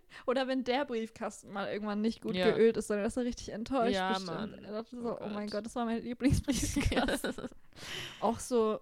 [0.26, 2.50] Oder wenn der Briefkasten mal irgendwann nicht gut Ja.
[2.50, 3.94] geölt ist, dann ist er richtig enttäuscht.
[3.94, 4.26] Ja, bestimmt.
[4.38, 4.64] Mann.
[4.64, 5.64] Er dachte so, Oh oh, mein Gott.
[5.66, 7.48] Das war mein Lieblingsbriefkasten.
[8.20, 8.80] Auch so,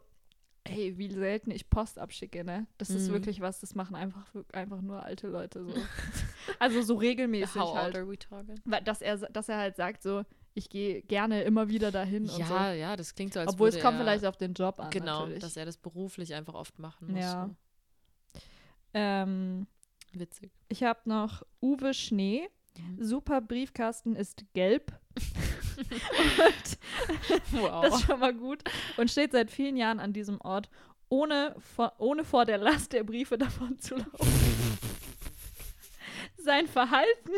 [0.66, 2.66] hey, wie selten ich Post abschicke, ne?
[2.78, 3.12] Das ist Mhm.
[3.14, 5.72] wirklich was, das machen einfach, einfach nur alte Leute so.
[6.58, 7.96] also so regelmäßig How old halt.
[7.96, 8.56] are we talking?
[8.84, 10.24] Dass er, dass er halt sagt so,
[10.54, 13.42] ich gehe gerne immer wieder dahin und Ja, ja, das klingt so, so.
[13.44, 14.90] als Obwohl es kommt vielleicht auf den Job an.
[14.90, 15.40] Genau, natürlich.
[15.40, 17.20] dass er das beruflich einfach oft machen muss.
[17.20, 17.50] Ja.
[18.34, 18.40] so.
[18.94, 19.66] ähm,
[20.12, 20.50] Witzig.
[20.68, 22.48] ich habe noch Uwe Schnee.
[22.78, 23.02] Mhm.
[23.02, 24.92] Super Briefkasten ist gelb.
[27.50, 27.82] Wow.
[27.84, 28.62] Das ist schon mal gut.
[28.96, 30.70] Und steht seit vielen Jahren an diesem Ort,
[31.08, 34.78] ohne vor, ohne vor der Last der Briefe davon zu laufen.
[36.38, 37.30] Sein Verhalten,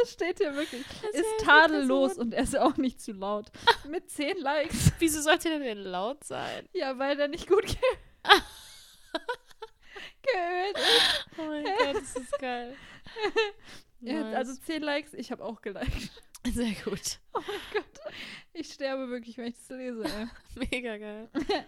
[0.00, 3.46] das steht hier wirklich, ist tadellos und er ist auch nicht zu laut.
[3.88, 4.92] Mit 10 Likes.
[4.98, 6.68] Wieso sollte der denn laut sein?
[6.72, 7.76] Ja, weil der nicht gut ge
[10.32, 11.26] geölt ist.
[11.38, 12.76] Oh mein Gott, das ist geil.
[14.00, 16.10] Ja, Also 10 Likes, ich habe auch geliked.
[16.46, 17.18] Sehr gut.
[17.32, 18.12] Oh mein Gott.
[18.52, 20.04] Ich sterbe wirklich, wenn ich das lese.
[20.70, 21.30] Mega geil.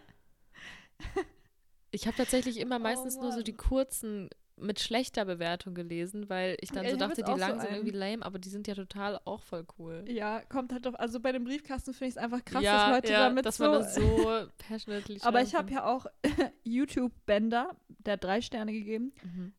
[1.91, 4.29] Ich habe tatsächlich immer Oh meistens nur so die kurzen
[4.61, 7.71] mit schlechter Bewertung gelesen, weil ich dann so ich hab dachte, die auch so sind
[7.71, 10.05] irgendwie lame, aber die sind ja total auch voll cool.
[10.09, 12.97] Ja, kommt halt doch, also bei dem Briefkasten finde ich es einfach krass, ja, dass
[12.97, 13.65] Leute ja, damit dass so.
[13.65, 16.07] man das so passionately aber ich habe ja auch
[16.65, 19.13] YouTube-Bänder, der hat drei Sterne gegeben.
[19.23, 19.53] Mhm.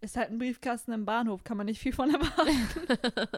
[0.00, 2.68] Ist halt ein Briefkasten im Bahnhof, kann man nicht viel von erwarten.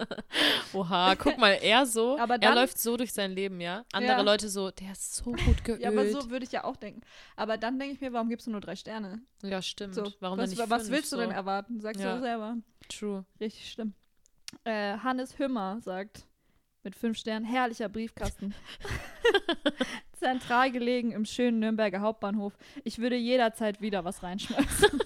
[0.72, 3.84] Oha, guck mal, er so, Aber er dann- läuft so durch sein Leben, ja.
[3.92, 4.20] Andere Ja.
[4.22, 5.80] Leute so, der ist so gut geölt.
[5.82, 7.00] Ja, aber so würde ich ja auch denken.
[7.36, 9.20] Aber dann denke ich mir, warum gibst du nur drei Sterne?
[9.42, 9.94] Ja, stimmt.
[9.94, 11.22] So, Warum was, denn nicht was fünf, willst du so?
[11.22, 11.80] denn erwarten?
[11.80, 12.12] Sagst Ja.
[12.12, 12.56] du auch selber.
[12.88, 13.24] True.
[13.40, 13.94] Richtig schlimm.
[14.64, 16.26] Äh, Hannes Hümmer sagt
[16.82, 18.54] mit fünf Sternen, herrlicher Briefkasten.
[20.18, 22.52] Zentral gelegen im schönen Nürnberger Hauptbahnhof.
[22.84, 25.00] Ich würde jederzeit wieder was reinschmeißen.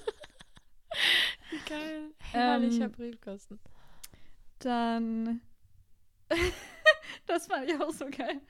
[2.32, 3.60] Herrlicher Ähm, Briefkasten.
[4.58, 5.40] Dann.
[7.26, 8.40] das fand ich auch so geil.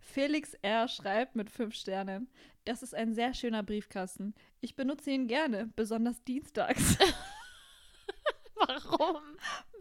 [0.00, 0.88] Felix R.
[0.88, 2.28] schreibt mit fünf Sternen.
[2.64, 4.34] Das ist ein sehr schöner Briefkasten.
[4.60, 6.98] Ich benutze ihn gerne, besonders dienstags.
[8.54, 9.22] Warum?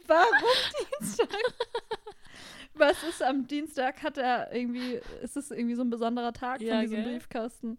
[0.08, 0.50] Warum
[1.00, 1.28] Dienstag?
[2.74, 4.02] Was ist am Dienstag?
[4.02, 7.14] Hat er irgendwie, ist es irgendwie so ein besonderer Tag Ja, von diesem gell?
[7.14, 7.78] Briefkasten?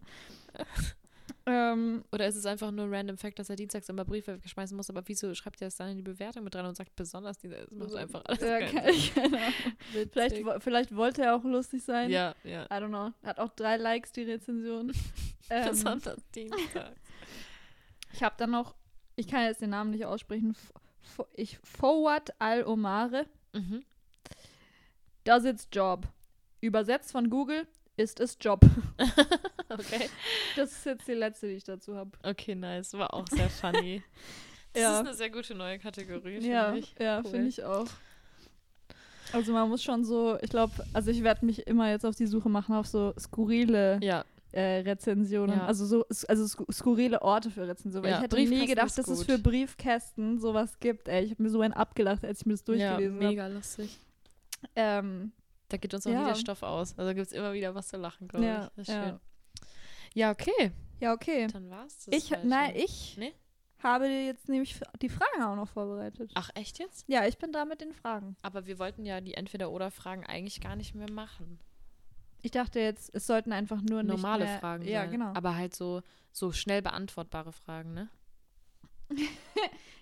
[1.47, 4.77] Ähm, Oder ist es einfach nur ein random Fact, dass er dienstags immer Briefe wegschmeißen
[4.77, 7.43] muss, aber wieso schreibt er es dann in die Bewertung mit dran und sagt besonders
[7.43, 8.93] es macht einfach alles ja, keinen.
[8.93, 10.09] Sinn.
[10.11, 12.11] Vielleicht, vielleicht wollte er auch lustig sein.
[12.11, 12.65] Ja, ja.
[12.65, 13.11] I don't know.
[13.23, 14.93] Hat auch drei Likes, die Rezension.
[15.49, 16.99] ähm, Besonders dienstags.
[18.13, 18.75] ich habe dann noch,
[19.15, 20.55] ich kann jetzt den Namen nicht aussprechen,
[21.33, 23.25] ich Forward Al-Omare.
[23.53, 23.83] mhm.
[25.23, 26.07] Does its job.
[26.61, 27.67] Übersetzt von Google
[28.01, 28.61] ist es Job.
[29.69, 30.09] Okay.
[30.57, 32.11] Das ist jetzt die letzte, die ich dazu habe.
[32.23, 32.91] Okay, nice.
[32.93, 34.03] War auch sehr funny.
[34.73, 34.93] Das Ja.
[34.99, 36.93] ist eine sehr gute neue Kategorie, finde Ja, ich.
[36.99, 37.29] ja, Cool.
[37.31, 37.87] finde ich auch.
[39.33, 42.25] Also man muss schon so, ich glaube, also ich werde mich immer jetzt auf die
[42.27, 45.57] Suche machen auf so skurrile Ja, äh, Rezensionen.
[45.59, 45.65] Ja.
[45.67, 48.03] Also so also sku skurrile Orte für Rezensionen.
[48.03, 51.07] Weil Ja, ich hätte nie gedacht, dass es für Briefkästen sowas gibt.
[51.07, 53.27] Ey, ich habe mir so einen abgelacht, als ich mir das ja durchgelesen habe.
[53.27, 53.97] mega lustig.
[54.75, 55.31] Ähm,
[55.71, 56.21] Da geht uns auch Ja.
[56.25, 56.97] wieder Stoff aus.
[56.97, 58.69] Also gibt es immer wieder was zu lachen, glaube Ja, ich.
[58.75, 59.03] Das ist ja.
[59.09, 59.19] schön.
[60.13, 60.71] Ja, okay.
[60.99, 61.47] ja, okay.
[61.47, 62.13] Dann war's das.
[62.15, 62.83] Ich, halt nein, schon.
[62.83, 63.33] ich Nee?
[63.79, 66.31] habe jetzt nämlich die Fragen auch noch vorbereitet.
[66.35, 67.05] Ach, echt jetzt?
[67.07, 68.35] Ja, ich bin da mit den Fragen.
[68.41, 71.59] Aber wir wollten ja die Entweder-Oder-Fragen eigentlich gar nicht mehr machen.
[72.43, 75.11] Ich dachte jetzt, es sollten einfach nur Normale mehr, Fragen Ja, sein.
[75.11, 75.33] genau.
[75.33, 78.09] Aber halt so, so schnell beantwortbare Fragen, ne?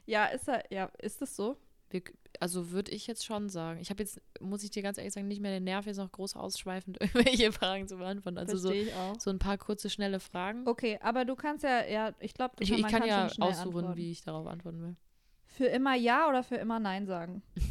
[0.06, 1.58] Ja, ist ja, ist das so?
[1.91, 2.03] Wir,
[2.40, 3.80] also würde ich jetzt schon sagen.
[3.80, 6.11] Ich habe jetzt, muss ich dir ganz ehrlich sagen, nicht mehr den Nerv, jetzt noch
[6.11, 8.38] groß ausschweifend irgendwelche Fragen zu beantworten.
[8.38, 9.20] Also so, Verstehe ich auch.
[9.20, 10.68] so ein paar kurze, schnelle Fragen.
[10.68, 13.98] Okay, aber du kannst ja, ja, ich glaube, ich, ich man kann ja aussuchen, antworten.
[13.98, 14.95] wie ich darauf antworten will.
[15.48, 17.41] Für immer Ja oder für immer Nein sagen?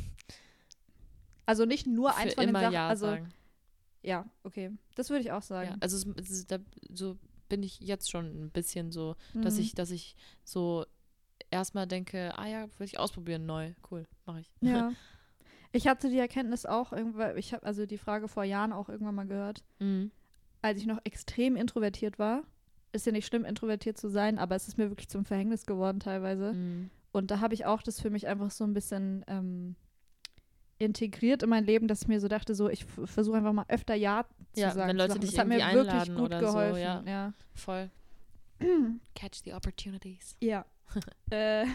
[1.46, 2.72] Also nicht nur eins Für von den immer Sachen.
[2.74, 3.32] Ja also sagen.
[4.02, 5.76] ja, okay, das würde ich auch Ja, sagen.
[5.80, 6.58] also es, es ist, da,
[6.92, 7.16] so
[7.48, 9.60] bin ich jetzt schon ein bisschen so, dass Mhm.
[9.60, 10.14] ich, dass ich
[10.44, 10.84] so
[11.50, 14.50] erstmal denke, ah ja, würde ich ausprobieren, neu, cool, mache ich.
[14.60, 14.92] Ja.
[15.70, 19.14] Ich hatte die Erkenntnis auch irgendwann, ich habe also die Frage vor Jahren auch irgendwann
[19.14, 20.10] mal gehört, Mhm.
[20.62, 22.42] als ich noch extrem introvertiert war.
[22.92, 26.00] Ist ja nicht schlimm, introvertiert zu sein, aber es ist mir wirklich zum Verhängnis geworden
[26.00, 26.54] teilweise.
[26.54, 26.88] Mhm.
[27.12, 29.76] Und da habe ich auch das für mich einfach so ein bisschen ähm,
[30.78, 33.94] integriert in mein Leben, dass ich mir so dachte, so ich versuche einfach mal öfter
[33.94, 34.88] Ja zu Ja, sagen.
[34.88, 36.80] wenn Leute dich das hat mir wirklich gut oder so, geholfen.
[36.80, 37.02] ja.
[37.06, 37.32] ja.
[37.54, 37.90] Voll.
[39.14, 40.34] Catch the opportunities.
[40.40, 40.64] Ja.
[41.30, 41.66] äh,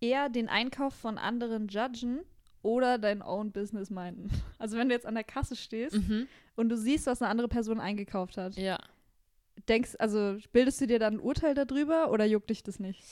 [0.00, 2.20] eher den Einkauf von anderen judgen
[2.62, 4.30] oder dein own Business meinen.
[4.58, 6.26] Also wenn du jetzt an der Kasse stehst Mhm.
[6.56, 8.78] und du siehst, was eine andere Person eingekauft hat, Ja.
[9.68, 13.02] denkst, also bildest du dir dann ein Urteil darüber oder juckt dich das nicht?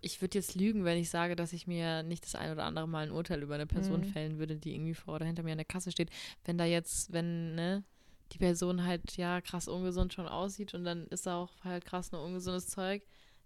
[0.00, 2.86] Ich würde jetzt lügen, wenn ich sage, dass ich mir nicht das ein oder andere
[2.88, 4.04] Mal ein Urteil über eine Person Mhm.
[4.04, 6.10] fällen würde, die irgendwie vor oder hinter mir an der Kasse steht.
[6.44, 7.84] Wenn da jetzt, wenn, ne,
[8.32, 12.10] die Person halt ja krass ungesund schon aussieht und dann ist da auch halt krass
[12.12, 13.02] nur ungesundes Zeug,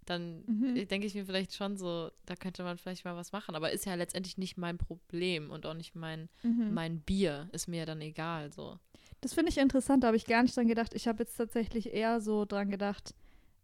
[0.08, 0.88] dann Mhm.
[0.88, 3.54] denke ich mir vielleicht schon so, da könnte man vielleicht mal was machen.
[3.54, 6.72] Aber ist ja letztendlich nicht mein Problem und auch nicht mein, Mhm.
[6.74, 7.48] mein Bier.
[7.52, 8.52] Ist mir ja dann egal.
[8.52, 8.78] So.
[9.20, 10.94] Das finde ich interessant, da habe ich gar nicht dran gedacht.
[10.94, 13.14] Ich habe jetzt tatsächlich eher so dran gedacht,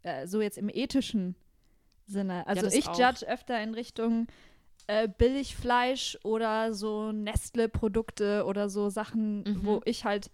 [0.02, 1.34] äh, so jetzt im ethischen
[2.06, 2.46] Sinne.
[2.46, 2.98] Also das ich auch.
[2.98, 4.26] judge öfter in Richtung
[4.86, 9.60] äh, Billigfleisch oder so Nestle-Produkte oder so Sachen, Mhm.
[9.64, 10.30] wo ich halt,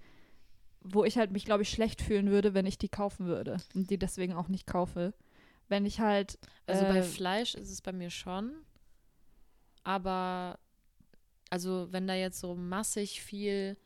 [0.82, 3.91] wo ich halt mich, glaube ich, schlecht fühlen würde, wenn ich die kaufen würde und
[3.91, 5.12] die deswegen auch nicht kaufe.
[5.70, 8.52] Wenn ich halt Also bei äh, Fleisch ist es bei mir schon.
[9.84, 10.59] Aber,
[11.48, 13.78] also wenn da jetzt so massig viel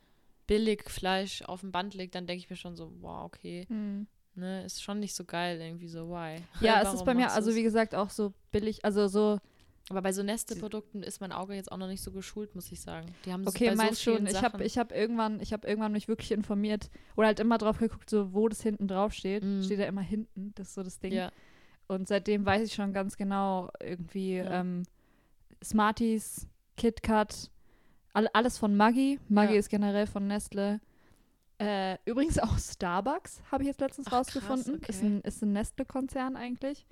[0.47, 4.07] Billigfleisch auf dem Band liegt, dann denke ich mir schon so, wow, okay, hm.
[4.35, 6.37] ne, ist schon nicht so geil irgendwie so, why?
[6.61, 9.39] ja, es ist bei mir, also wie gesagt, auch so billig, also so
[9.91, 12.81] Aber bei so Neste-Produkten ist mein Auge jetzt auch noch nicht so geschult, muss ich
[12.81, 13.07] sagen.
[13.27, 14.27] Die haben Okay, bei meinst so schon.
[14.27, 17.79] Ich habe ich hab irgendwann, ich hab irgendwann mich wirklich informiert oder halt immer drauf
[17.79, 19.45] geguckt, so wo das hinten drauf steht.
[19.45, 19.63] Mhm.
[19.63, 21.13] Steht ja immer hinten, das ist so das Ding.
[21.13, 21.31] ja,
[21.87, 24.61] Und seitdem weiß ich schon ganz genau irgendwie Ja.
[24.61, 24.85] ähm,
[25.63, 26.47] Smarties,
[26.77, 27.51] KitKat,
[28.13, 29.19] all, alles von Maggi.
[29.29, 29.59] Maggi Ja.
[29.59, 30.81] ist generell von Nestle.
[31.59, 34.81] Äh, übrigens auch Starbucks habe ich jetzt letztens Ach, krass, rausgefunden.
[34.83, 35.07] Ist okay.
[35.07, 36.87] ein, ist ein Nestle-Konzern eigentlich.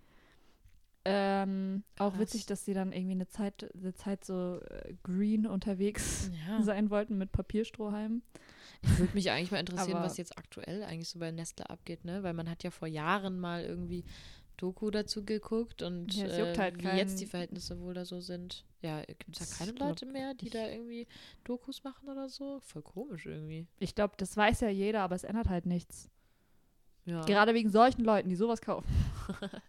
[1.04, 2.20] Ähm, auch Krass.
[2.20, 6.62] witzig, dass sie dann irgendwie eine Zeit, eine Zeit so äh, green unterwegs ja.
[6.62, 8.22] sein wollten mit Papierstrohhalmen.
[8.82, 12.22] Ich würde mich eigentlich mal interessieren, was jetzt aktuell eigentlich so bei Nestle abgeht, ne?
[12.22, 14.04] Weil man hat ja vor Jahren mal irgendwie
[14.62, 16.98] Doku dazu geguckt und Ja, äh, halt wie keinen.
[16.98, 18.64] jetzt die Verhältnisse wohl da so sind.
[18.80, 21.08] Ja, gibt es da keine Leute mehr, die da irgendwie
[21.42, 22.60] Dokus machen oder so?
[22.60, 23.66] Voll komisch irgendwie.
[23.80, 26.08] Ich glaube, das weiß ja jeder, aber es ändert halt nichts.
[27.04, 27.22] Ja.
[27.24, 28.88] Gerade wegen solchen Leuten, die sowas kaufen.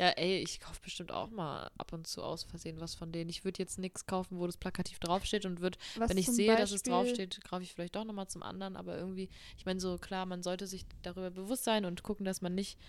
[0.00, 3.30] Ja, ey, ich kaufe bestimmt auch mal ab und zu aus Versehen was von denen.
[3.30, 6.72] Ich würde jetzt nichts kaufen, wo das plakativ draufsteht und würde, wenn ich sehe, dass
[6.72, 8.74] es Beispiel- draufsteht, greife ich vielleicht doch nochmal zum anderen.
[8.74, 12.42] Aber irgendwie, ich meine, so klar, man sollte sich darüber bewusst sein und gucken, dass
[12.42, 12.80] man nicht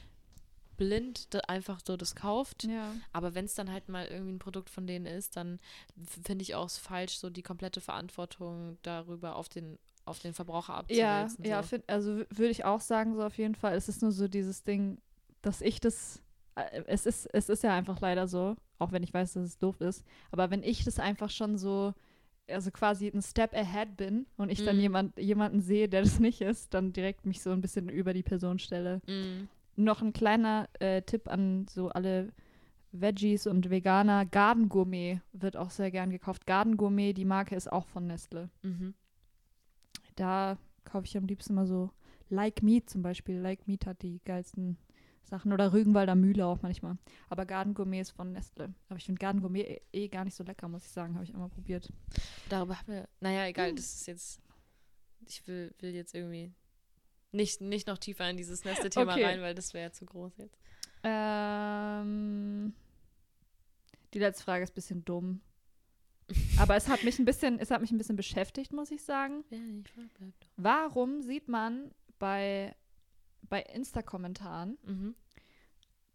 [0.78, 2.64] blind einfach so das kauft.
[2.66, 2.94] Ja.
[3.14, 5.60] Aber wenn es dann halt mal irgendwie ein Produkt von denen ist, dann
[6.24, 10.74] finde ich auch es falsch, so die komplette Verantwortung darüber auf den, auf den Verbraucher
[10.90, 11.46] Ja, abzuwälzen.
[11.46, 11.70] ja, so.
[11.70, 13.76] find, also würde ich auch sagen, so auf jeden Fall.
[13.76, 14.98] Es ist nur so dieses Ding,
[15.42, 16.22] dass ich das.
[16.56, 19.58] äh, Es ist, es ist ja einfach leider so, auch wenn ich weiß, dass es
[19.58, 20.04] doof ist.
[20.32, 21.94] Aber wenn ich das einfach schon so,
[22.48, 24.82] also quasi ein Step ahead bin und ich dann Mhm.
[24.82, 28.22] jemand, jemanden sehe, der das nicht ist, dann direkt mich so ein bisschen über die
[28.24, 29.02] Person stelle.
[29.08, 32.32] Mm, Noch ein kleiner äh, Tipp an so alle
[32.92, 34.26] Veggies und Veganer.
[34.26, 36.46] Garden Gourmet wird auch sehr gern gekauft.
[36.48, 38.50] Garden Gourmet, die Marke ist auch von Nestle.
[38.64, 38.94] mhm.
[40.16, 41.92] Da kaufe ich am liebsten mal so
[42.30, 43.38] Like Meat zum Beispiel.
[43.38, 44.78] Like Meat hat die geilsten
[45.24, 45.52] Sachen.
[45.52, 46.98] Oder Rügenwalder Mühle auch manchmal.
[47.30, 48.74] Aber Garden Gourmet ist von Nestle.
[48.88, 51.16] Aber ich finde Garden Gourmet eh, eh gar nicht so lecker, muss ich sagen.
[51.16, 51.92] Habe ich einmal probiert.
[52.50, 53.10] Darüber haben wir.
[53.20, 53.76] Naja, egal, Hm.
[53.76, 54.42] das ist jetzt.
[55.28, 56.54] Ich will, will jetzt irgendwie
[57.36, 59.26] nicht, nicht noch tiefer in dieses nächste Thema Okay.
[59.26, 60.58] rein, weil das wäre ja zu groß jetzt.
[61.04, 62.74] Ähm,
[64.14, 65.42] die letzte Frage ist ein bisschen dumm.
[66.58, 69.44] Aber es hat mich ein bisschen, es hat mich ein bisschen beschäftigt, muss ich sagen.
[70.58, 72.76] Warum sieht man bei,
[73.44, 75.16] bei Insta-Kommentaren, Mhm.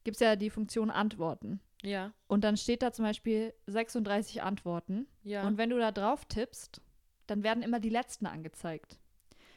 [0.02, 1.60] gibt es ja die Funktion Antworten.
[1.82, 5.06] Ja, Und dann steht da zum Beispiel 36 Antworten.
[5.22, 5.47] ja.
[5.47, 6.82] Und wenn du da drauf tippst,
[7.26, 8.98] dann werden immer die letzten angezeigt.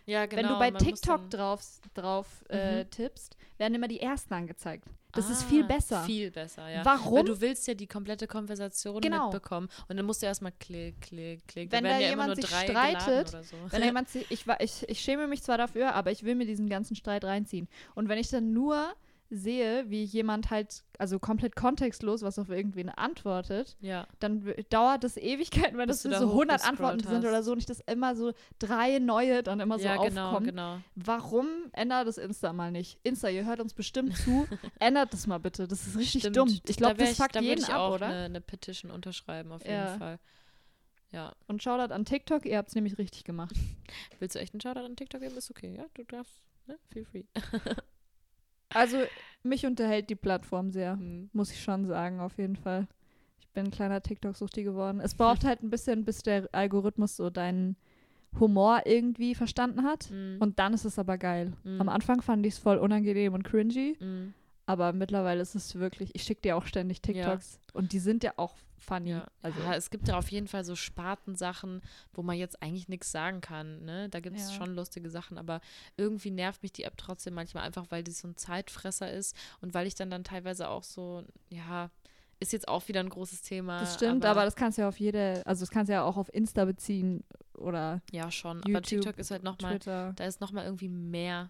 [0.06, 0.42] Ja, genau.
[0.42, 1.64] wenn du bei man muss TikTok drauf,
[1.94, 2.90] drauf äh, Mhm.
[2.90, 4.86] tippst, werden immer die ersten angezeigt.
[5.16, 6.04] Das ist viel Ah, besser.
[6.06, 6.84] Viel besser, ja.
[6.84, 7.18] Warum?
[7.20, 9.26] Weil du willst ja die komplette Konversation Genau.
[9.26, 9.70] mitbekommen.
[9.88, 11.72] Und dann musst du erstmal klick, klick, klick.
[11.72, 13.56] Wenn da ja jemand sich streitet, so.
[13.70, 16.68] Wenn jemand, si- ich, ich, ich schäme mich zwar dafür, aber ich will mir diesen
[16.68, 17.68] ganzen Streit reinziehen.
[17.94, 18.92] Und wenn ich dann nur
[19.36, 24.08] sehe, wie jemand halt, also komplett kontextlos, was auf irgendwen antwortet, ja.
[24.20, 27.26] dann dauert das Ewigkeiten, wenn Bis das so 100 hochgescrollt Antworten sind hast.
[27.26, 30.46] oder so und ich das immer so drei neue dann immer so ja, genau, aufkommen.
[30.48, 30.78] genau.
[30.96, 33.00] Warum ändert das Insta mal nicht?
[33.04, 34.48] Insta, ihr hört uns bestimmt zu.
[34.80, 35.68] ändert das mal bitte.
[35.68, 36.38] Das ist richtig Stimmt.
[36.38, 36.60] dumm.
[36.68, 38.08] Ich glaube, Da das fuckt da jeden ich ab, auch oder?
[38.08, 39.98] Eine, eine Petition unterschreiben, auf jeden Ja.
[39.98, 40.20] Fall.
[41.12, 41.34] Ja.
[41.48, 43.56] Und Shoutout an TikTok, ihr habt es nämlich richtig gemacht.
[44.20, 45.38] Willst du echt einen Shoutout an TikTok geben?
[45.38, 45.86] Ist okay, ja?
[45.94, 46.78] Du darfst, ne?
[46.92, 47.24] Feel free.
[48.74, 48.98] Also,
[49.44, 50.94] mich unterhält die Plattform sehr.
[50.94, 51.30] Hm.
[51.34, 52.88] muss ich schon sagen, auf jeden Fall.
[53.40, 55.00] Ich bin ein kleiner TikTok-Suchti geworden.
[55.00, 57.76] Es braucht halt ein bisschen, bis der Algorithmus so deinen
[58.40, 60.10] Humor irgendwie verstanden hat.
[60.10, 61.54] Mm, Und dann ist es aber geil.
[61.64, 61.82] Mm.
[61.82, 64.34] Am Anfang fand ich es voll unangenehm und cringy, mm.
[64.65, 68.34] Aber mittlerweile ist es wirklich, ich schicke dir auch ständig TikToks und die sind ja
[68.38, 69.11] auch funny.
[69.11, 69.27] Ja.
[69.41, 71.81] Also, ja, es gibt ja auf jeden Fall so Spartensachen,
[72.14, 73.84] wo man jetzt eigentlich nichts sagen kann.
[73.85, 74.10] Ne?
[74.10, 74.57] Da gibt es Ja.
[74.57, 75.61] schon lustige Sachen, aber
[75.95, 79.73] irgendwie nervt mich die App trotzdem manchmal einfach, weil die so ein Zeitfresser ist und
[79.73, 81.90] weil ich dann dann teilweise auch so, ja,
[82.40, 83.80] ist jetzt auch wieder ein großes Thema.
[83.80, 86.18] das stimmt, aber, das kannst du ja auf jede, also das kannst du ja auch
[86.18, 87.23] auf Insta beziehen
[87.57, 88.57] oder ja schon.
[88.60, 91.49] aber YouTube, TikTok ist halt nochmal, da ist nochmal irgendwie mehr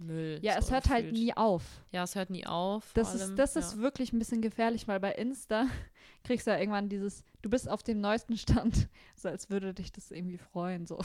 [0.00, 0.38] Müll.
[0.42, 1.22] Ja, so es hört halt gefühlt.
[1.22, 1.62] nie auf.
[1.92, 2.92] Ja, es hört nie auf.
[2.94, 3.60] Das ist, allem, das ja.
[3.60, 5.66] ist wirklich ein bisschen gefährlich, weil bei Insta
[6.24, 9.92] kriegst du ja irgendwann dieses, du bist auf dem neuesten Stand, so als würde dich
[9.92, 10.98] das irgendwie freuen, so.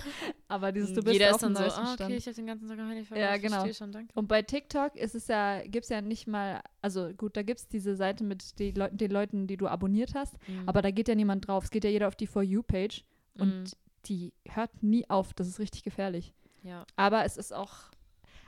[0.48, 2.14] Aber dieses, du bist Jeder auf ist dem dann so, neuesten ah, okay, Stand.
[2.14, 3.72] ich habe den ganzen Tag noch nicht Ja, genau.
[3.72, 4.08] Schon.
[4.14, 7.60] Und bei TikTok ist es ja, gibt es ja nicht mal, also gut, da gibt
[7.60, 10.68] es diese Seite mit die Leu den Leuten, die du abonniert hast, Mhm.
[10.68, 11.64] aber da geht ja niemand drauf.
[11.64, 13.04] Es geht ja jeder auf die For You-Page
[13.38, 13.64] und Mhm.
[14.06, 15.32] die hört nie auf.
[15.34, 16.32] Das ist richtig gefährlich.
[16.62, 16.84] ja.
[16.96, 17.72] Aber es ist auch,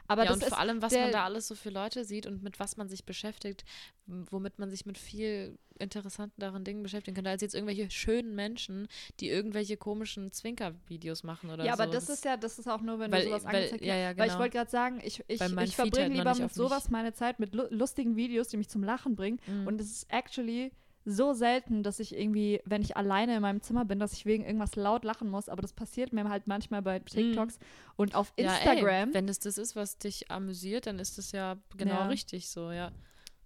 [0.07, 2.61] aber ja, und vor allem, was man da alles so für Leute sieht und mit
[2.61, 3.65] was man sich beschäftigt,
[4.07, 8.87] womit man sich mit viel interessanteren Dingen beschäftigen könnte, als jetzt irgendwelche schönen Menschen,
[9.21, 11.83] die irgendwelche komischen Zwinker-Videos machen oder ja, so.
[11.83, 13.97] aber das ist ja, das ist auch nur, wenn weil, du sowas weil, angezeigt ja,
[13.97, 14.23] ja, genau.
[14.23, 17.13] Weil ich wollte gerade sagen, ich, ich, ich halt verbringe noch lieber mit sowas meine
[17.13, 19.41] Zeit, mit lu lustigen Videos, die mich zum Lachen bringen.
[19.47, 19.67] Mhm.
[19.67, 20.73] Und es ist actually
[21.05, 24.45] so selten, dass ich irgendwie, wenn ich alleine in meinem Zimmer bin, dass ich wegen
[24.45, 25.49] irgendwas laut lachen muss.
[25.49, 27.59] Aber das passiert mir halt manchmal bei TikToks
[27.97, 29.09] und auf ja, Instagram.
[29.09, 32.07] Ey, wenn es das ist, was dich amüsiert, dann ist das ja genau Ja.
[32.07, 32.91] richtig so, ja.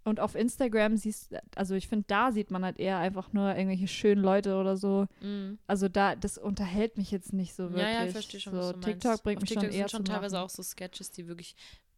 [0.04, 3.88] und auf Instagram siehst also ich finde, da sieht man halt eher einfach nur irgendwelche
[3.88, 5.06] schönen Leute oder so.
[5.20, 5.58] Mhm.
[5.66, 7.82] Also da, das unterhält mich jetzt nicht so wirklich.
[7.82, 8.86] Ja, ja, ich verstehe schon, so, was du meinst.
[9.02, 10.46] TikTok bringt auf mich TikTok schon eher sind schon zum teilweise Lachen.
[10.46, 11.56] auch so Sketches, die wirklich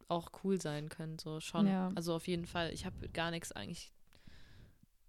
[0.08, 1.68] auch cool sein können, so schon.
[1.68, 1.92] Ja.
[1.94, 2.72] Also auf jeden Fall.
[2.72, 3.92] Ich habe gar nichts eigentlich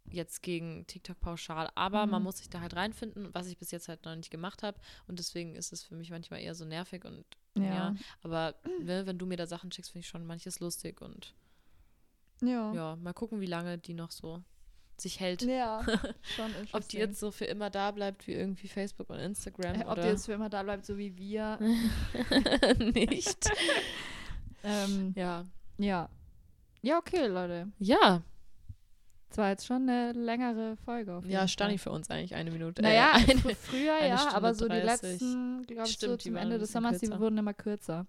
[0.10, 2.26] jetzt gegen TikTok pauschal, aber man Mhm.
[2.26, 5.20] muss sich da halt reinfinden, was ich bis jetzt halt noch nicht gemacht habe und
[5.20, 7.24] deswegen ist es für mich manchmal eher so nervig und
[7.56, 7.96] ja, Ja.
[8.22, 11.34] aber ne, wenn du mir da Sachen schickst, finde ich schon manches lustig und
[12.42, 12.74] Ja.
[12.74, 14.44] ja, mal gucken, wie lange die noch so
[14.98, 15.42] sich hält.
[15.44, 15.84] Ja,
[16.36, 19.86] schon Ob die jetzt so für immer da bleibt wie irgendwie Facebook und Instagram Äh,
[19.86, 21.58] Ob die jetzt für immer da bleibt, so wie wir.
[22.80, 23.50] nicht.
[24.64, 25.46] ähm, Ja.
[25.78, 26.10] ja.
[26.84, 27.72] Ja, okay, Leute.
[27.80, 28.22] Ja,
[29.32, 31.14] Das war jetzt schon eine längere Folge.
[31.16, 31.48] Auf jeden ja, Fall.
[31.48, 32.82] Stani für uns eigentlich eine Minute.
[32.82, 35.10] Naja, äh, eine, fr- früher eine ja, Stunde aber so die 30.
[35.10, 37.20] letzten, glaube ich, so die zum Ende des Sommers, die kürzer.
[37.22, 38.06] wurden immer kürzer.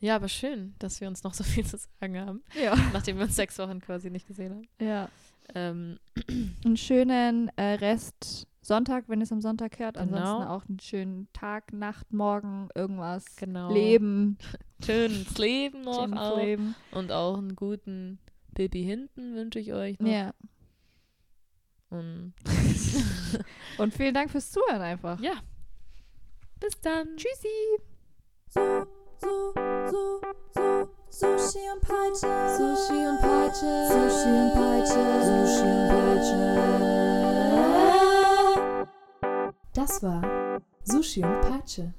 [0.00, 2.74] ja, aber schön, dass wir uns noch so viel zu sagen haben, Ja.
[2.92, 4.68] nachdem wir uns sechs Wochen quasi nicht gesehen haben.
[4.84, 5.08] ja.
[5.54, 5.98] Ähm,
[6.64, 9.98] Einen schönen äh, Rest Sonntag, wenn ihr es am Sonntag hört.
[9.98, 10.48] Ansonsten Genau.
[10.56, 13.26] auch einen schönen Tag, Nacht, Morgen, irgendwas.
[13.36, 13.70] genau.
[13.70, 14.38] Leben.
[14.84, 16.38] Schönes Leben noch Schönes auch.
[16.38, 16.74] Leben.
[16.92, 18.18] Und auch einen guten
[18.54, 20.10] Baby hinten wünsche ich euch noch.
[20.10, 20.32] Ja.
[21.90, 22.32] Und
[23.78, 25.20] Und vielen Dank fürs Zuhören einfach.
[25.20, 25.34] ja.
[26.60, 27.16] Bis dann.
[27.16, 27.48] Tschüssi.
[28.48, 28.86] So,
[29.20, 29.52] so,
[29.90, 30.20] so,
[30.54, 32.26] so, Sushi und Peitsche.
[32.56, 33.88] Sushi und Peitsche.
[33.88, 35.02] Sushi und Peitsche.
[35.24, 36.44] Sushi und Peitsche.
[39.74, 41.94] Das war Sushi und Peitsche.